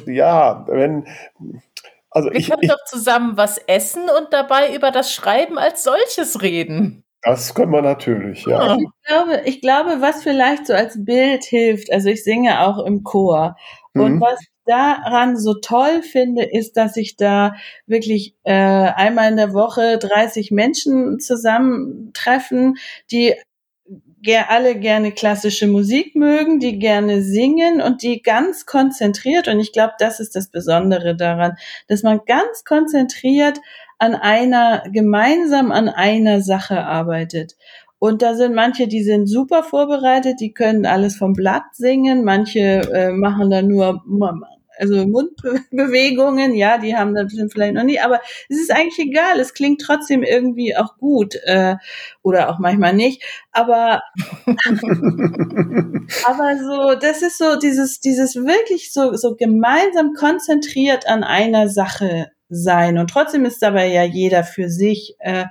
ja, 0.07 0.67
wenn, 0.69 1.07
also 2.11 2.31
wir 2.31 2.37
ich, 2.37 2.51
können 2.51 2.63
ich, 2.63 2.69
doch 2.69 2.85
zusammen 2.85 3.39
was 3.39 3.57
essen 3.57 4.03
und 4.03 4.33
dabei 4.33 4.75
über 4.75 4.91
das 4.91 5.13
Schreiben 5.13 5.59
als 5.59 5.83
solches 5.83 6.43
reden. 6.43 7.04
Das 7.25 7.55
können 7.55 7.73
wir 7.73 7.81
natürlich, 7.81 8.45
ja. 8.45 8.77
Ich 8.77 9.07
glaube, 9.07 9.43
ich 9.47 9.61
glaube, 9.63 10.01
was 10.01 10.23
vielleicht 10.23 10.67
so 10.67 10.75
als 10.75 11.03
Bild 11.03 11.45
hilft, 11.45 11.91
also 11.91 12.11
ich 12.11 12.23
singe 12.23 12.61
auch 12.61 12.85
im 12.85 13.03
Chor. 13.03 13.57
Und 13.95 14.17
mhm. 14.17 14.21
was 14.21 14.39
daran 14.67 15.39
so 15.39 15.55
toll 15.55 16.03
finde, 16.03 16.45
ist, 16.45 16.77
dass 16.77 16.95
sich 16.95 17.17
da 17.17 17.55
wirklich 17.87 18.35
äh, 18.45 18.53
einmal 18.53 19.31
in 19.31 19.37
der 19.37 19.55
Woche 19.55 19.99
30 19.99 20.51
Menschen 20.51 21.19
zusammentreffen, 21.21 22.77
die 23.11 23.35
alle 24.49 24.75
gerne 24.79 25.13
klassische 25.13 25.67
Musik 25.67 26.17
mögen, 26.17 26.59
die 26.59 26.79
gerne 26.79 27.23
singen 27.23 27.83
und 27.83 28.03
die 28.03 28.23
ganz 28.23 28.65
konzentriert, 28.65 29.49
und 29.49 29.61
ich 29.61 29.73
glaube, 29.73 29.93
das 29.99 30.19
ist 30.19 30.35
das 30.35 30.49
Besondere 30.49 31.15
daran, 31.15 31.57
dass 31.89 32.03
man 32.03 32.21
ganz 32.25 32.65
konzentriert 32.65 33.61
an 33.99 34.15
einer, 34.15 34.85
gemeinsam 34.93 35.73
an 35.73 35.89
einer 35.89 36.41
Sache 36.41 36.85
arbeitet. 36.85 37.57
Und 37.99 38.21
da 38.21 38.35
sind 38.35 38.55
manche, 38.55 38.87
die 38.87 39.03
sind 39.03 39.27
super 39.27 39.63
vorbereitet, 39.63 40.41
die 40.41 40.53
können 40.53 40.85
alles 40.85 41.17
vom 41.17 41.33
Blatt 41.33 41.65
singen, 41.73 42.25
manche 42.25 42.61
äh, 42.93 43.13
machen 43.13 43.51
da 43.51 43.63
nur 43.63 44.03
also 44.79 45.07
Mundbewegungen, 45.07 46.55
ja, 46.55 46.79
die 46.79 46.97
haben 46.97 47.15
das 47.15 47.33
vielleicht 47.53 47.75
noch 47.75 47.85
nie, 47.85 48.01
aber 48.01 48.21
es 48.49 48.61
ist 48.61 48.73
eigentlich 48.73 48.99
egal, 48.99 49.39
es 49.41 49.55
klingt 49.55 49.81
trotzdem 49.81 50.23
irgendwie 50.23 50.77
auch 50.77 50.97
gut 50.99 51.37
äh, 51.45 51.77
oder 52.23 52.51
auch 52.51 52.59
manchmal 52.59 52.93
nicht, 52.93 53.23
aber 53.53 54.03
aber 56.27 56.57
so, 56.59 56.95
das 57.01 57.23
ist 57.23 57.39
so 57.39 57.57
dieses 57.57 58.01
dieses 58.01 58.35
wirklich 58.37 58.93
so 58.93 59.15
so 59.15 59.37
gemeinsam 59.37 60.13
konzentriert 60.15 61.09
an 61.09 61.25
einer 61.25 61.69
Sache 61.69 62.31
sein 62.55 62.99
und 62.99 63.11
trotzdem 63.11 63.45
ist 63.45 63.63
dabei 63.63 63.87
ja 63.89 64.05
jeder 64.05 64.45
für 64.45 64.69
sich 64.69 65.17
äh, 65.19 65.45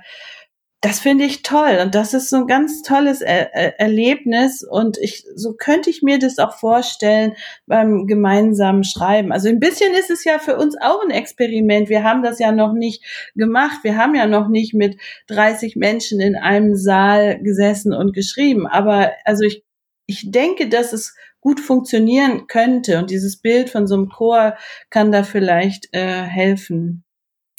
das 0.84 1.00
finde 1.00 1.24
ich 1.24 1.40
toll 1.40 1.78
und 1.82 1.94
das 1.94 2.12
ist 2.12 2.28
so 2.28 2.36
ein 2.36 2.46
ganz 2.46 2.82
tolles 2.82 3.22
er 3.22 3.54
er 3.54 3.80
Erlebnis 3.80 4.62
und 4.62 4.98
ich 4.98 5.24
so 5.34 5.54
könnte 5.54 5.88
ich 5.88 6.02
mir 6.02 6.18
das 6.18 6.38
auch 6.38 6.58
vorstellen 6.58 7.36
beim 7.66 8.06
gemeinsamen 8.06 8.84
Schreiben. 8.84 9.32
Also 9.32 9.48
ein 9.48 9.60
bisschen 9.60 9.94
ist 9.94 10.10
es 10.10 10.24
ja 10.24 10.38
für 10.38 10.58
uns 10.58 10.76
auch 10.78 11.02
ein 11.02 11.10
Experiment. 11.10 11.88
Wir 11.88 12.04
haben 12.04 12.22
das 12.22 12.38
ja 12.38 12.52
noch 12.52 12.74
nicht 12.74 13.02
gemacht. 13.34 13.78
Wir 13.82 13.96
haben 13.96 14.14
ja 14.14 14.26
noch 14.26 14.48
nicht 14.48 14.74
mit 14.74 15.00
30 15.28 15.74
Menschen 15.76 16.20
in 16.20 16.36
einem 16.36 16.76
Saal 16.76 17.40
gesessen 17.42 17.94
und 17.94 18.12
geschrieben. 18.12 18.66
Aber 18.66 19.12
also 19.24 19.44
ich 19.44 19.64
ich 20.06 20.30
denke, 20.30 20.68
dass 20.68 20.92
es 20.92 21.14
gut 21.44 21.60
funktionieren 21.60 22.48
könnte 22.48 22.98
und 22.98 23.10
dieses 23.10 23.40
Bild 23.40 23.70
von 23.70 23.86
so 23.86 23.94
einem 23.94 24.08
Chor 24.08 24.56
kann 24.90 25.12
da 25.12 25.22
vielleicht 25.22 25.88
äh, 25.92 26.22
helfen. 26.22 27.04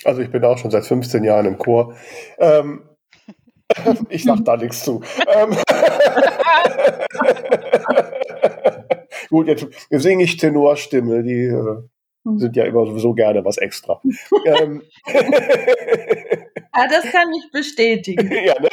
Also 0.04 0.22
ich 0.22 0.32
bin 0.32 0.44
auch 0.44 0.58
schon 0.58 0.72
seit 0.72 0.86
15 0.86 1.24
Jahren 1.24 1.46
im 1.46 1.58
Chor. 1.58 1.96
Ähm, 2.40 2.90
ich 4.10 4.24
sag 4.24 4.44
da 4.44 4.58
nichts 4.58 4.84
zu. 4.84 5.02
Ähm, 5.34 5.56
Gut, 9.30 9.48
jetzt 9.48 9.68
singe 9.90 10.24
ich 10.24 10.38
Tenorstimme, 10.38 11.24
die 11.24 11.46
äh, 11.46 11.78
hm. 12.26 12.40
sind 12.40 12.56
ja 12.56 12.66
immer 12.66 12.86
sowieso 12.86 13.14
gerne 13.14 13.46
was 13.46 13.58
extra. 13.58 14.02
ähm, 14.46 14.82
ja, 16.76 16.88
das 16.90 17.04
kann 17.12 17.32
ich 17.34 17.52
bestätigen. 17.52 18.32
ja, 18.32 18.56
ne? 18.60 18.70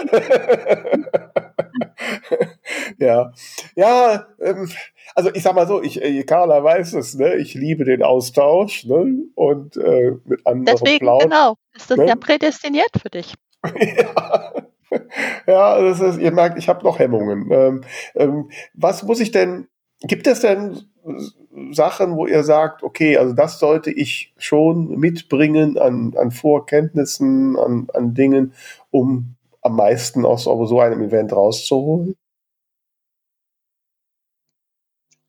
Ja, 2.98 3.32
ja 3.74 4.26
ähm, 4.40 4.70
also 5.14 5.30
ich 5.34 5.42
sag 5.42 5.54
mal 5.54 5.66
so, 5.66 5.82
ich, 5.82 6.02
äh, 6.02 6.22
Carla 6.24 6.62
weiß 6.62 6.94
es, 6.94 7.14
ne? 7.14 7.34
ich 7.36 7.54
liebe 7.54 7.84
den 7.84 8.02
Austausch 8.02 8.84
ne? 8.84 9.24
und 9.34 9.76
äh, 9.76 10.12
mit 10.24 10.46
anderen 10.46 10.78
Deswegen, 10.80 11.04
Plauen, 11.04 11.20
genau, 11.20 11.56
ist 11.74 11.90
das 11.90 11.98
ne? 11.98 12.06
ja 12.06 12.16
prädestiniert 12.16 12.90
für 13.00 13.10
dich. 13.10 13.34
ja. 13.96 14.52
ja, 15.46 15.82
das 15.82 16.00
ist, 16.00 16.20
ihr 16.20 16.32
merkt, 16.32 16.58
ich 16.58 16.68
habe 16.68 16.84
noch 16.84 16.98
Hemmungen. 16.98 17.50
Ähm, 17.50 17.80
ähm, 18.14 18.50
was 18.74 19.02
muss 19.02 19.20
ich 19.20 19.30
denn, 19.30 19.68
gibt 20.02 20.26
es 20.26 20.40
denn 20.40 20.82
Sachen, 21.70 22.16
wo 22.16 22.26
ihr 22.26 22.42
sagt, 22.44 22.82
okay, 22.82 23.16
also 23.16 23.34
das 23.34 23.58
sollte 23.58 23.90
ich 23.90 24.32
schon 24.38 24.98
mitbringen 24.98 25.78
an, 25.78 26.14
an 26.16 26.30
Vorkenntnissen, 26.30 27.58
an, 27.58 27.88
an 27.92 28.14
Dingen, 28.14 28.54
um 28.90 29.36
am 29.60 29.76
meisten 29.76 30.24
aus 30.24 30.44
so 30.44 30.80
einem 30.80 31.02
Event 31.02 31.32
rauszuholen? 31.32 32.16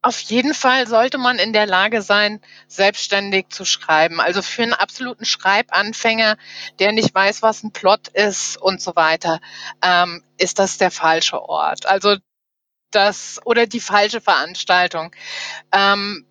Auf 0.06 0.20
jeden 0.20 0.54
Fall 0.54 0.86
sollte 0.86 1.18
man 1.18 1.39
in 1.39 1.54
der 1.54 1.66
Lage 1.66 2.01
sein, 2.01 2.41
selbstständig 2.68 3.47
zu 3.49 3.64
schreiben. 3.64 4.20
Also 4.20 4.41
für 4.41 4.64
einen 4.64 4.74
absoluten 4.74 5.24
Schreibanfänger, 5.24 6.38
der 6.80 6.91
nicht 6.91 7.16
weiß, 7.16 7.41
was 7.41 7.64
ein 7.64 7.72
Plot 7.72 8.10
ist 8.10 8.58
und 8.58 8.82
so 8.82 8.97
weiter, 8.97 9.39
ähm, 9.82 10.22
ist 10.38 10.60
das 10.60 10.78
der 10.78 10.91
falsche 10.91 11.41
Ort. 11.41 11.86
Also 11.86 12.18
das 12.91 13.39
oder 13.45 13.66
die 13.66 13.80
falsche 13.80 14.20
Veranstaltung. 14.20 15.16
Ähm, 15.72 16.28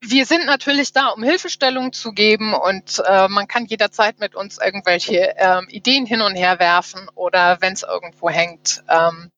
wir 0.00 0.24
sind 0.24 0.46
natürlich 0.46 0.92
da, 0.94 1.08
um 1.08 1.22
Hilfestellung 1.22 1.92
zu 1.92 2.12
geben 2.12 2.54
und 2.54 3.02
äh, 3.06 3.28
man 3.28 3.46
kann 3.46 3.66
jederzeit 3.66 4.20
mit 4.20 4.34
uns 4.34 4.56
irgendwelche 4.56 5.34
ähm, 5.36 5.66
Ideen 5.68 6.06
hin 6.06 6.22
und 6.22 6.34
her 6.34 6.58
werfen 6.60 7.10
oder 7.14 7.60
wenn 7.60 7.74
es 7.74 7.82
irgendwo 7.82 8.30
hängt, 8.30 8.82
ähm, 8.88 9.30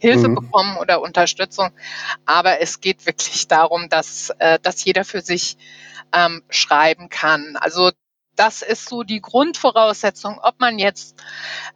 Hilfe 0.00 0.28
mhm. 0.28 0.34
bekommen 0.36 0.76
oder 0.78 1.00
Unterstützung. 1.00 1.70
Aber 2.26 2.60
es 2.60 2.80
geht 2.80 3.06
wirklich 3.06 3.48
darum, 3.48 3.88
dass, 3.88 4.30
äh, 4.38 4.58
dass 4.62 4.84
jeder 4.84 5.04
für 5.04 5.20
sich 5.20 5.56
ähm, 6.12 6.42
schreiben 6.48 7.08
kann. 7.08 7.56
Also 7.56 7.90
das 8.38 8.62
ist 8.62 8.88
so 8.88 9.02
die 9.02 9.20
Grundvoraussetzung, 9.20 10.38
ob 10.40 10.60
man 10.60 10.78
jetzt 10.78 11.20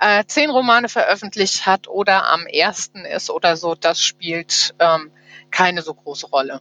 äh, 0.00 0.24
zehn 0.26 0.50
Romane 0.50 0.88
veröffentlicht 0.88 1.66
hat 1.66 1.88
oder 1.88 2.30
am 2.30 2.46
ersten 2.46 3.04
ist 3.04 3.30
oder 3.30 3.56
so, 3.56 3.74
das 3.74 4.02
spielt 4.02 4.74
ähm, 4.78 5.10
keine 5.50 5.82
so 5.82 5.92
große 5.92 6.28
Rolle. 6.28 6.60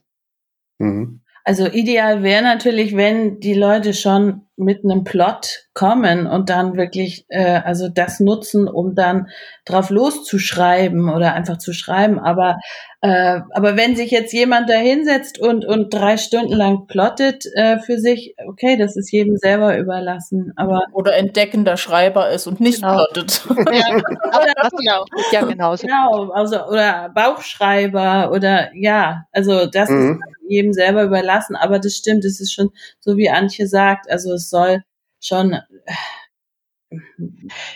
Mhm. 0.80 1.22
Also 1.44 1.68
ideal 1.68 2.24
wäre 2.24 2.44
natürlich, 2.44 2.96
wenn 2.96 3.40
die 3.40 3.54
Leute 3.54 3.94
schon 3.94 4.48
mit 4.62 4.84
einem 4.84 5.04
Plot 5.04 5.66
kommen 5.74 6.28
und 6.28 6.50
dann 6.50 6.78
wirklich 6.78 7.26
äh, 7.30 7.60
also 7.64 7.90
das 7.90 8.20
nutzen, 8.20 8.68
um 8.68 8.96
dann 8.96 9.28
drauf 9.66 9.90
loszuschreiben 9.90 11.10
oder 11.10 11.34
einfach 11.34 11.58
zu 11.58 11.74
schreiben. 11.74 12.20
Aber 12.20 12.58
äh, 13.02 13.40
aber 13.52 13.78
wenn 13.78 13.96
sich 13.96 14.12
jetzt 14.12 14.34
jemand 14.34 14.70
da 14.70 14.76
hinsetzt 14.76 15.40
und 15.40 15.66
und 15.66 15.94
drei 15.94 16.18
Stunden 16.18 16.54
lang 16.54 16.88
plottet 16.88 17.46
äh, 17.56 17.80
für 17.80 17.98
sich, 17.98 18.36
okay, 18.48 18.78
das 18.78 18.96
ist 18.96 19.12
jedem 19.12 19.38
selber 19.38 19.78
überlassen. 19.78 20.54
Aber 20.56 20.84
oder 20.94 21.16
entdeckender 21.16 21.78
Schreiber 21.78 22.30
ist 22.30 22.48
und 22.48 22.60
nicht 22.60 22.82
genau. 22.82 22.96
plottet. 22.96 23.44
ja, 23.72 24.00
genau. 24.70 25.06
ja 25.32 25.46
genauso. 25.46 25.88
Genau, 25.88 26.32
also 26.32 26.66
oder 26.68 27.10
Bauchschreiber 27.16 28.32
oder 28.32 28.70
ja, 28.76 29.26
also 29.32 29.66
das 29.66 29.90
mhm. 29.90 30.20
ist 30.22 30.41
jedem 30.52 30.74
selber 30.74 31.04
überlassen. 31.04 31.56
Aber 31.56 31.80
das 31.80 31.96
stimmt, 31.96 32.26
es 32.26 32.40
ist 32.40 32.54
schon 32.54 32.72
so 33.00 33.18
wie 33.18 33.30
Antje 33.30 33.68
sagt, 33.68 34.10
also 34.10 34.34
es 34.34 34.50
soll 34.50 34.84
schon. 35.20 35.58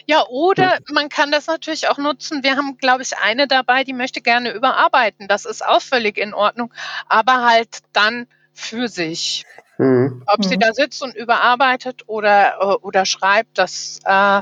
Ja, 0.06 0.26
oder 0.28 0.80
man 0.94 1.08
kann 1.08 1.32
das 1.32 1.48
natürlich 1.48 1.88
auch 1.88 1.98
nutzen. 1.98 2.44
Wir 2.44 2.58
haben, 2.58 2.78
glaube 2.78 3.02
ich, 3.02 3.18
eine 3.18 3.48
dabei, 3.48 3.86
die 3.86 3.94
möchte 3.94 4.22
gerne 4.22 4.52
überarbeiten. 4.52 5.30
Das 5.30 5.46
ist 5.46 5.66
auch 5.66 5.82
völlig 5.82 6.18
in 6.18 6.34
Ordnung, 6.34 6.74
aber 7.08 7.46
halt 7.46 7.80
dann 7.94 8.28
für 8.52 8.90
sich. 8.90 9.46
Mhm. 9.78 10.24
Ob 10.28 10.44
sie 10.44 10.56
mhm. 10.56 10.62
da 10.62 10.74
sitzt 10.74 11.02
und 11.02 11.16
überarbeitet 11.16 12.04
oder, 12.08 12.58
äh, 12.60 12.86
oder 12.86 13.06
schreibt, 13.06 13.58
das 13.58 14.00
äh, 14.04 14.42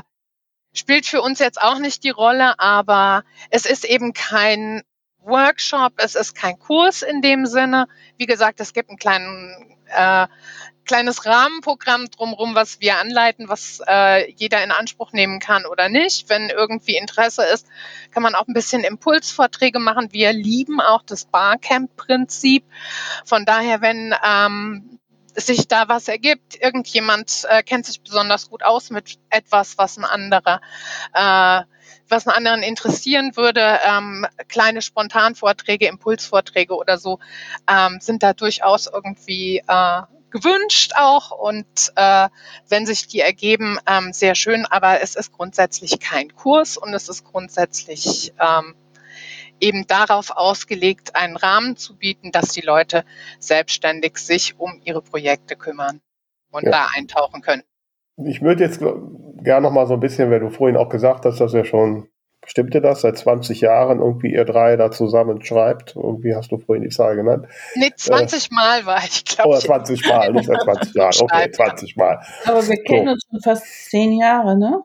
spielt 0.72 1.06
für 1.06 1.22
uns 1.22 1.38
jetzt 1.38 1.60
auch 1.60 1.78
nicht 1.78 2.02
die 2.02 2.10
Rolle, 2.10 2.58
aber 2.58 3.24
es 3.50 3.66
ist 3.66 3.84
eben 3.84 4.12
kein 4.12 4.82
Workshop, 5.24 5.94
es 5.96 6.14
ist 6.14 6.34
kein 6.34 6.58
Kurs 6.58 7.02
in 7.02 7.22
dem 7.22 7.46
Sinne. 7.46 7.88
Wie 8.16 8.26
gesagt, 8.26 8.60
es 8.60 8.72
gibt 8.72 8.90
einen 8.90 8.98
kleinen 8.98 9.76
äh, 9.88 10.26
kleines 10.84 11.24
Rahmenprogramm 11.24 12.10
drumherum, 12.10 12.54
was 12.54 12.80
wir 12.80 12.98
anleiten, 12.98 13.48
was 13.48 13.80
äh, 13.86 14.30
jeder 14.32 14.62
in 14.62 14.70
Anspruch 14.70 15.12
nehmen 15.12 15.40
kann 15.40 15.64
oder 15.66 15.88
nicht. 15.88 16.28
Wenn 16.28 16.50
irgendwie 16.50 16.96
Interesse 16.96 17.42
ist, 17.42 17.66
kann 18.10 18.22
man 18.22 18.34
auch 18.34 18.46
ein 18.46 18.54
bisschen 18.54 18.84
Impulsvorträge 18.84 19.78
machen. 19.78 20.12
Wir 20.12 20.32
lieben 20.32 20.80
auch 20.80 21.02
das 21.02 21.24
Barcamp-Prinzip. 21.24 22.64
Von 23.24 23.44
daher, 23.44 23.80
wenn 23.80 24.14
ähm, 24.24 24.98
sich 25.36 25.68
da 25.68 25.88
was 25.88 26.08
ergibt. 26.08 26.60
Irgendjemand 26.60 27.44
äh, 27.48 27.62
kennt 27.62 27.86
sich 27.86 28.00
besonders 28.00 28.50
gut 28.50 28.62
aus 28.62 28.90
mit 28.90 29.18
etwas, 29.30 29.78
was 29.78 29.98
ein 29.98 30.04
anderer, 30.04 30.60
äh, 31.12 31.62
was 32.08 32.26
einen 32.26 32.36
anderen 32.36 32.62
interessieren 32.62 33.36
würde. 33.36 33.78
Ähm, 33.86 34.26
kleine 34.48 34.82
Spontanvorträge, 34.82 35.86
Impulsvorträge 35.86 36.74
oder 36.74 36.98
so 36.98 37.18
ähm, 37.68 37.98
sind 38.00 38.22
da 38.22 38.32
durchaus 38.32 38.86
irgendwie 38.86 39.62
äh, 39.66 40.02
gewünscht 40.30 40.92
auch 40.96 41.30
und 41.30 41.92
äh, 41.94 42.28
wenn 42.68 42.86
sich 42.86 43.06
die 43.06 43.20
ergeben, 43.20 43.78
ähm, 43.86 44.12
sehr 44.12 44.34
schön. 44.34 44.66
Aber 44.66 45.00
es 45.00 45.14
ist 45.14 45.32
grundsätzlich 45.32 46.00
kein 46.00 46.34
Kurs 46.34 46.76
und 46.76 46.92
es 46.92 47.08
ist 47.08 47.24
grundsätzlich 47.24 48.32
ähm, 48.40 48.74
eben 49.60 49.86
darauf 49.86 50.30
ausgelegt, 50.30 51.14
einen 51.14 51.36
Rahmen 51.36 51.76
zu 51.76 51.96
bieten, 51.96 52.32
dass 52.32 52.48
die 52.48 52.62
Leute 52.62 53.04
selbstständig 53.38 54.18
sich 54.18 54.58
um 54.58 54.80
ihre 54.84 55.02
Projekte 55.02 55.54
kümmern 55.56 56.00
und 56.50 56.64
ja. 56.64 56.70
da 56.70 56.88
eintauchen 56.96 57.40
können. 57.40 57.62
Ich 58.16 58.42
würde 58.42 58.64
jetzt 58.64 58.80
gerne 59.44 59.68
noch 59.68 59.72
mal 59.72 59.86
so 59.86 59.94
ein 59.94 60.00
bisschen, 60.00 60.30
weil 60.30 60.40
du 60.40 60.50
vorhin 60.50 60.76
auch 60.76 60.88
gesagt 60.88 61.24
hast, 61.24 61.40
dass 61.40 61.52
ja 61.52 61.64
schon 61.64 62.08
Stimmte 62.46 62.80
das? 62.80 63.00
Seit 63.00 63.16
20 63.16 63.60
Jahren 63.62 64.00
irgendwie 64.00 64.32
ihr 64.32 64.44
drei 64.44 64.76
da 64.76 64.90
zusammen 64.90 65.42
schreibt? 65.42 65.96
Irgendwie 65.96 66.34
hast 66.34 66.52
du 66.52 66.58
vorhin 66.58 66.82
die 66.82 66.90
Zahl 66.90 67.16
genannt. 67.16 67.46
Nee, 67.74 67.90
20 67.94 68.50
äh, 68.50 68.54
Mal 68.54 68.86
war 68.86 68.98
ich, 68.98 69.24
glaube 69.24 69.56
ich. 69.56 69.68
Oder 69.68 69.84
20 69.84 70.08
Mal, 70.08 70.32
nicht 70.32 70.46
seit 70.46 70.62
20 70.62 70.94
Jahren. 70.94 71.14
Okay, 71.20 71.50
20 71.50 71.96
Mal. 71.96 72.20
Aber 72.44 72.66
wir 72.66 72.82
kennen 72.82 73.06
so. 73.06 73.12
uns 73.12 73.22
schon 73.30 73.40
fast 73.40 73.90
10 73.90 74.12
Jahre, 74.12 74.58
ne? 74.58 74.82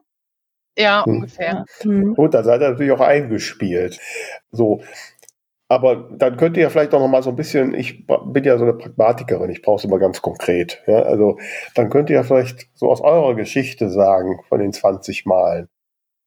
Ja, 0.78 1.04
hm. 1.04 1.16
ungefähr. 1.16 1.64
Hm. 1.82 2.14
Gut, 2.14 2.34
dann 2.34 2.44
seid 2.44 2.62
ihr 2.62 2.70
natürlich 2.70 2.92
auch 2.92 3.00
eingespielt. 3.00 3.98
So. 4.50 4.82
Aber 5.70 6.08
dann 6.10 6.36
könnt 6.36 6.56
ihr 6.56 6.64
ja 6.64 6.68
vielleicht 6.68 6.92
auch 6.94 6.98
noch 6.98 7.06
mal 7.06 7.22
so 7.22 7.30
ein 7.30 7.36
bisschen, 7.36 7.74
ich 7.74 8.04
bin 8.04 8.42
ja 8.42 8.58
so 8.58 8.64
eine 8.64 8.72
Pragmatikerin, 8.72 9.50
ich 9.50 9.62
brauche 9.62 9.76
es 9.76 9.84
immer 9.84 10.00
ganz 10.00 10.20
konkret. 10.20 10.82
Ja? 10.88 11.02
Also 11.02 11.38
dann 11.76 11.90
könnt 11.90 12.10
ihr 12.10 12.16
ja 12.16 12.24
vielleicht 12.24 12.66
so 12.74 12.90
aus 12.90 13.00
eurer 13.00 13.36
Geschichte 13.36 13.88
sagen, 13.88 14.40
von 14.48 14.58
den 14.58 14.72
20 14.72 15.26
Malen. 15.26 15.68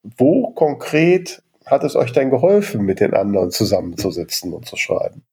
Wo 0.01 0.51
konkret 0.51 1.43
hat 1.65 1.83
es 1.83 1.97
euch 1.97 2.13
denn 2.13 2.29
geholfen, 2.29 2.83
mit 2.83 3.01
den 3.01 3.13
anderen 3.13 3.51
zusammenzusitzen 3.51 4.53
und 4.53 4.65
zu 4.65 4.77
schreiben? 4.77 5.25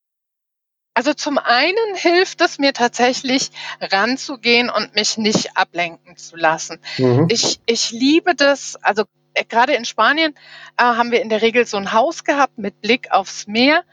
Also 0.94 1.14
zum 1.14 1.38
einen 1.38 1.94
hilft 1.94 2.40
es 2.40 2.58
mir 2.58 2.72
tatsächlich 2.72 3.52
ranzugehen 3.80 4.70
und 4.70 4.96
mich 4.96 5.18
nicht 5.18 5.56
ablenken 5.56 6.16
zu 6.16 6.34
lassen. 6.34 6.80
Mhm. 6.98 7.28
Ich, 7.30 7.60
ich 7.64 7.92
liebe 7.92 8.34
das, 8.34 8.76
also 8.82 9.04
gerade 9.48 9.74
in 9.74 9.84
Spanien 9.84 10.34
äh, 10.76 10.82
haben 10.82 11.10
wir 11.10 11.22
in 11.22 11.28
der 11.28 11.42
Regel 11.42 11.66
so 11.66 11.76
ein 11.76 11.92
Haus 11.92 12.24
gehabt 12.24 12.58
mit 12.58 12.80
Blick 12.80 13.10
aufs 13.10 13.46
Meer. 13.46 13.84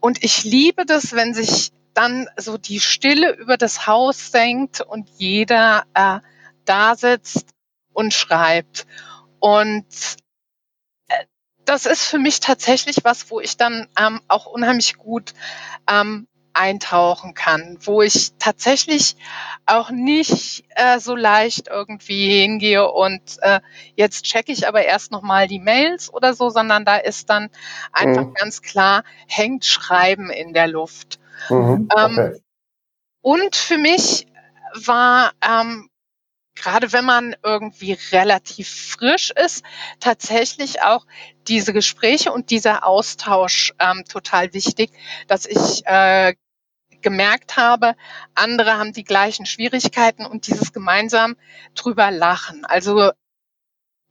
Und 0.00 0.22
ich 0.24 0.44
liebe 0.44 0.84
das, 0.84 1.12
wenn 1.12 1.34
sich 1.34 1.72
dann 1.94 2.28
so 2.36 2.58
die 2.58 2.80
Stille 2.80 3.34
über 3.36 3.56
das 3.56 3.86
Haus 3.86 4.30
senkt 4.30 4.80
und 4.80 5.08
jeder 5.16 5.84
äh, 5.94 6.20
da 6.64 6.96
sitzt 6.96 7.50
und 7.92 8.14
schreibt. 8.14 8.86
Und 9.38 9.86
äh, 11.08 11.24
das 11.64 11.86
ist 11.86 12.04
für 12.04 12.18
mich 12.18 12.40
tatsächlich 12.40 12.98
was, 13.04 13.30
wo 13.30 13.40
ich 13.40 13.56
dann 13.56 13.88
ähm, 13.98 14.20
auch 14.28 14.46
unheimlich 14.46 14.96
gut 14.96 15.34
ähm, 15.88 16.26
eintauchen 16.54 17.34
kann, 17.34 17.78
wo 17.82 18.02
ich 18.02 18.32
tatsächlich 18.38 19.16
auch 19.66 19.90
nicht 19.90 20.64
äh, 20.70 20.98
so 20.98 21.16
leicht 21.16 21.68
irgendwie 21.68 22.40
hingehe 22.40 22.90
und 22.90 23.38
äh, 23.40 23.60
jetzt 23.94 24.24
checke 24.24 24.52
ich 24.52 24.68
aber 24.68 24.84
erst 24.84 25.12
nochmal 25.12 25.48
die 25.48 25.58
Mails 25.58 26.12
oder 26.12 26.34
so, 26.34 26.50
sondern 26.50 26.84
da 26.84 26.96
ist 26.96 27.30
dann 27.30 27.50
einfach 27.92 28.26
mhm. 28.26 28.34
ganz 28.34 28.62
klar, 28.62 29.04
hängt 29.26 29.64
Schreiben 29.64 30.30
in 30.30 30.52
der 30.52 30.68
Luft. 30.68 31.18
Mhm. 31.48 31.88
Ähm, 31.96 32.12
okay. 32.12 32.20
Ähm, 32.20 32.40
und 33.22 33.56
für 33.56 33.78
mich 33.78 34.26
war 34.74 35.32
ähm, 35.46 35.88
gerade 36.54 36.92
wenn 36.92 37.04
man 37.04 37.36
irgendwie 37.42 37.98
relativ 38.12 38.68
frisch 38.68 39.30
ist, 39.30 39.64
tatsächlich 40.00 40.82
auch 40.82 41.06
diese 41.48 41.72
Gespräche 41.72 42.32
und 42.32 42.50
dieser 42.50 42.86
Austausch 42.86 43.72
ähm, 43.78 44.04
total 44.08 44.52
wichtig, 44.52 44.90
dass 45.26 45.46
ich 45.46 45.86
äh, 45.86 46.34
gemerkt 47.00 47.56
habe, 47.56 47.96
andere 48.34 48.78
haben 48.78 48.92
die 48.92 49.04
gleichen 49.04 49.44
Schwierigkeiten 49.44 50.24
und 50.24 50.46
dieses 50.46 50.72
gemeinsam 50.72 51.36
drüber 51.74 52.10
lachen. 52.10 52.64
Also 52.64 53.10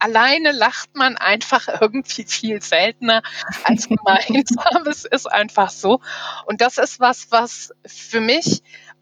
alleine 0.02 0.52
lacht 0.52 0.96
man 0.96 1.18
einfach 1.18 1.68
irgendwie 1.82 2.24
viel 2.24 2.62
seltener 2.62 3.22
als 3.64 3.88
gemeinsam. 3.90 4.86
es 4.88 5.06
ist 5.06 5.32
einfach 5.32 5.70
so. 5.70 6.02
Und 6.46 6.62
das 6.62 6.78
ist 6.78 7.00
was, 7.00 7.32
was 7.32 7.72
für 7.86 8.20
mich 8.20 8.62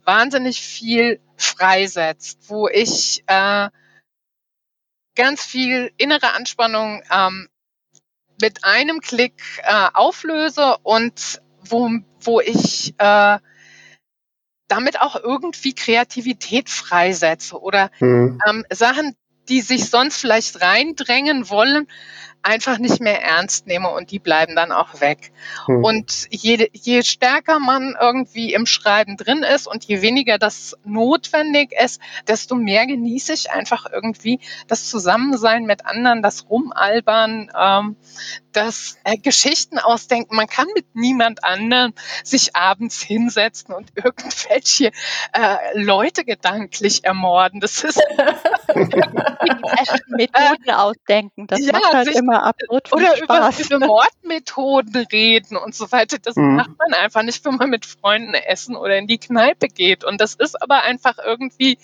wahnsinnig 0.10 0.60
viel 0.60 1.22
freisetzt, 1.38 2.49
wo 2.49 2.68
ich 2.68 3.24
äh, 3.28 3.70
ganz 5.16 5.43
viel 5.43 5.91
innere 5.97 6.34
Anspannung 6.34 7.03
ähm, 7.12 7.47
mit 8.41 8.64
einem 8.64 9.01
Klick 9.01 9.39
äh, 9.62 9.89
auflöse 9.93 10.78
und 10.82 11.43
wo, 11.62 11.91
wo 12.22 12.41
ich 12.41 12.95
äh, 12.97 13.38
damit 14.68 14.99
auch 14.99 15.16
irgendwie 15.16 15.76
Kreativität 15.76 16.72
freisetze 16.72 17.62
oder 17.62 17.91
mhm. 17.99 18.39
ähm, 18.47 18.66
Sachen, 18.72 19.16
die 19.47 19.62
sich 19.62 19.91
sonst 19.91 20.18
vielleicht 20.18 20.60
reindrängen 20.60 21.51
wollen, 21.51 21.88
einfach 22.42 22.78
nicht 22.78 23.02
mehr 23.02 23.22
ernst 23.22 23.68
nehme 23.68 23.90
und 23.90 24.12
die 24.12 24.20
bleiben 24.20 24.56
dann 24.56 24.72
auch 24.72 25.02
weg. 25.02 25.32
Hm. 25.66 25.84
Und 25.84 26.28
je, 26.30 26.70
je 26.74 27.02
stärker 27.04 27.60
man 27.60 27.96
irgendwie 28.00 28.54
im 28.54 28.66
Schreiben 28.66 29.18
drin 29.18 29.44
ist 29.44 29.68
und 29.68 29.84
je 29.86 30.02
weniger 30.02 30.38
das 30.38 30.78
notwendig 30.84 31.72
ist, 31.74 32.02
desto 32.28 32.56
mehr 32.56 32.88
genieße 32.88 33.34
ich 33.34 33.52
einfach 33.52 33.86
irgendwie 33.92 34.40
das 34.68 34.90
Zusammensein 34.90 35.66
mit 35.66 35.86
anderen, 35.86 36.22
das 36.22 36.50
Rumalbern, 36.50 37.52
ähm, 37.58 37.96
das 38.54 38.98
äh, 39.04 39.18
Geschichten 39.18 39.78
ausdenken. 39.78 40.36
Man 40.36 40.48
kann 40.48 40.68
mit 40.76 40.86
niemand 40.94 41.44
anderem 41.44 41.94
sich 42.24 42.56
abends 42.56 43.02
hinsetzen 43.02 43.74
und 43.74 43.92
irgendwelche 43.96 44.92
äh, 45.34 45.58
Leute 45.74 46.24
gedanklich 46.24 47.04
ermorden. 47.04 47.60
Das 47.60 47.84
ist 47.84 48.02
Methoden 50.08 50.70
ausdenken. 50.72 51.48
Das 51.48 51.60
ja, 51.60 51.74
macht 51.74 51.94
halt 51.94 52.08
immer 52.10 52.28
immer 52.30 52.43
absurd 52.43 52.93
Oder 52.93 53.17
Spaß. 53.17 53.23
über 53.23 53.51
diese 53.57 53.80
Mordmethoden 53.80 54.95
reden 55.11 55.57
und 55.57 55.75
so 55.75 55.91
weiter. 55.91 56.17
Das 56.19 56.36
mhm. 56.36 56.55
macht 56.55 56.71
man 56.77 56.93
einfach 56.93 57.23
nicht, 57.23 57.43
wenn 57.45 57.55
man 57.55 57.69
mit 57.69 57.86
Freunden 57.86 58.34
essen 58.34 58.75
oder 58.75 58.97
in 58.97 59.07
die 59.07 59.17
Kneipe 59.17 59.67
geht. 59.67 60.03
Und 60.03 60.21
das 60.21 60.36
ist 60.36 60.61
aber 60.61 60.84
einfach 60.84 61.17
irgendwie 61.23 61.77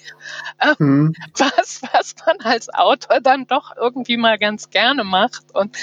äh, 0.59 0.75
mhm. 0.77 1.13
was, 1.37 1.81
was 1.91 2.15
man 2.25 2.39
als 2.41 2.73
Autor 2.73 3.21
dann 3.21 3.47
doch 3.47 3.75
irgendwie 3.75 4.17
mal 4.17 4.37
ganz 4.37 4.69
gerne 4.69 5.03
macht. 5.03 5.51
Und 5.53 5.75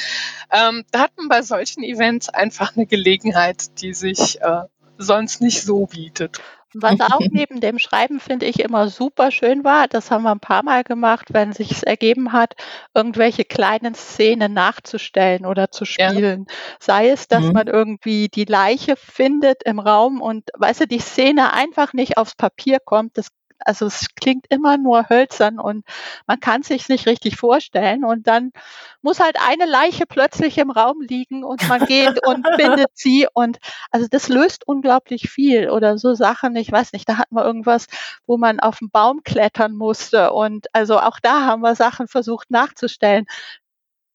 ähm, 0.51 0.85
da 0.91 1.01
hat 1.01 1.13
man 1.17 1.29
bei 1.29 1.43
solchen 1.43 1.83
Events 1.83 2.29
einfach 2.29 2.77
eine 2.77 2.87
Gelegenheit, 2.87 3.81
die 3.81 3.95
sich 3.95 4.41
äh, 4.41 4.63
sonst 4.99 5.41
nicht 5.41 5.63
so 5.63 5.87
bietet. 5.87 6.41
Was 6.75 7.01
auch 7.01 7.21
neben 7.31 7.61
dem 7.61 7.79
Schreiben, 7.79 8.21
finde 8.21 8.47
ich, 8.47 8.61
immer 8.61 8.89
super 8.89 9.31
schön 9.31 9.65
war, 9.65 9.89
das 9.89 10.11
haben 10.11 10.23
wir 10.23 10.31
ein 10.31 10.41
paar 10.41 10.63
Mal 10.63 10.85
gemacht, 10.85 11.29
wenn 11.33 11.53
sich 11.53 11.87
ergeben 11.87 12.33
hat, 12.33 12.55
irgendwelche 12.95 13.45
kleinen 13.45 13.95
Szenen 13.95 14.53
nachzustellen 14.53 15.47
oder 15.47 15.71
zu 15.71 15.85
spielen. 15.85 16.47
Ja. 16.49 16.55
Sei 16.81 17.09
es, 17.09 17.29
dass 17.29 17.45
mhm. 17.45 17.53
man 17.53 17.67
irgendwie 17.67 18.29
die 18.29 18.45
Leiche 18.45 18.97
findet 18.97 19.63
im 19.65 19.79
Raum 19.79 20.21
und, 20.21 20.51
weißt 20.59 20.83
du, 20.83 20.87
die 20.87 21.01
Szene 21.01 21.53
einfach 21.53 21.93
nicht 21.93 22.17
aufs 22.17 22.35
Papier 22.35 22.79
kommt. 22.81 23.19
Das 23.19 23.29
also 23.65 23.87
es 23.87 24.07
klingt 24.15 24.47
immer 24.49 24.77
nur 24.79 25.09
hölzern 25.09 25.59
und 25.59 25.85
man 26.27 26.41
kann 26.41 26.63
sich 26.63 26.89
nicht 26.89 27.07
richtig 27.07 27.37
vorstellen. 27.37 28.05
Und 28.05 28.27
dann 28.27 28.53
muss 29.03 29.21
halt 29.21 29.37
eine 29.41 29.67
Leiche 29.67 30.07
plötzlich 30.07 30.59
im 30.59 30.71
Raum 30.71 31.01
liegen 31.01 31.45
und 31.45 31.69
man 31.69 31.87
geht 31.87 32.27
und 32.27 32.47
findet 32.57 32.91
sie. 32.95 33.27
Und 33.33 33.59
also 33.91 34.07
das 34.11 34.29
löst 34.29 34.67
unglaublich 34.67 35.31
viel. 35.31 35.71
Oder 35.71 35.99
so 35.99 36.15
Sachen, 36.15 36.57
ich 36.57 36.71
weiß 36.71 36.93
nicht, 36.93 37.09
da 37.09 37.19
hatten 37.19 37.35
wir 37.37 37.45
irgendwas, 37.45 37.87
wo 38.27 38.37
man 38.37 38.61
auf 38.61 38.79
den 38.79 38.91
Baum 38.91 39.23
klettern 39.25 39.75
musste. 39.75 40.33
Und 40.33 40.67
also 40.75 40.99
auch 40.99 41.19
da 41.21 41.47
haben 41.47 41.63
wir 41.63 41.75
Sachen 41.75 42.09
versucht 42.09 42.51
nachzustellen. 42.51 43.27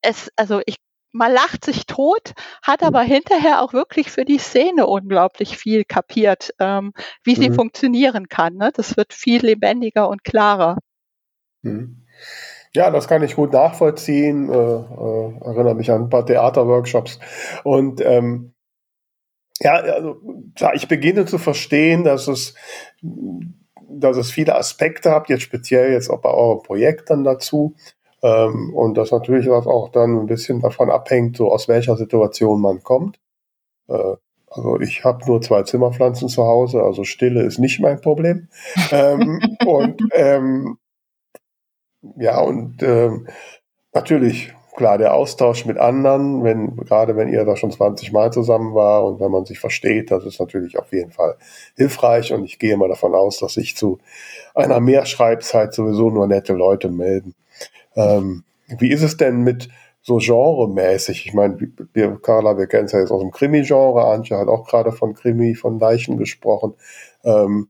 Es, 0.01 0.31
also 0.35 0.61
ich 0.65 0.77
man 1.17 1.33
lacht 1.33 1.65
sich 1.65 1.85
tot, 1.85 2.33
hat 2.61 2.83
aber 2.83 3.01
hinterher 3.01 3.61
auch 3.61 3.73
wirklich 3.73 4.11
für 4.11 4.23
die 4.23 4.37
Szene 4.37 4.87
unglaublich 4.87 5.57
viel 5.57 5.83
kapiert, 5.83 6.53
ähm, 6.59 6.93
wie 7.23 7.35
sie 7.35 7.49
mhm. 7.49 7.55
funktionieren 7.55 8.29
kann. 8.29 8.55
Ne? 8.55 8.71
Das 8.73 8.95
wird 8.97 9.13
viel 9.13 9.45
lebendiger 9.45 10.07
und 10.09 10.23
klarer. 10.23 10.77
Mhm. 11.63 12.05
Ja, 12.73 12.91
das 12.91 13.07
kann 13.07 13.23
ich 13.23 13.35
gut 13.35 13.53
nachvollziehen. 13.53 14.49
Äh, 14.51 14.55
äh, 14.55 15.39
erinnere 15.41 15.75
mich 15.75 15.91
an 15.91 16.03
ein 16.03 16.09
paar 16.09 16.25
Theaterworkshops. 16.25 17.19
Und 17.63 18.01
ähm, 18.01 18.53
ja, 19.59 19.73
also, 19.73 20.21
klar, 20.55 20.75
ich 20.75 20.87
beginne 20.87 21.25
zu 21.25 21.39
verstehen, 21.39 22.03
dass 22.03 22.27
es, 22.27 22.53
dass 23.89 24.17
es 24.17 24.29
viele 24.29 24.55
Aspekte 24.55 25.09
habt, 25.09 25.29
jetzt 25.29 25.41
speziell 25.41 25.91
jetzt 25.91 26.09
auch 26.09 26.21
bei 26.21 26.29
eurem 26.29 26.61
Projekt 26.61 27.09
dann 27.09 27.23
dazu, 27.23 27.75
ähm, 28.23 28.73
und 28.73 28.95
das 28.95 29.11
natürlich 29.11 29.49
auch 29.49 29.89
dann 29.89 30.19
ein 30.19 30.25
bisschen 30.27 30.61
davon 30.61 30.89
abhängt, 30.89 31.37
so 31.37 31.51
aus 31.51 31.67
welcher 31.67 31.97
Situation 31.97 32.61
man 32.61 32.83
kommt. 32.83 33.19
Äh, 33.89 34.15
Also 34.49 34.79
ich 34.79 35.03
habe 35.03 35.25
nur 35.27 35.41
zwei 35.41 35.63
Zimmerpflanzen 35.63 36.29
zu 36.29 36.43
Hause, 36.45 36.81
also 36.83 37.03
Stille 37.03 37.43
ist 37.43 37.59
nicht 37.59 37.79
mein 37.81 38.01
Problem. 38.01 38.47
ähm, 38.91 39.41
und 39.65 40.01
ähm, 40.13 40.77
ja, 42.17 42.39
und 42.41 42.81
ähm, 42.83 43.27
natürlich, 43.93 44.53
klar, 44.75 44.97
der 44.97 45.13
Austausch 45.13 45.65
mit 45.65 45.77
anderen, 45.77 46.43
wenn, 46.43 46.75
gerade 46.77 47.15
wenn 47.15 47.27
ihr 47.29 47.43
da 47.45 47.55
schon 47.57 47.71
20 47.71 48.11
Mal 48.13 48.31
zusammen 48.31 48.73
war 48.75 49.05
und 49.05 49.19
wenn 49.19 49.31
man 49.31 49.45
sich 49.45 49.59
versteht, 49.59 50.11
das 50.11 50.23
ist 50.25 50.39
natürlich 50.39 50.77
auf 50.79 50.91
jeden 50.93 51.11
Fall 51.11 51.35
hilfreich 51.75 52.33
und 52.33 52.45
ich 52.45 52.59
gehe 52.59 52.77
mal 52.77 52.89
davon 52.89 53.15
aus, 53.15 53.39
dass 53.39 53.53
sich 53.55 53.75
zu 53.75 53.99
einer 54.55 54.79
Mehrschreibzeit 54.79 55.73
sowieso 55.73 56.09
nur 56.11 56.27
nette 56.27 56.53
Leute 56.53 56.89
melden. 56.89 57.35
Ähm, 57.97 58.43
wie 58.79 58.91
ist 58.91 59.01
es 59.03 59.17
denn 59.17 59.41
mit 59.41 59.69
so 60.01 60.17
genremäßig? 60.17 61.25
Ich 61.25 61.33
meine, 61.33 61.57
wir, 61.93 62.17
Carla, 62.21 62.57
wir 62.57 62.67
kennen 62.67 62.85
es 62.85 62.91
ja 62.93 62.99
jetzt 62.99 63.11
aus 63.11 63.21
dem 63.21 63.31
Krimi-Genre, 63.31 64.05
Antje 64.05 64.37
hat 64.37 64.47
auch 64.47 64.65
gerade 64.67 64.91
von 64.91 65.13
Krimi, 65.13 65.55
von 65.55 65.79
Leichen 65.79 66.17
gesprochen. 66.17 66.75
Ähm, 67.23 67.69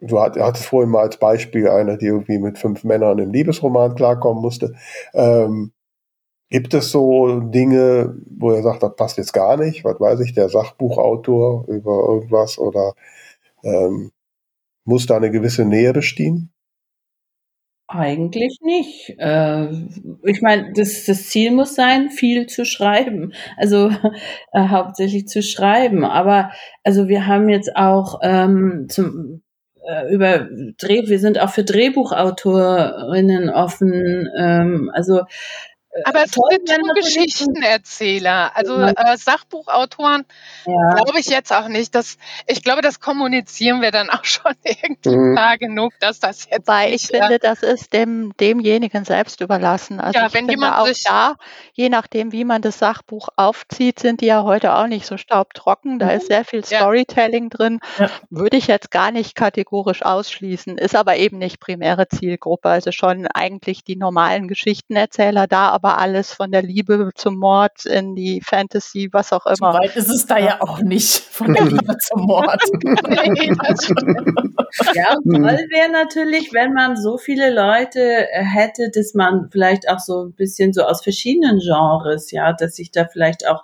du 0.00 0.20
hattest 0.20 0.66
vorhin 0.66 0.90
mal 0.90 1.02
als 1.02 1.18
Beispiel 1.18 1.68
eine, 1.68 1.98
die 1.98 2.06
irgendwie 2.06 2.38
mit 2.38 2.58
fünf 2.58 2.84
Männern 2.84 3.18
im 3.18 3.32
Liebesroman 3.32 3.94
klarkommen 3.94 4.42
musste. 4.42 4.74
Ähm, 5.14 5.72
gibt 6.50 6.74
es 6.74 6.90
so 6.90 7.40
Dinge, 7.40 8.14
wo 8.30 8.52
er 8.52 8.62
sagt, 8.62 8.82
das 8.82 8.94
passt 8.96 9.18
jetzt 9.18 9.32
gar 9.32 9.56
nicht? 9.56 9.84
Was 9.84 9.98
weiß 9.98 10.20
ich, 10.20 10.34
der 10.34 10.48
Sachbuchautor 10.48 11.66
über 11.68 12.08
irgendwas 12.08 12.58
oder 12.58 12.94
ähm, 13.64 14.12
muss 14.84 15.06
da 15.06 15.16
eine 15.16 15.30
gewisse 15.30 15.64
Nähe 15.64 15.92
bestehen? 15.92 16.52
Eigentlich 17.88 18.58
nicht. 18.62 19.14
Äh, 19.18 19.68
ich 20.24 20.42
meine, 20.42 20.72
das, 20.74 21.04
das 21.04 21.28
Ziel 21.28 21.52
muss 21.52 21.76
sein, 21.76 22.10
viel 22.10 22.46
zu 22.46 22.64
schreiben. 22.64 23.32
Also 23.56 23.90
äh, 24.52 24.68
hauptsächlich 24.68 25.28
zu 25.28 25.40
schreiben. 25.42 26.04
Aber 26.04 26.50
also 26.82 27.06
wir 27.06 27.26
haben 27.26 27.48
jetzt 27.48 27.76
auch 27.76 28.18
ähm, 28.22 28.86
zum 28.88 29.42
äh, 29.88 30.12
über 30.12 30.48
Dreh, 30.78 31.06
wir 31.06 31.20
sind 31.20 31.38
auch 31.38 31.50
für 31.50 31.62
Drehbuchautorinnen 31.62 33.50
offen. 33.50 34.28
Ähm, 34.36 34.90
also 34.92 35.22
aber 36.04 36.24
es 36.24 36.32
sind 36.32 36.84
nur 36.84 36.94
Geschichtenerzähler. 36.94 38.52
Also 38.54 38.76
äh, 38.80 39.16
Sachbuchautoren 39.16 40.24
ja. 40.66 40.94
glaube 40.94 41.18
ich 41.18 41.26
jetzt 41.26 41.52
auch 41.52 41.68
nicht. 41.68 41.94
Dass, 41.94 42.18
ich 42.46 42.62
glaube, 42.62 42.82
das 42.82 43.00
kommunizieren 43.00 43.80
wir 43.82 43.90
dann 43.90 44.10
auch 44.10 44.24
schon 44.24 44.52
irgendwie 44.64 45.16
mhm. 45.16 45.34
klar 45.34 45.58
genug, 45.58 45.92
dass 46.00 46.20
das 46.20 46.48
jetzt. 46.50 46.66
Weil 46.66 46.94
ich 46.94 47.08
finde, 47.08 47.38
das 47.38 47.62
ist 47.62 47.92
dem, 47.92 48.36
demjenigen 48.38 49.04
selbst 49.04 49.40
überlassen. 49.40 50.00
Also 50.00 50.18
ja, 50.18 50.26
ich 50.26 50.34
wenn 50.34 50.48
finde 50.48 50.78
auch 50.78 50.88
da, 51.04 51.34
je 51.72 51.88
nachdem, 51.88 52.32
wie 52.32 52.44
man 52.44 52.62
das 52.62 52.78
Sachbuch 52.78 53.28
aufzieht, 53.36 53.98
sind 53.98 54.20
die 54.20 54.26
ja 54.26 54.42
heute 54.42 54.74
auch 54.74 54.86
nicht 54.86 55.06
so 55.06 55.16
staubtrocken. 55.16 55.98
Da 55.98 56.06
mhm. 56.06 56.12
ist 56.12 56.26
sehr 56.26 56.44
viel 56.44 56.64
Storytelling 56.64 57.44
ja. 57.44 57.50
drin. 57.50 57.80
Würde 58.30 58.56
ich 58.56 58.66
jetzt 58.66 58.90
gar 58.90 59.10
nicht 59.10 59.34
kategorisch 59.34 60.02
ausschließen. 60.02 60.78
Ist 60.78 60.96
aber 60.96 61.16
eben 61.16 61.38
nicht 61.38 61.60
primäre 61.60 62.08
Zielgruppe. 62.08 62.68
Also 62.68 62.92
schon 62.92 63.26
eigentlich 63.26 63.84
die 63.84 63.96
normalen 63.96 64.48
Geschichtenerzähler 64.48 65.46
da, 65.46 65.68
aber 65.70 65.85
aber 65.86 65.98
alles 65.98 66.32
von 66.32 66.50
der 66.50 66.62
Liebe 66.62 67.10
zum 67.14 67.36
Mord 67.36 67.86
in 67.86 68.16
die 68.16 68.40
Fantasy, 68.40 69.08
was 69.12 69.32
auch 69.32 69.46
immer. 69.46 69.72
So 69.72 69.78
weit 69.78 69.94
ist 69.96 70.08
es 70.08 70.26
da 70.26 70.38
ja 70.38 70.60
auch 70.60 70.80
nicht 70.80 71.20
von 71.20 71.54
der 71.54 71.64
Liebe 71.64 71.96
zum 72.08 72.22
Mord. 72.22 72.60
ja, 74.94 75.14
toll 75.14 75.58
wäre 75.70 75.92
natürlich, 75.92 76.52
wenn 76.52 76.72
man 76.72 76.96
so 76.96 77.18
viele 77.18 77.54
Leute 77.54 78.00
äh, 78.00 78.42
hätte, 78.44 78.90
dass 78.92 79.14
man 79.14 79.48
vielleicht 79.50 79.88
auch 79.88 80.00
so 80.00 80.24
ein 80.24 80.32
bisschen 80.32 80.72
so 80.72 80.82
aus 80.82 81.04
verschiedenen 81.04 81.60
Genres, 81.60 82.32
ja, 82.32 82.52
dass 82.52 82.74
sich 82.76 82.90
da 82.90 83.06
vielleicht 83.06 83.48
auch 83.48 83.62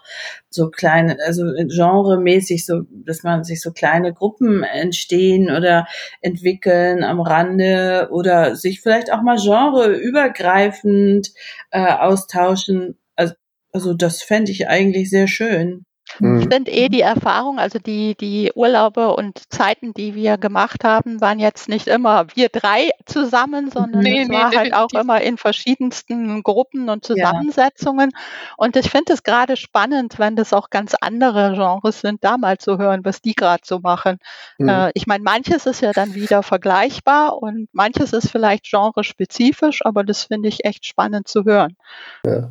so 0.54 0.70
kleine, 0.70 1.18
also 1.26 1.44
genremäßig 1.44 2.66
so, 2.66 2.82
dass 2.90 3.22
man 3.22 3.44
sich 3.44 3.60
so 3.60 3.72
kleine 3.72 4.12
Gruppen 4.12 4.62
entstehen 4.62 5.50
oder 5.50 5.86
entwickeln 6.20 7.04
am 7.04 7.20
Rande 7.20 8.08
oder 8.10 8.56
sich 8.56 8.80
vielleicht 8.80 9.12
auch 9.12 9.22
mal 9.22 9.36
genreübergreifend 9.36 11.32
äh, 11.70 11.92
austauschen. 11.94 12.98
Also, 13.16 13.34
also 13.72 13.94
das 13.94 14.22
fände 14.22 14.52
ich 14.52 14.68
eigentlich 14.68 15.10
sehr 15.10 15.28
schön. 15.28 15.84
Mhm. 16.18 16.50
Sind 16.50 16.68
eh 16.68 16.88
die 16.88 17.00
Erfahrungen, 17.00 17.58
also 17.58 17.78
die, 17.78 18.14
die 18.14 18.52
Urlaube 18.54 19.14
und 19.14 19.52
Zeiten, 19.52 19.94
die 19.94 20.14
wir 20.14 20.38
gemacht 20.38 20.84
haben, 20.84 21.20
waren 21.20 21.38
jetzt 21.38 21.68
nicht 21.68 21.88
immer 21.88 22.26
wir 22.34 22.48
drei 22.48 22.90
zusammen, 23.06 23.70
sondern 23.70 24.02
nee, 24.02 24.22
es 24.22 24.28
war 24.28 24.50
nee, 24.50 24.56
halt 24.56 24.74
auch 24.74 24.92
immer 24.92 25.20
in 25.20 25.38
verschiedensten 25.38 26.42
Gruppen 26.42 26.88
und 26.88 27.04
Zusammensetzungen. 27.04 28.10
Ja. 28.12 28.20
Und 28.56 28.76
ich 28.76 28.90
finde 28.90 29.12
es 29.12 29.22
gerade 29.22 29.56
spannend, 29.56 30.18
wenn 30.18 30.36
das 30.36 30.52
auch 30.52 30.70
ganz 30.70 30.94
andere 31.00 31.52
Genres 31.54 32.00
sind, 32.00 32.22
da 32.24 32.36
mal 32.36 32.58
zu 32.58 32.78
hören, 32.78 33.04
was 33.04 33.22
die 33.22 33.34
gerade 33.34 33.62
so 33.64 33.80
machen. 33.80 34.18
Mhm. 34.58 34.68
Äh, 34.68 34.90
ich 34.94 35.06
meine, 35.06 35.24
manches 35.24 35.66
ist 35.66 35.80
ja 35.80 35.92
dann 35.92 36.14
wieder 36.14 36.42
vergleichbar 36.42 37.40
und 37.40 37.68
manches 37.72 38.12
ist 38.12 38.30
vielleicht 38.30 38.70
genrespezifisch, 38.70 39.84
aber 39.84 40.04
das 40.04 40.24
finde 40.24 40.48
ich 40.48 40.64
echt 40.64 40.86
spannend 40.86 41.28
zu 41.28 41.44
hören. 41.44 41.76
Ja. 42.24 42.50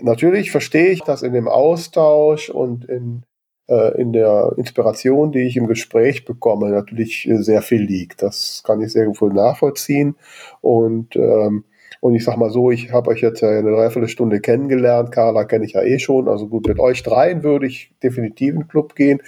Natürlich 0.00 0.50
verstehe 0.50 0.90
ich, 0.90 1.02
dass 1.02 1.22
in 1.22 1.32
dem 1.32 1.48
Austausch 1.48 2.50
und 2.50 2.84
in, 2.84 3.22
äh, 3.68 4.00
in 4.00 4.12
der 4.12 4.52
Inspiration, 4.56 5.30
die 5.30 5.46
ich 5.46 5.56
im 5.56 5.68
Gespräch 5.68 6.24
bekomme, 6.24 6.70
natürlich 6.70 7.28
äh, 7.28 7.42
sehr 7.42 7.62
viel 7.62 7.82
liegt. 7.82 8.22
Das 8.22 8.62
kann 8.64 8.80
ich 8.80 8.92
sehr 8.92 9.06
gut 9.06 9.32
nachvollziehen. 9.32 10.16
Und, 10.60 11.14
ähm, 11.16 11.64
und 12.00 12.14
ich 12.14 12.24
sag 12.24 12.36
mal 12.36 12.50
so, 12.50 12.70
ich 12.70 12.92
habe 12.92 13.10
euch 13.10 13.20
jetzt 13.20 13.42
eine 13.44 13.70
Dreiviertelstunde 13.70 14.40
kennengelernt. 14.40 15.12
Carla 15.12 15.44
kenne 15.44 15.64
ich 15.64 15.72
ja 15.74 15.82
eh 15.82 15.98
schon. 15.98 16.28
Also 16.28 16.48
gut, 16.48 16.66
mit 16.66 16.80
euch 16.80 17.02
dreien 17.02 17.44
würde 17.44 17.66
ich 17.66 17.94
definitiv 18.02 18.54
in 18.54 18.60
den 18.60 18.68
Club 18.68 18.96
gehen. 18.96 19.22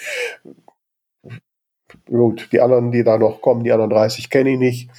Gut, 2.06 2.48
die 2.52 2.60
anderen, 2.60 2.90
die 2.90 3.04
da 3.04 3.18
noch 3.18 3.40
kommen, 3.40 3.62
die 3.64 3.72
anderen 3.72 3.90
30 3.90 4.30
kenne 4.30 4.50
ich 4.50 4.58
nicht. 4.58 4.90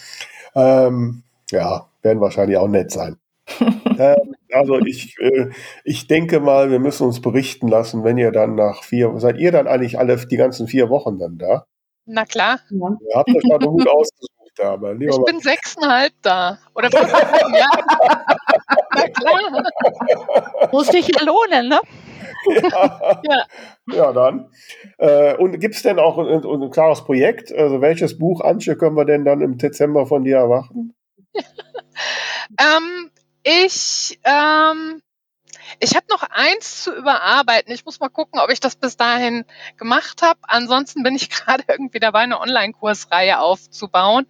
Ähm, 0.55 1.23
ja, 1.51 1.87
werden 2.01 2.21
wahrscheinlich 2.21 2.57
auch 2.57 2.67
nett 2.67 2.91
sein. 2.91 3.17
ähm, 3.97 4.35
also 4.51 4.79
ich, 4.79 5.15
äh, 5.19 5.49
ich 5.83 6.07
denke 6.07 6.39
mal, 6.39 6.69
wir 6.69 6.79
müssen 6.79 7.05
uns 7.05 7.21
berichten 7.21 7.67
lassen, 7.67 8.03
wenn 8.03 8.17
ihr 8.17 8.31
dann 8.31 8.55
nach 8.55 8.83
vier, 8.83 9.13
seid 9.17 9.37
ihr 9.37 9.51
dann 9.51 9.67
eigentlich 9.67 9.97
alle 9.99 10.17
die 10.17 10.37
ganzen 10.37 10.67
vier 10.67 10.89
Wochen 10.89 11.17
dann 11.17 11.37
da? 11.37 11.65
Na 12.05 12.25
klar. 12.25 12.59
Ja. 12.69 12.97
Ihr 13.09 13.15
habt 13.15 13.29
euch 13.29 13.43
da 13.49 13.57
gut 13.57 13.87
ausgesucht. 13.89 14.31
Aber 14.59 14.93
ich 14.93 15.07
mal. 15.07 15.23
bin 15.25 15.39
sechseinhalb 15.39 16.13
da. 16.23 16.57
Oder 16.73 16.89
fast 16.89 17.13
ja. 17.13 17.67
Na 18.95 19.07
klar. 19.07 20.69
Muss 20.71 20.87
sich 20.87 21.07
ja 21.07 21.23
lohnen, 21.23 21.69
ne? 21.69 21.79
Ja, 22.63 23.21
ja. 23.23 23.45
ja 23.93 24.13
dann. 24.13 24.49
Äh, 24.97 25.35
und 25.35 25.59
gibt 25.59 25.75
es 25.75 25.83
denn 25.83 25.99
auch 25.99 26.17
ein, 26.17 26.43
ein, 26.43 26.69
klares 26.71 27.03
Projekt? 27.03 27.53
Also 27.53 27.81
welches 27.81 28.17
Buch, 28.17 28.41
Antje, 28.41 28.75
können 28.75 28.95
wir 28.95 29.05
denn 29.05 29.25
dann 29.25 29.41
im 29.41 29.57
Dezember 29.57 30.07
von 30.07 30.23
dir 30.23 30.37
erwarten? 30.37 30.95
ähm, 32.59 33.11
ich, 33.47 34.19
ähm, 34.25 35.01
ich 35.79 35.95
habe 35.95 36.05
noch 36.09 36.23
eins 36.23 36.83
zu 36.83 36.93
überarbeiten. 36.93 37.73
Ich 37.73 37.85
muss 37.85 37.99
mal 37.99 38.09
gucken, 38.09 38.39
ob 38.39 38.49
ich 38.49 38.59
das 38.59 38.75
bis 38.75 38.97
dahin 38.97 39.45
gemacht 39.77 40.21
habe. 40.21 40.39
Ansonsten 40.43 41.03
bin 41.03 41.15
ich 41.15 41.29
gerade 41.29 41.63
irgendwie 41.67 41.99
dabei, 41.99 42.19
eine 42.19 42.39
Online-Kursreihe 42.41 43.39
aufzubauen. 43.39 44.27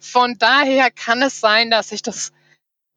Von 0.00 0.38
daher 0.38 0.90
kann 0.90 1.20
es 1.22 1.40
sein, 1.40 1.70
dass 1.70 1.92
ich 1.92 2.02
das 2.02 2.32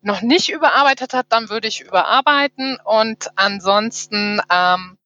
noch 0.02 0.22
nicht 0.22 0.50
überarbeitet 0.50 1.14
habe. 1.14 1.28
Dann 1.30 1.50
würde 1.50 1.68
ich 1.68 1.82
überarbeiten 1.82 2.80
und 2.84 3.28
ansonsten 3.36 4.42
ähm, 4.50 4.97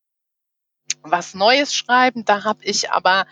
was 1.04 1.34
Neues 1.34 1.74
schreiben. 1.74 2.24
Da 2.26 2.43
habe 2.43 2.60
ich 2.64 2.91
aber 2.91 3.26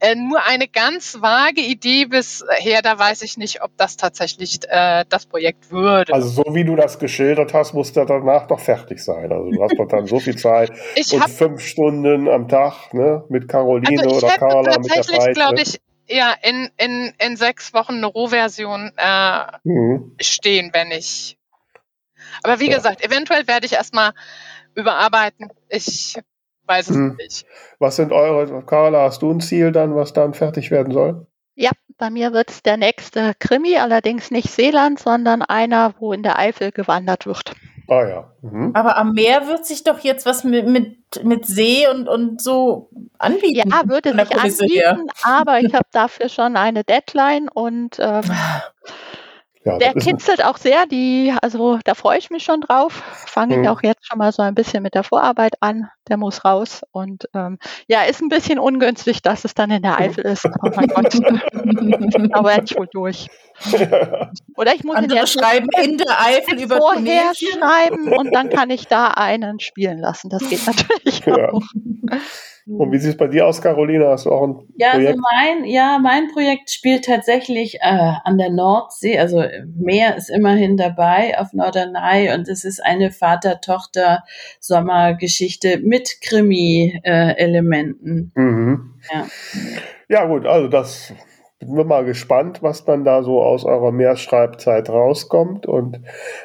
äh, 0.00 0.14
nur 0.14 0.44
eine 0.46 0.68
ganz 0.68 1.20
vage 1.20 1.60
Idee 1.60 2.06
bisher. 2.06 2.82
Da 2.82 2.98
weiß 2.98 3.22
ich 3.22 3.36
nicht, 3.36 3.62
ob 3.62 3.76
das 3.76 3.96
tatsächlich 3.96 4.60
äh, 4.68 5.04
das 5.08 5.26
Projekt 5.26 5.70
würde. 5.70 6.12
Also 6.12 6.28
so 6.28 6.54
wie 6.54 6.64
du 6.64 6.76
das 6.76 6.98
geschildert 6.98 7.54
hast, 7.54 7.74
muss 7.74 7.92
der 7.92 8.06
danach 8.06 8.46
doch 8.46 8.60
fertig 8.60 9.00
sein. 9.00 9.32
Also 9.32 9.50
du 9.50 9.62
hast 9.62 9.78
doch 9.78 9.88
dann 9.88 10.06
so 10.06 10.20
viel 10.20 10.36
Zeit 10.36 10.72
ich 10.94 11.12
und 11.12 11.28
fünf 11.28 11.60
Stunden 11.60 12.28
am 12.28 12.48
Tag 12.48 12.92
ne, 12.94 13.24
mit 13.28 13.48
Caroline 13.48 14.02
also 14.02 14.16
oder 14.16 14.28
Carla 14.36 14.78
mit 14.78 14.90
der 14.90 14.96
Tatsächlich 14.96 15.34
glaube 15.34 15.62
ich, 15.62 15.80
ja, 16.10 16.34
in, 16.42 16.70
in, 16.76 17.12
in 17.18 17.36
sechs 17.36 17.72
Wochen 17.72 17.94
eine 17.94 18.06
Rohversion 18.06 18.90
äh, 18.96 19.42
mhm. 19.64 20.16
stehen, 20.20 20.70
wenn 20.72 20.90
ich. 20.90 21.38
Aber 22.42 22.60
wie 22.60 22.68
ja. 22.68 22.76
gesagt, 22.76 23.04
eventuell 23.04 23.46
werde 23.46 23.66
ich 23.66 23.74
erstmal 23.74 24.12
überarbeiten. 24.74 25.50
Ich 25.68 26.18
weiß 26.70 26.90
es 26.90 26.96
hm. 26.96 27.16
nicht. 27.18 27.46
Was 27.78 27.96
sind 27.96 28.12
eure, 28.12 28.62
Carla, 28.64 29.02
hast 29.02 29.22
du 29.22 29.30
ein 29.30 29.40
Ziel 29.40 29.72
dann, 29.72 29.94
was 29.94 30.12
dann 30.12 30.34
fertig 30.34 30.70
werden 30.70 30.92
soll? 30.92 31.26
Ja, 31.54 31.70
bei 31.98 32.08
mir 32.08 32.32
wird 32.32 32.50
es 32.50 32.62
der 32.62 32.76
nächste 32.76 33.32
Krimi, 33.38 33.76
allerdings 33.76 34.30
nicht 34.30 34.50
Seeland, 34.50 34.98
sondern 34.98 35.42
einer, 35.42 35.94
wo 35.98 36.12
in 36.12 36.22
der 36.22 36.38
Eifel 36.38 36.72
gewandert 36.72 37.26
wird. 37.26 37.52
Ah 37.88 38.06
ja. 38.06 38.32
Mhm. 38.40 38.70
Aber 38.74 38.96
am 38.96 39.12
Meer 39.12 39.48
wird 39.48 39.66
sich 39.66 39.82
doch 39.82 39.98
jetzt 39.98 40.24
was 40.24 40.44
mit, 40.44 40.68
mit, 40.68 41.24
mit 41.24 41.44
See 41.44 41.88
und, 41.88 42.08
und 42.08 42.40
so 42.40 42.88
anbieten. 43.18 43.68
Ja, 43.68 43.82
würde 43.88 44.12
sich 44.12 44.36
anbieten, 44.36 44.72
her. 44.72 44.98
aber 45.24 45.58
ich 45.58 45.74
habe 45.74 45.88
dafür 45.90 46.28
schon 46.28 46.56
eine 46.56 46.84
Deadline 46.84 47.48
und 47.48 47.98
ähm, 47.98 48.22
Ja, 49.62 49.76
der 49.76 49.92
kitzelt 49.92 50.42
auch 50.42 50.56
sehr, 50.56 50.86
die, 50.86 51.34
also 51.42 51.78
da 51.84 51.94
freue 51.94 52.16
ich 52.16 52.30
mich 52.30 52.44
schon 52.44 52.62
drauf. 52.62 53.02
Fange 53.26 53.56
ich 53.56 53.60
mhm. 53.60 53.66
auch 53.68 53.82
jetzt 53.82 54.06
schon 54.06 54.16
mal 54.16 54.32
so 54.32 54.40
ein 54.40 54.54
bisschen 54.54 54.82
mit 54.82 54.94
der 54.94 55.02
Vorarbeit 55.02 55.56
an. 55.60 55.90
Der 56.08 56.16
muss 56.16 56.46
raus. 56.46 56.80
Und 56.92 57.28
ähm, 57.34 57.58
ja, 57.86 58.02
ist 58.04 58.22
ein 58.22 58.30
bisschen 58.30 58.58
ungünstig, 58.58 59.20
dass 59.20 59.44
es 59.44 59.52
dann 59.52 59.70
in 59.70 59.82
der 59.82 59.98
Eifel 59.98 60.24
ist. 60.24 60.46
Oh 60.46 60.70
mein 60.74 60.88
Gott. 60.88 61.14
Aber 62.32 62.62
ich 62.62 62.74
wohl 62.74 62.88
durch. 62.90 63.26
Oder 64.56 64.74
ich 64.74 64.82
muss 64.82 64.96
Andere 64.96 65.20
ihn 65.20 65.26
schreiben 65.26 65.68
in 65.82 65.98
der 65.98 66.18
Eifel 66.18 66.62
über 66.62 66.78
vorher 66.78 67.32
Tunesien. 67.32 67.58
schreiben 67.58 68.12
und 68.14 68.34
dann 68.34 68.48
kann 68.48 68.70
ich 68.70 68.86
da 68.88 69.08
einen 69.08 69.60
spielen 69.60 69.98
lassen. 69.98 70.30
Das 70.30 70.48
geht 70.48 70.66
natürlich 70.66 71.26
ja. 71.26 71.52
auch. 71.52 71.62
Und 72.66 72.92
wie 72.92 72.98
sieht 72.98 73.12
es 73.12 73.16
bei 73.16 73.26
dir 73.26 73.46
aus, 73.46 73.62
Carolina? 73.62 74.10
Hast 74.10 74.26
du 74.26 74.30
auch 74.30 74.42
ein 74.42 74.68
ja, 74.76 74.88
also 74.88 74.98
Projekt? 74.98 75.18
Also 75.18 75.22
mein, 75.32 75.64
ja, 75.64 75.98
mein 76.00 76.28
Projekt 76.28 76.70
spielt 76.70 77.04
tatsächlich 77.04 77.76
äh, 77.76 78.12
an 78.24 78.38
der 78.38 78.50
Nordsee. 78.50 79.18
Also 79.18 79.42
Meer 79.76 80.16
ist 80.16 80.30
immerhin 80.30 80.76
dabei 80.76 81.36
auf 81.38 81.52
Norderney 81.52 82.32
und 82.34 82.48
es 82.48 82.64
ist 82.64 82.84
eine 82.84 83.10
Vater-Tochter-Sommergeschichte 83.10 85.78
mit 85.78 86.20
Krimi-Elementen. 86.20 88.32
Äh, 88.36 88.40
mhm. 88.40 88.94
ja. 89.12 89.26
ja, 90.08 90.26
gut, 90.26 90.46
also 90.46 90.68
das 90.68 91.12
bin 91.60 91.76
wir 91.76 91.84
mal 91.84 92.04
gespannt, 92.04 92.62
was 92.62 92.84
dann 92.84 93.04
da 93.04 93.22
so 93.22 93.42
aus 93.42 93.64
eurer 93.64 93.92
Mehrschreibzeit 93.92 94.88
rauskommt 94.88 95.66
und 95.66 96.00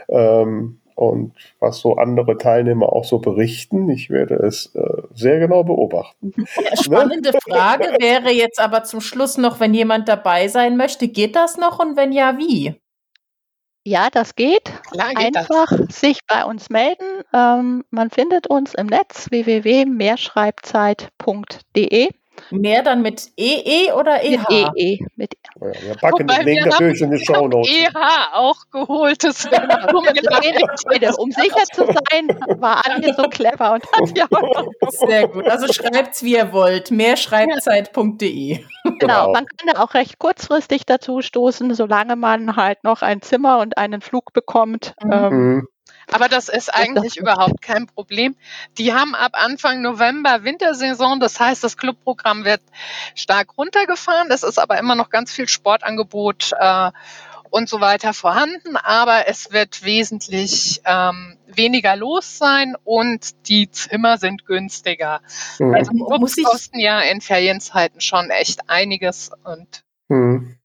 ähm, 0.09 0.82
und 0.96 1.34
was 1.60 1.80
so 1.80 1.96
andere 1.96 2.38
Teilnehmer 2.38 2.91
auch 2.91 3.04
so 3.04 3.20
berichten. 3.20 3.89
Ich 3.89 4.10
werde 4.10 4.36
es 4.36 4.74
äh, 4.76 5.02
sehr 5.14 5.39
genau 5.39 5.64
beobachten. 5.64 6.34
Ja, 6.36 6.78
spannende 6.82 7.32
Frage 7.48 7.98
wäre 8.00 8.32
jetzt 8.32 8.60
aber 8.60 8.84
zum 8.84 9.02
Schluss 9.02 9.38
noch, 9.38 9.60
wenn 9.60 9.74
jemand 9.74 10.08
dabei 10.08 10.48
sein 10.48 10.78
möchte, 10.78 11.10
geht 11.10 11.36
das 11.36 11.58
noch 11.58 11.80
und 11.80 11.98
wenn 11.98 12.12
ja, 12.12 12.38
wie? 12.38 12.76
Ja, 13.88 14.10
das 14.10 14.34
geht. 14.36 14.74
geht 14.91 15.00
Einfach 15.00 15.68
das. 15.70 16.00
sich 16.00 16.18
bei 16.28 16.43
uns 16.43 16.72
melden. 16.72 17.06
Ähm, 17.32 17.86
man 17.91 18.10
findet 18.10 18.48
uns 18.48 18.74
im 18.74 18.88
Netz 18.88 19.30
www.mehrschreibzeit.de. 19.30 22.10
Mehr 22.52 22.84
dann 22.84 23.02
mit 23.02 23.32
EE 23.38 23.91
oder 23.93 24.24
EH? 24.24 24.38
Mit 24.38 24.50
EE. 24.50 24.66
E, 24.76 25.00
mit 25.16 25.34
e. 25.34 25.38
ja, 25.62 25.88
wir 25.88 25.96
packen 25.96 26.28
den 26.28 26.41
Link 26.46 26.66
natürlich 26.66 27.02
in 27.02 27.12
die 27.12 27.26
Show 27.26 27.48
Notes. 27.48 27.70
EH 27.72 28.34
auch 28.34 28.70
geholt. 28.72 29.24
Das 29.24 29.46
um 31.18 31.32
sicher 31.32 31.64
zu 31.74 31.86
sein, 31.86 32.28
war 32.60 32.86
Anja 32.86 33.14
so 33.14 33.24
clever 33.24 33.74
und 33.74 33.84
hat 33.91 34.18
ja 34.18 34.26
auch 34.30 34.66
Sehr 34.89 35.28
gut. 35.28 35.48
Also 35.48 35.72
schreibt's 35.72 36.24
wie 36.24 36.36
ihr 36.36 36.52
wollt. 36.54 36.91
Mehrschreibzeit.de. 36.91 38.60
Genau, 38.84 38.98
genau, 39.00 39.32
man 39.32 39.46
kann 39.46 39.74
da 39.74 39.82
auch 39.84 39.93
recht 39.93 40.20
kurzfristig 40.20 40.86
dazu 40.86 41.22
stoßen, 41.22 41.74
solange 41.74 42.16
man 42.16 42.56
halt 42.56 42.84
noch 42.84 43.02
ein 43.02 43.22
Zimmer 43.22 43.60
und 43.60 43.78
einen 43.78 44.02
Flug 44.02 44.34
bekommt. 44.34 44.93
Mhm. 45.04 45.12
Ähm, 45.12 45.68
aber 46.12 46.30
das 46.30 46.49
ist 46.49 46.74
eigentlich 46.74 47.18
überhaupt 47.18 47.62
kein 47.62 47.88
Problem. 47.88 48.36
Die 48.78 48.93
haben 48.93 49.16
ab 49.16 49.32
Anfang 49.34 49.82
November 49.82 50.43
Wintersaison, 50.43 51.20
das 51.20 51.39
heißt, 51.39 51.64
das 51.64 51.78
Clubprogramm 51.78 52.45
wird 52.45 52.62
stark 53.16 53.58
runtergefahren. 53.58 54.30
Es 54.32 54.43
ist 54.43 54.60
aber 54.60 54.78
immer 54.78 54.95
noch 54.95 55.10
ganz 55.10 55.32
viel 55.32 55.47
Sportangebot 55.47 56.51
äh, 56.60 56.91
und 57.49 57.70
so 57.70 57.80
weiter 57.80 58.14
vorhanden, 58.14 58.76
aber 58.76 59.28
es 59.28 59.53
wird 59.53 59.86
wesentlich 59.86 60.82
ähm, 60.84 61.38
weniger 61.47 61.95
los 61.95 62.38
sein 62.38 62.76
und 62.84 63.47
die 63.47 63.72
Zimmer 63.72 64.18
sind 64.18 64.45
günstiger. 64.45 65.22
Mhm. 65.60 65.74
Also 65.74 65.91
Clubs 65.91 66.36
kosten 66.43 66.80
ja 66.80 66.99
in 66.99 67.22
Ferienzeiten 67.22 68.01
schon 68.01 68.30
echt 68.30 68.70
einiges 68.70 69.32
und 69.43 69.86
mhm. 70.10 70.58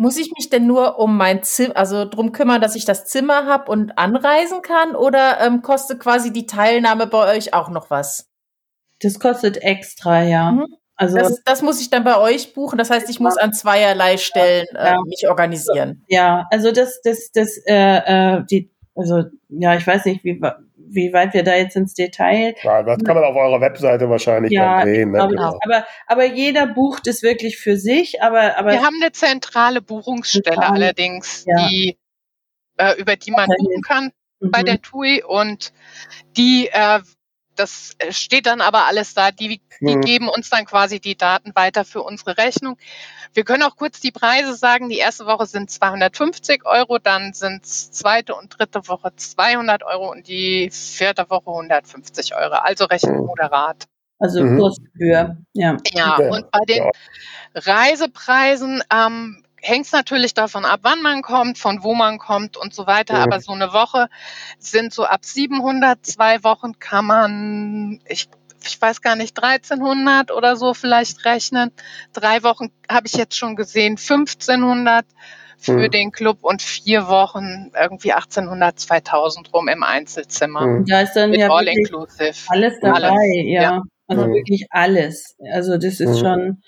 Muss 0.00 0.16
ich 0.16 0.32
mich 0.34 0.48
denn 0.48 0.66
nur 0.66 0.98
um 0.98 1.14
mein 1.18 1.42
Zimmer, 1.42 1.76
also 1.76 2.06
drum 2.06 2.32
kümmern, 2.32 2.62
dass 2.62 2.74
ich 2.74 2.86
das 2.86 3.04
Zimmer 3.04 3.44
habe 3.44 3.70
und 3.70 3.98
anreisen 3.98 4.62
kann 4.62 4.96
oder 4.96 5.42
ähm, 5.42 5.60
kostet 5.60 6.00
quasi 6.00 6.32
die 6.32 6.46
Teilnahme 6.46 7.06
bei 7.06 7.36
euch 7.36 7.52
auch 7.52 7.68
noch 7.68 7.90
was? 7.90 8.30
Das 9.02 9.20
kostet 9.20 9.58
extra, 9.58 10.22
ja. 10.22 10.52
Mhm. 10.52 10.64
Also 10.96 11.18
das, 11.18 11.42
das, 11.44 11.60
muss 11.60 11.82
ich 11.82 11.90
dann 11.90 12.02
bei 12.02 12.16
euch 12.16 12.54
buchen. 12.54 12.78
Das 12.78 12.88
heißt, 12.88 13.10
ich 13.10 13.20
muss 13.20 13.36
an 13.36 13.52
zweierlei 13.52 14.16
Stellen 14.16 14.68
äh, 14.74 14.94
mich 15.04 15.28
organisieren. 15.28 16.02
Ja, 16.08 16.46
also 16.50 16.72
das, 16.72 17.02
das, 17.02 17.30
das, 17.32 17.58
äh, 17.66 18.36
äh, 18.36 18.44
die, 18.50 18.70
also 18.94 19.24
ja, 19.50 19.76
ich 19.76 19.86
weiß 19.86 20.06
nicht, 20.06 20.24
wie 20.24 20.40
wie 20.92 21.12
weit 21.12 21.34
wir 21.34 21.42
da 21.42 21.54
jetzt 21.54 21.76
ins 21.76 21.94
Detail. 21.94 22.54
Ja, 22.62 22.82
das 22.82 23.02
kann 23.04 23.14
man 23.14 23.24
auf 23.24 23.36
eurer 23.36 23.60
Webseite 23.60 24.08
wahrscheinlich 24.10 24.52
ja, 24.52 24.82
sehen. 24.82 25.12
Ne? 25.12 25.26
Genau. 25.28 25.58
Aber, 25.62 25.86
aber 26.06 26.24
jeder 26.24 26.66
bucht 26.66 27.06
es 27.06 27.22
wirklich 27.22 27.58
für 27.58 27.76
sich. 27.76 28.22
Aber, 28.22 28.56
aber 28.56 28.72
wir 28.72 28.82
haben 28.82 28.96
eine 29.00 29.12
zentrale 29.12 29.80
Buchungsstelle 29.80 30.44
zentrale, 30.44 30.74
allerdings, 30.74 31.44
ja. 31.46 31.68
die, 31.68 31.98
äh, 32.76 33.00
über 33.00 33.16
die 33.16 33.30
man 33.30 33.48
buchen 33.48 33.82
kann 33.82 34.12
mhm. 34.40 34.50
bei 34.50 34.62
der 34.62 34.80
TUI 34.80 35.22
und 35.22 35.72
die 36.36 36.68
äh, 36.72 37.00
das 37.60 37.94
äh, 37.98 38.12
steht 38.12 38.46
dann 38.46 38.60
aber 38.60 38.86
alles 38.86 39.14
da. 39.14 39.30
Die, 39.30 39.60
die 39.80 39.96
mhm. 39.96 40.00
geben 40.00 40.28
uns 40.28 40.50
dann 40.50 40.64
quasi 40.64 40.98
die 40.98 41.16
Daten 41.16 41.52
weiter 41.54 41.84
für 41.84 42.02
unsere 42.02 42.38
Rechnung. 42.38 42.76
Wir 43.34 43.44
können 43.44 43.62
auch 43.62 43.76
kurz 43.76 44.00
die 44.00 44.10
Preise 44.10 44.54
sagen. 44.54 44.88
Die 44.88 44.98
erste 44.98 45.26
Woche 45.26 45.46
sind 45.46 45.70
250 45.70 46.64
Euro, 46.64 46.98
dann 46.98 47.32
sind 47.32 47.66
zweite 47.66 48.34
und 48.34 48.58
dritte 48.58 48.88
Woche 48.88 49.12
200 49.14 49.84
Euro 49.84 50.10
und 50.10 50.26
die 50.26 50.70
vierte 50.70 51.28
Woche 51.28 51.50
150 51.50 52.34
Euro. 52.34 52.54
Also 52.54 52.86
recht 52.86 53.06
mhm. 53.06 53.26
moderat. 53.26 53.86
Also 54.18 54.42
mhm. 54.42 54.58
Kursgebühr, 54.58 55.36
ja. 55.54 55.76
Ja, 55.92 56.16
und 56.16 56.50
bei 56.50 56.60
den 56.68 56.90
Reisepreisen 57.54 58.82
ähm, 58.92 59.42
hängt 59.62 59.86
es 59.86 59.92
natürlich 59.92 60.34
davon 60.34 60.64
ab, 60.64 60.80
wann 60.82 61.02
man 61.02 61.22
kommt, 61.22 61.58
von 61.58 61.82
wo 61.82 61.94
man 61.94 62.18
kommt 62.18 62.56
und 62.56 62.74
so 62.74 62.86
weiter. 62.86 63.14
Ja. 63.14 63.24
Aber 63.24 63.40
so 63.40 63.52
eine 63.52 63.72
Woche 63.72 64.08
sind 64.58 64.92
so 64.92 65.04
ab 65.04 65.24
700, 65.24 66.04
zwei 66.04 66.42
Wochen 66.44 66.78
kann 66.78 67.04
man, 67.04 68.00
ich, 68.06 68.28
ich 68.64 68.80
weiß 68.80 69.02
gar 69.02 69.16
nicht, 69.16 69.42
1300 69.42 70.30
oder 70.30 70.56
so 70.56 70.74
vielleicht 70.74 71.24
rechnen. 71.24 71.72
Drei 72.12 72.42
Wochen 72.42 72.70
habe 72.88 73.06
ich 73.06 73.14
jetzt 73.14 73.36
schon 73.36 73.56
gesehen, 73.56 73.92
1500 73.92 75.04
für 75.58 75.72
mhm. 75.72 75.90
den 75.90 76.10
Club 76.10 76.38
und 76.40 76.62
vier 76.62 77.06
Wochen 77.08 77.70
irgendwie 77.78 78.12
1800, 78.12 78.78
2000 78.78 79.52
rum 79.52 79.68
im 79.68 79.82
Einzelzimmer. 79.82 80.66
Mhm. 80.66 80.84
Da 80.86 81.02
ist 81.02 81.12
dann 81.14 81.30
Mit 81.30 81.40
ja 81.40 81.50
all 81.50 81.68
inclusive. 81.68 82.32
alles 82.48 82.74
dabei, 82.80 83.02
alles. 83.02 83.20
Ja. 83.44 83.62
ja. 83.62 83.82
Also 84.06 84.26
mhm. 84.26 84.32
wirklich 84.32 84.66
alles. 84.70 85.36
Also 85.52 85.76
das 85.76 86.00
ist 86.00 86.16
mhm. 86.16 86.18
schon 86.18 86.62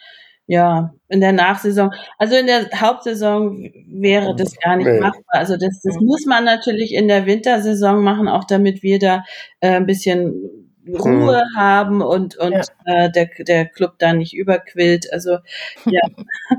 ja, 0.52 0.92
in 1.08 1.22
der 1.22 1.32
Nachsaison. 1.32 1.94
Also 2.18 2.36
in 2.36 2.46
der 2.46 2.68
Hauptsaison 2.78 3.72
wäre 3.86 4.36
das 4.36 4.54
gar 4.60 4.76
nicht 4.76 4.86
nee. 4.86 5.00
machbar. 5.00 5.22
Also 5.28 5.56
das, 5.56 5.80
das 5.82 5.96
mhm. 5.98 6.06
muss 6.06 6.26
man 6.26 6.44
natürlich 6.44 6.92
in 6.92 7.08
der 7.08 7.24
Wintersaison 7.24 8.04
machen, 8.04 8.28
auch 8.28 8.44
damit 8.44 8.82
wir 8.82 8.98
da 8.98 9.24
äh, 9.60 9.76
ein 9.76 9.86
bisschen 9.86 10.68
Ruhe 10.86 11.42
mhm. 11.42 11.56
haben 11.56 12.02
und, 12.02 12.36
und 12.36 12.52
ja. 12.52 12.64
äh, 12.84 13.10
der, 13.10 13.30
der 13.38 13.64
Club 13.64 13.94
da 13.98 14.12
nicht 14.12 14.34
überquillt. 14.34 15.10
Also 15.10 15.38
ja. 15.86 16.02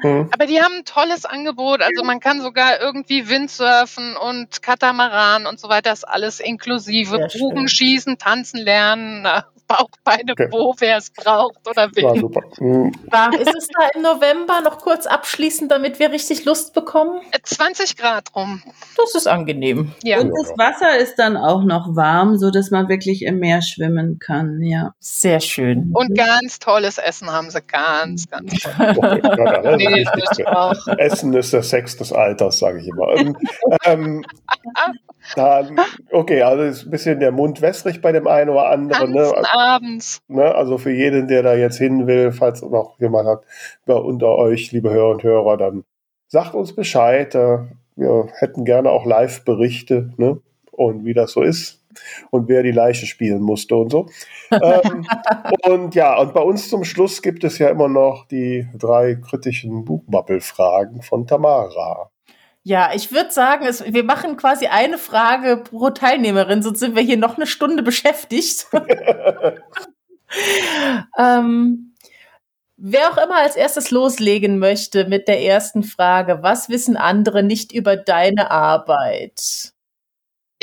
Mhm. 0.01 0.29
Aber 0.33 0.47
die 0.47 0.59
haben 0.59 0.77
ein 0.77 0.85
tolles 0.85 1.25
Angebot. 1.25 1.83
Also 1.83 2.03
man 2.03 2.19
kann 2.19 2.41
sogar 2.41 2.81
irgendwie 2.81 3.29
Windsurfen 3.29 4.15
und 4.15 4.63
Katamaran 4.63 5.45
und 5.45 5.59
so 5.59 5.69
weiter, 5.69 5.91
das 5.91 5.99
ist 5.99 6.05
alles 6.05 6.39
inklusive. 6.39 7.27
Bogenschießen, 7.37 8.17
tanzen 8.17 8.59
lernen, 8.59 9.27
Bauchbeine, 9.73 10.31
okay. 10.31 10.47
wo 10.51 10.75
wer 10.79 10.97
es 10.97 11.09
braucht 11.09 11.67
oder 11.67 11.89
will. 11.95 12.03
Ja, 12.03 12.15
super. 12.15 12.41
Mhm. 12.59 12.91
Ist 13.39 13.55
es 13.55 13.67
da 13.67 13.87
im 13.95 14.01
November 14.01 14.61
noch 14.61 14.77
kurz 14.77 15.05
abschließend, 15.05 15.71
damit 15.71 15.99
wir 15.99 16.11
richtig 16.11 16.45
Lust 16.45 16.73
bekommen? 16.73 17.21
20 17.43 17.91
äh, 17.91 18.01
Grad 18.01 18.35
rum. 18.35 18.61
Das 18.97 19.15
ist 19.15 19.27
angenehm. 19.27 19.93
Ja. 20.03 20.19
Und 20.19 20.29
das 20.29 20.49
Wasser 20.57 20.97
ist 20.97 21.15
dann 21.15 21.37
auch 21.37 21.63
noch 21.63 21.95
warm, 21.95 22.37
so 22.37 22.51
dass 22.51 22.71
man 22.71 22.89
wirklich 22.89 23.23
im 23.23 23.39
Meer 23.39 23.61
schwimmen 23.61 24.19
kann. 24.19 24.61
Ja. 24.61 24.93
Sehr 24.99 25.39
schön. 25.39 25.91
Und 25.93 26.15
ganz 26.15 26.59
tolles 26.59 26.97
Essen 26.97 27.31
haben 27.31 27.49
sie. 27.49 27.61
Ganz, 27.61 28.29
ganz 28.29 28.53
toll. 28.61 29.21
nee, 29.77 30.05
Essen 30.97 31.33
ist 31.33 31.53
der 31.53 31.63
Sex 31.63 31.97
des 31.97 32.13
Alters, 32.13 32.59
sage 32.59 32.79
ich 32.79 32.87
immer. 32.87 33.15
Ähm, 33.15 33.35
ähm, 33.85 34.25
dann, 35.35 35.79
okay, 36.11 36.41
also 36.43 36.63
ist 36.63 36.85
ein 36.85 36.91
bisschen 36.91 37.19
der 37.19 37.31
Mund 37.31 37.61
wässrig 37.61 38.01
bei 38.01 38.11
dem 38.11 38.27
einen 38.27 38.49
oder 38.49 38.69
anderen. 38.69 39.11
Ne? 39.11 39.33
Abends. 39.63 40.21
Ne? 40.27 40.53
Also 40.53 40.77
für 40.77 40.91
jeden, 40.91 41.27
der 41.27 41.43
da 41.43 41.55
jetzt 41.55 41.77
hin 41.77 42.07
will, 42.07 42.31
falls 42.31 42.61
noch 42.61 42.99
jemand 42.99 43.27
hat, 43.27 43.43
unter 43.85 44.35
euch, 44.35 44.71
liebe 44.71 44.91
Hörer 44.91 45.11
und 45.11 45.23
Hörer, 45.23 45.57
dann 45.57 45.83
sagt 46.27 46.53
uns 46.53 46.75
Bescheid. 46.75 47.33
wir 47.33 48.27
hätten 48.39 48.65
gerne 48.65 48.89
auch 48.89 49.05
Live-Berichte 49.05 50.13
ne? 50.17 50.39
und 50.71 51.05
wie 51.05 51.13
das 51.13 51.31
so 51.31 51.41
ist 51.41 51.83
und 52.31 52.47
wer 52.47 52.63
die 52.63 52.71
Leiche 52.71 53.05
spielen 53.05 53.41
musste 53.41 53.75
und 53.75 53.91
so. 53.91 54.07
ähm, 54.51 55.05
und 55.65 55.95
ja, 55.95 56.17
und 56.19 56.33
bei 56.33 56.41
uns 56.41 56.69
zum 56.69 56.83
Schluss 56.83 57.21
gibt 57.21 57.43
es 57.43 57.57
ja 57.57 57.69
immer 57.69 57.87
noch 57.87 58.25
die 58.27 58.67
drei 58.77 59.15
kritischen 59.15 59.85
Buchbubble-Fragen 59.85 61.01
von 61.01 61.27
Tamara. 61.27 62.09
Ja, 62.63 62.91
ich 62.93 63.11
würde 63.11 63.31
sagen, 63.31 63.65
es, 63.65 63.83
wir 63.83 64.05
machen 64.05 64.37
quasi 64.37 64.67
eine 64.67 64.97
Frage 64.97 65.57
pro 65.57 65.89
Teilnehmerin, 65.89 66.63
sonst 66.63 66.79
sind 66.79 66.95
wir 66.95 67.03
hier 67.03 67.17
noch 67.17 67.35
eine 67.35 67.45
Stunde 67.45 67.83
beschäftigt. 67.83 68.67
ähm, 71.17 71.93
Wer 72.85 73.11
auch 73.11 73.17
immer 73.17 73.37
als 73.37 73.55
erstes 73.55 73.91
loslegen 73.91 74.59
möchte 74.59 75.05
mit 75.05 75.29
der 75.29 75.41
ersten 75.41 75.83
Frage, 75.83 76.39
was 76.41 76.67
wissen 76.69 76.97
andere 76.97 77.41
nicht 77.41 77.71
über 77.71 77.95
deine 77.95 78.51
Arbeit? 78.51 79.72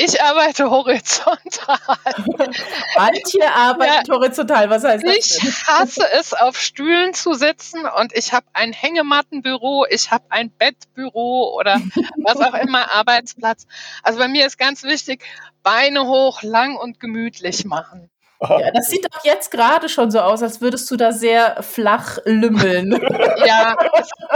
Ich 0.03 0.21
arbeite 0.21 0.69
horizontal. 0.71 1.77
Antje 2.95 3.51
arbeitet 3.51 4.07
ja, 4.07 4.15
horizontal. 4.15 4.69
Was 4.69 4.83
heißt 4.83 5.05
das? 5.05 5.15
Ich 5.15 5.37
denn? 5.37 5.51
hasse 5.67 6.07
es, 6.13 6.33
auf 6.33 6.59
Stühlen 6.59 7.13
zu 7.13 7.33
sitzen 7.33 7.85
und 7.85 8.15
ich 8.15 8.33
habe 8.33 8.45
ein 8.53 8.73
Hängemattenbüro, 8.73 9.85
ich 9.89 10.09
habe 10.09 10.25
ein 10.29 10.49
Bettbüro 10.49 11.55
oder 11.55 11.79
was 12.17 12.37
auch 12.37 12.55
immer, 12.55 12.91
Arbeitsplatz. 12.95 13.67
Also 14.01 14.17
bei 14.17 14.27
mir 14.27 14.47
ist 14.47 14.57
ganz 14.57 14.83
wichtig, 14.83 15.23
Beine 15.61 16.07
hoch, 16.07 16.41
lang 16.41 16.77
und 16.77 16.99
gemütlich 16.99 17.65
machen. 17.65 18.09
Ja, 18.41 18.71
das 18.71 18.87
sieht 18.87 19.05
doch 19.05 19.23
jetzt 19.23 19.51
gerade 19.51 19.87
schon 19.87 20.09
so 20.09 20.19
aus, 20.19 20.41
als 20.41 20.61
würdest 20.61 20.89
du 20.89 20.97
da 20.97 21.11
sehr 21.11 21.61
flach 21.61 22.17
lümmeln. 22.25 22.91
ja, 23.45 23.77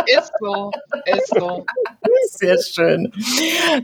ist 0.06 0.32
so, 0.40 0.72
ist 1.06 1.28
so. 1.30 1.66
Sehr 2.28 2.58
schön. 2.62 3.12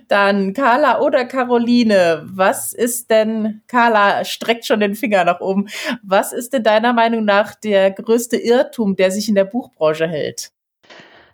Dann 0.08 0.54
Carla 0.54 1.00
oder 1.00 1.26
Caroline, 1.26 2.22
was 2.26 2.74
ist 2.74 3.10
denn, 3.10 3.64
Carla 3.68 4.24
streckt 4.24 4.66
schon 4.66 4.80
den 4.80 4.96
Finger 4.96 5.24
nach 5.24 5.40
oben, 5.42 5.68
was 6.04 6.34
ist 6.34 6.54
denn 6.54 6.64
deiner 6.64 6.94
Meinung 6.94 7.26
nach 7.26 7.56
der 7.56 7.90
größte 7.92 8.38
Irrtum, 8.38 8.96
der 8.96 9.10
sich 9.10 9.28
in 9.28 9.36
der 9.36 9.46
Buchbranche 9.46 10.08
hält? 10.08 10.52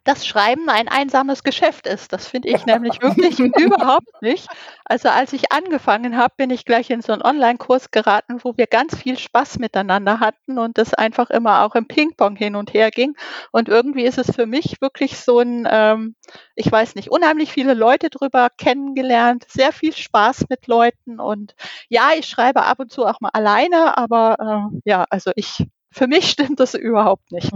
Dass 0.07 0.25
Schreiben 0.25 0.69
ein 0.69 0.87
einsames 0.87 1.43
Geschäft 1.43 1.85
ist. 1.85 2.13
Das 2.13 2.27
finde 2.27 2.47
ich 2.47 2.65
nämlich 2.65 3.01
wirklich 3.01 3.39
überhaupt 3.39 4.21
nicht. 4.21 4.47
Also 4.85 5.09
als 5.09 5.33
ich 5.33 5.51
angefangen 5.51 6.15
habe, 6.15 6.33
bin 6.37 6.49
ich 6.49 6.63
gleich 6.63 6.89
in 6.89 7.01
so 7.01 7.11
einen 7.11 7.21
Online-Kurs 7.21 7.91
geraten, 7.91 8.39
wo 8.41 8.55
wir 8.55 8.67
ganz 8.67 8.95
viel 8.95 9.17
Spaß 9.19 9.59
miteinander 9.59 10.21
hatten 10.21 10.59
und 10.59 10.77
das 10.77 10.93
einfach 10.93 11.29
immer 11.29 11.65
auch 11.65 11.75
im 11.75 11.89
Ping-Pong 11.89 12.37
hin 12.37 12.55
und 12.55 12.73
her 12.73 12.89
ging. 12.89 13.15
Und 13.51 13.67
irgendwie 13.67 14.05
ist 14.05 14.17
es 14.17 14.33
für 14.33 14.45
mich 14.45 14.79
wirklich 14.79 15.19
so 15.19 15.39
ein, 15.39 15.67
ähm, 15.69 16.15
ich 16.55 16.71
weiß 16.71 16.95
nicht, 16.95 17.11
unheimlich 17.11 17.51
viele 17.51 17.73
Leute 17.73 18.09
drüber 18.09 18.47
kennengelernt, 18.57 19.45
sehr 19.49 19.73
viel 19.73 19.91
Spaß 19.91 20.45
mit 20.49 20.67
Leuten 20.67 21.19
und 21.19 21.53
ja, 21.89 22.11
ich 22.17 22.27
schreibe 22.27 22.63
ab 22.63 22.79
und 22.79 22.93
zu 22.93 23.05
auch 23.05 23.19
mal 23.19 23.31
alleine, 23.33 23.97
aber 23.97 24.71
äh, 24.73 24.79
ja, 24.85 25.05
also 25.09 25.31
ich, 25.35 25.67
für 25.91 26.07
mich 26.07 26.29
stimmt 26.29 26.61
das 26.61 26.75
überhaupt 26.75 27.29
nicht. 27.33 27.51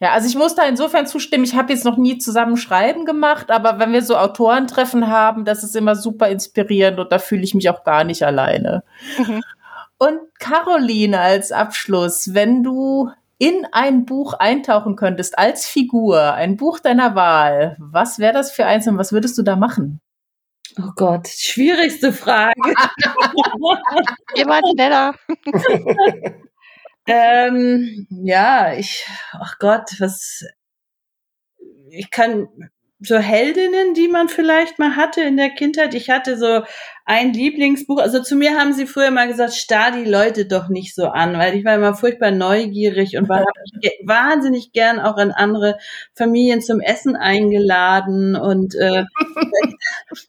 Ja, 0.00 0.12
also 0.12 0.28
ich 0.28 0.36
muss 0.36 0.54
da 0.54 0.62
insofern 0.64 1.06
zustimmen. 1.06 1.44
Ich 1.44 1.56
habe 1.56 1.72
jetzt 1.72 1.84
noch 1.84 1.96
nie 1.96 2.18
zusammen 2.18 2.56
Schreiben 2.56 3.04
gemacht, 3.04 3.50
aber 3.50 3.80
wenn 3.80 3.92
wir 3.92 4.02
so 4.02 4.16
Autorentreffen 4.16 5.08
haben, 5.08 5.44
das 5.44 5.64
ist 5.64 5.74
immer 5.74 5.96
super 5.96 6.28
inspirierend 6.28 7.00
und 7.00 7.10
da 7.10 7.18
fühle 7.18 7.42
ich 7.42 7.54
mich 7.54 7.68
auch 7.68 7.82
gar 7.82 8.04
nicht 8.04 8.22
alleine. 8.22 8.84
Mhm. 9.18 9.42
Und 9.98 10.20
Caroline 10.38 11.18
als 11.18 11.50
Abschluss, 11.50 12.32
wenn 12.32 12.62
du 12.62 13.10
in 13.38 13.66
ein 13.72 14.04
Buch 14.04 14.34
eintauchen 14.34 14.94
könntest 14.94 15.36
als 15.36 15.66
Figur, 15.66 16.34
ein 16.34 16.56
Buch 16.56 16.78
deiner 16.78 17.16
Wahl, 17.16 17.76
was 17.80 18.20
wäre 18.20 18.32
das 18.32 18.52
für 18.52 18.66
eins 18.66 18.86
und 18.86 18.98
was 18.98 19.12
würdest 19.12 19.36
du 19.36 19.42
da 19.42 19.56
machen? 19.56 20.00
Oh 20.78 20.92
Gott, 20.94 21.26
schwierigste 21.26 22.12
Frage. 22.12 22.54
Jemand 24.36 24.64
schneller. 24.72 25.14
Ähm, 27.08 28.06
ja, 28.10 28.74
ich, 28.74 29.08
ach 29.32 29.58
Gott, 29.58 29.96
was, 29.98 30.44
ich 31.90 32.10
kann, 32.10 32.48
so 33.00 33.16
Heldinnen, 33.16 33.94
die 33.94 34.08
man 34.08 34.28
vielleicht 34.28 34.78
mal 34.80 34.96
hatte 34.96 35.22
in 35.22 35.36
der 35.36 35.50
Kindheit. 35.50 35.94
Ich 35.94 36.10
hatte 36.10 36.36
so 36.36 36.62
ein 37.04 37.32
Lieblingsbuch. 37.32 37.98
Also 37.98 38.20
zu 38.22 38.34
mir 38.34 38.58
haben 38.58 38.72
sie 38.72 38.86
früher 38.86 39.12
mal 39.12 39.28
gesagt, 39.28 39.54
starr 39.54 39.92
die 39.92 40.04
Leute 40.04 40.46
doch 40.46 40.68
nicht 40.68 40.94
so 40.96 41.06
an, 41.06 41.38
weil 41.38 41.54
ich 41.54 41.64
war 41.64 41.76
immer 41.76 41.94
furchtbar 41.94 42.32
neugierig 42.32 43.16
und 43.16 43.28
war 43.28 43.44
wahnsinnig 44.04 44.72
gern 44.72 44.98
auch 44.98 45.16
an 45.16 45.30
andere 45.30 45.78
Familien 46.14 46.60
zum 46.60 46.80
Essen 46.80 47.14
eingeladen 47.14 48.34
und 48.34 48.74
äh, 48.74 49.04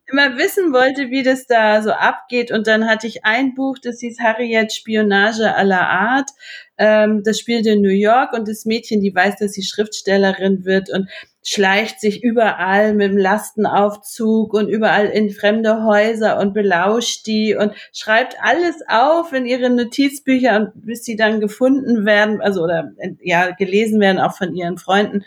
immer 0.07 0.38
wissen 0.38 0.73
wollte, 0.73 1.09
wie 1.09 1.23
das 1.23 1.47
da 1.47 1.82
so 1.82 1.91
abgeht. 1.91 2.51
Und 2.51 2.67
dann 2.67 2.88
hatte 2.88 3.07
ich 3.07 3.25
ein 3.25 3.53
Buch, 3.53 3.77
das 3.82 3.99
hieß 3.99 4.19
Harriet 4.19 4.73
Spionage 4.73 5.53
aller 5.55 5.88
Art. 5.88 6.30
Ähm, 6.77 7.23
das 7.23 7.39
spielt 7.39 7.65
in 7.65 7.82
New 7.82 7.89
York 7.89 8.34
und 8.34 8.47
das 8.47 8.65
Mädchen, 8.65 9.01
die 9.01 9.13
weiß, 9.13 9.38
dass 9.38 9.53
sie 9.53 9.63
Schriftstellerin 9.63 10.65
wird 10.65 10.89
und 10.89 11.09
schleicht 11.43 11.99
sich 11.99 12.23
überall 12.23 12.93
mit 12.93 13.11
dem 13.11 13.17
Lastenaufzug 13.17 14.53
und 14.53 14.67
überall 14.67 15.07
in 15.07 15.30
fremde 15.30 15.84
Häuser 15.84 16.39
und 16.39 16.53
belauscht 16.53 17.25
die 17.25 17.55
und 17.55 17.73
schreibt 17.93 18.36
alles 18.41 18.75
auf 18.88 19.34
in 19.34 19.45
ihre 19.45 19.69
Notizbücher, 19.69 20.71
bis 20.75 21.03
sie 21.03 21.15
dann 21.15 21.39
gefunden 21.39 22.05
werden, 22.05 22.41
also 22.41 22.61
oder 22.63 22.91
ja 23.21 23.51
gelesen 23.51 23.99
werden 23.99 24.19
auch 24.19 24.36
von 24.38 24.53
ihren 24.53 24.77
Freunden 24.77 25.23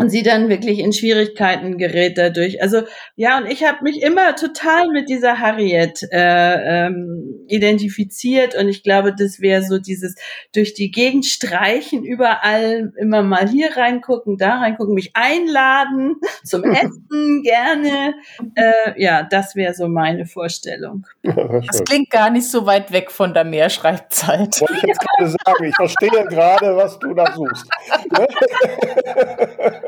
und 0.00 0.08
sie 0.08 0.22
dann 0.22 0.48
wirklich 0.48 0.78
in 0.78 0.92
Schwierigkeiten 0.92 1.76
gerät 1.76 2.16
dadurch. 2.16 2.62
Also 2.62 2.82
ja, 3.16 3.36
und 3.36 3.46
ich 3.46 3.64
habe 3.64 3.84
mich 3.84 4.02
immer 4.02 4.34
total 4.34 4.88
mit 4.88 5.10
dieser 5.10 5.38
Harriet 5.38 6.02
äh, 6.10 6.86
ähm, 6.86 7.44
identifiziert 7.48 8.54
und 8.54 8.68
ich 8.68 8.82
glaube, 8.82 9.14
das 9.14 9.40
wäre 9.40 9.62
so 9.62 9.78
dieses 9.78 10.14
durch 10.54 10.72
die 10.72 10.90
Gegend 10.90 11.26
streichen, 11.26 12.02
überall 12.02 12.92
immer 12.98 13.22
mal 13.22 13.46
hier 13.46 13.76
reingucken, 13.76 14.38
da 14.38 14.60
reingucken, 14.60 14.94
mich 14.94 15.10
einladen 15.12 16.16
zum 16.44 16.64
Essen 16.70 17.42
gerne. 17.42 18.14
Äh, 18.54 19.02
ja, 19.02 19.22
das 19.22 19.54
wäre 19.54 19.74
so 19.74 19.86
meine 19.86 20.24
Vorstellung. 20.24 21.06
das 21.22 21.84
klingt 21.84 22.08
gar 22.10 22.30
nicht 22.30 22.48
so 22.48 22.64
weit 22.64 22.90
weg 22.90 23.10
von 23.10 23.34
der 23.34 23.44
Mehrschreibzeit. 23.44 24.60
Wollte 24.62 24.74
ich 24.76 24.82
jetzt 24.82 25.00
gerade 25.00 25.30
sagen, 25.44 25.64
ich 25.64 25.76
verstehe 25.76 26.24
gerade, 26.24 26.74
was 26.74 26.98
du 26.98 27.12
da 27.12 27.34
suchst. 27.34 27.68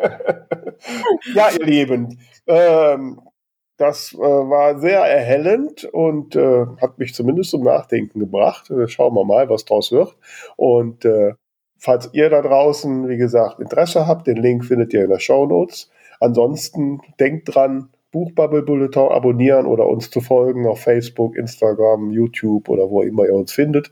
ja, 1.35 1.49
ihr 1.59 1.67
Lieben, 1.67 2.19
ähm, 2.47 3.21
das 3.77 4.15
äh, 4.15 4.19
war 4.19 4.79
sehr 4.79 5.01
erhellend 5.01 5.85
und 5.85 6.37
äh, 6.37 6.67
hat 6.81 6.99
mich 6.99 7.15
zumindest 7.15 7.51
zum 7.51 7.65
Nachdenken 7.65 8.21
gebracht. 8.21 8.71
Äh, 8.71 8.87
schauen 8.87 9.15
wir 9.15 9.25
mal, 9.25 9.49
was 9.49 9.65
draus 9.65 9.91
wird. 9.91 10.17
Und 10.57 11.05
äh, 11.05 11.35
falls 11.79 12.11
ihr 12.13 12.31
da 12.31 12.43
draußen, 12.43 13.09
wie 13.09 13.17
gesagt, 13.17 13.59
Interesse 13.59 14.07
habt, 14.07 14.27
den 14.27 14.37
Link 14.37 14.65
findet 14.65 14.95
ihr 14.95 15.05
in 15.05 15.11
der 15.11 15.19
Show 15.19 15.47
Notes. 15.47 15.91
Ansonsten 16.21 17.01
denkt 17.19 17.55
dran, 17.55 17.89
Buchbubble 18.13 18.63
Bulletin 18.63 19.09
abonnieren 19.09 19.67
oder 19.67 19.89
uns 19.89 20.11
zu 20.11 20.21
folgen 20.21 20.67
auf 20.67 20.81
Facebook, 20.81 21.35
Instagram, 21.35 22.11
YouTube 22.11 22.69
oder 22.69 22.89
wo 22.91 23.03
immer 23.03 23.25
ihr 23.25 23.35
uns 23.35 23.53
findet. 23.53 23.91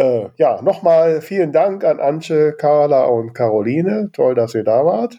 Äh, 0.00 0.30
ja, 0.38 0.62
nochmal 0.62 1.20
vielen 1.20 1.52
Dank 1.52 1.84
an 1.84 2.00
Antje, 2.00 2.54
Carla 2.54 3.04
und 3.04 3.34
Caroline. 3.34 4.08
Toll, 4.14 4.34
dass 4.34 4.54
ihr 4.54 4.64
da 4.64 4.86
wart. 4.86 5.18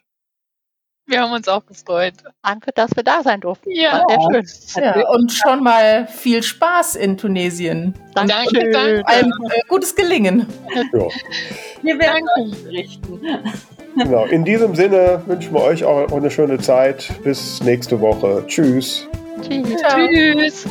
Wir 1.05 1.21
haben 1.21 1.33
uns 1.33 1.47
auch 1.47 1.63
gefreut. 1.65 2.13
Danke, 2.41 2.71
dass 2.73 2.95
wir 2.95 3.03
da 3.03 3.21
sein 3.21 3.41
durften. 3.41 3.69
Ja, 3.69 4.03
sehr 4.07 4.43
schön. 4.43 4.83
Ja, 4.83 5.09
und 5.09 5.31
schon 5.31 5.61
mal 5.61 6.07
viel 6.07 6.41
Spaß 6.41 6.95
in 6.95 7.17
Tunesien. 7.17 7.93
Danke, 8.15 8.33
danke. 8.71 9.03
Ein 9.05 9.25
äh, 9.25 9.61
gutes 9.67 9.95
Gelingen. 9.95 10.47
Ja. 10.93 11.07
Wir 11.83 11.99
werden 11.99 12.25
berichten. 12.63 13.21
Genau. 13.97 14.25
In 14.25 14.45
diesem 14.45 14.73
Sinne 14.73 15.21
wünschen 15.27 15.53
wir 15.53 15.61
euch 15.61 15.83
auch 15.83 16.11
eine 16.11 16.31
schöne 16.31 16.57
Zeit. 16.57 17.11
Bis 17.23 17.61
nächste 17.61 17.99
Woche. 17.99 18.43
Tschüss. 18.47 19.07
Tschüss. 19.41 19.81
Tschüss. 19.81 20.67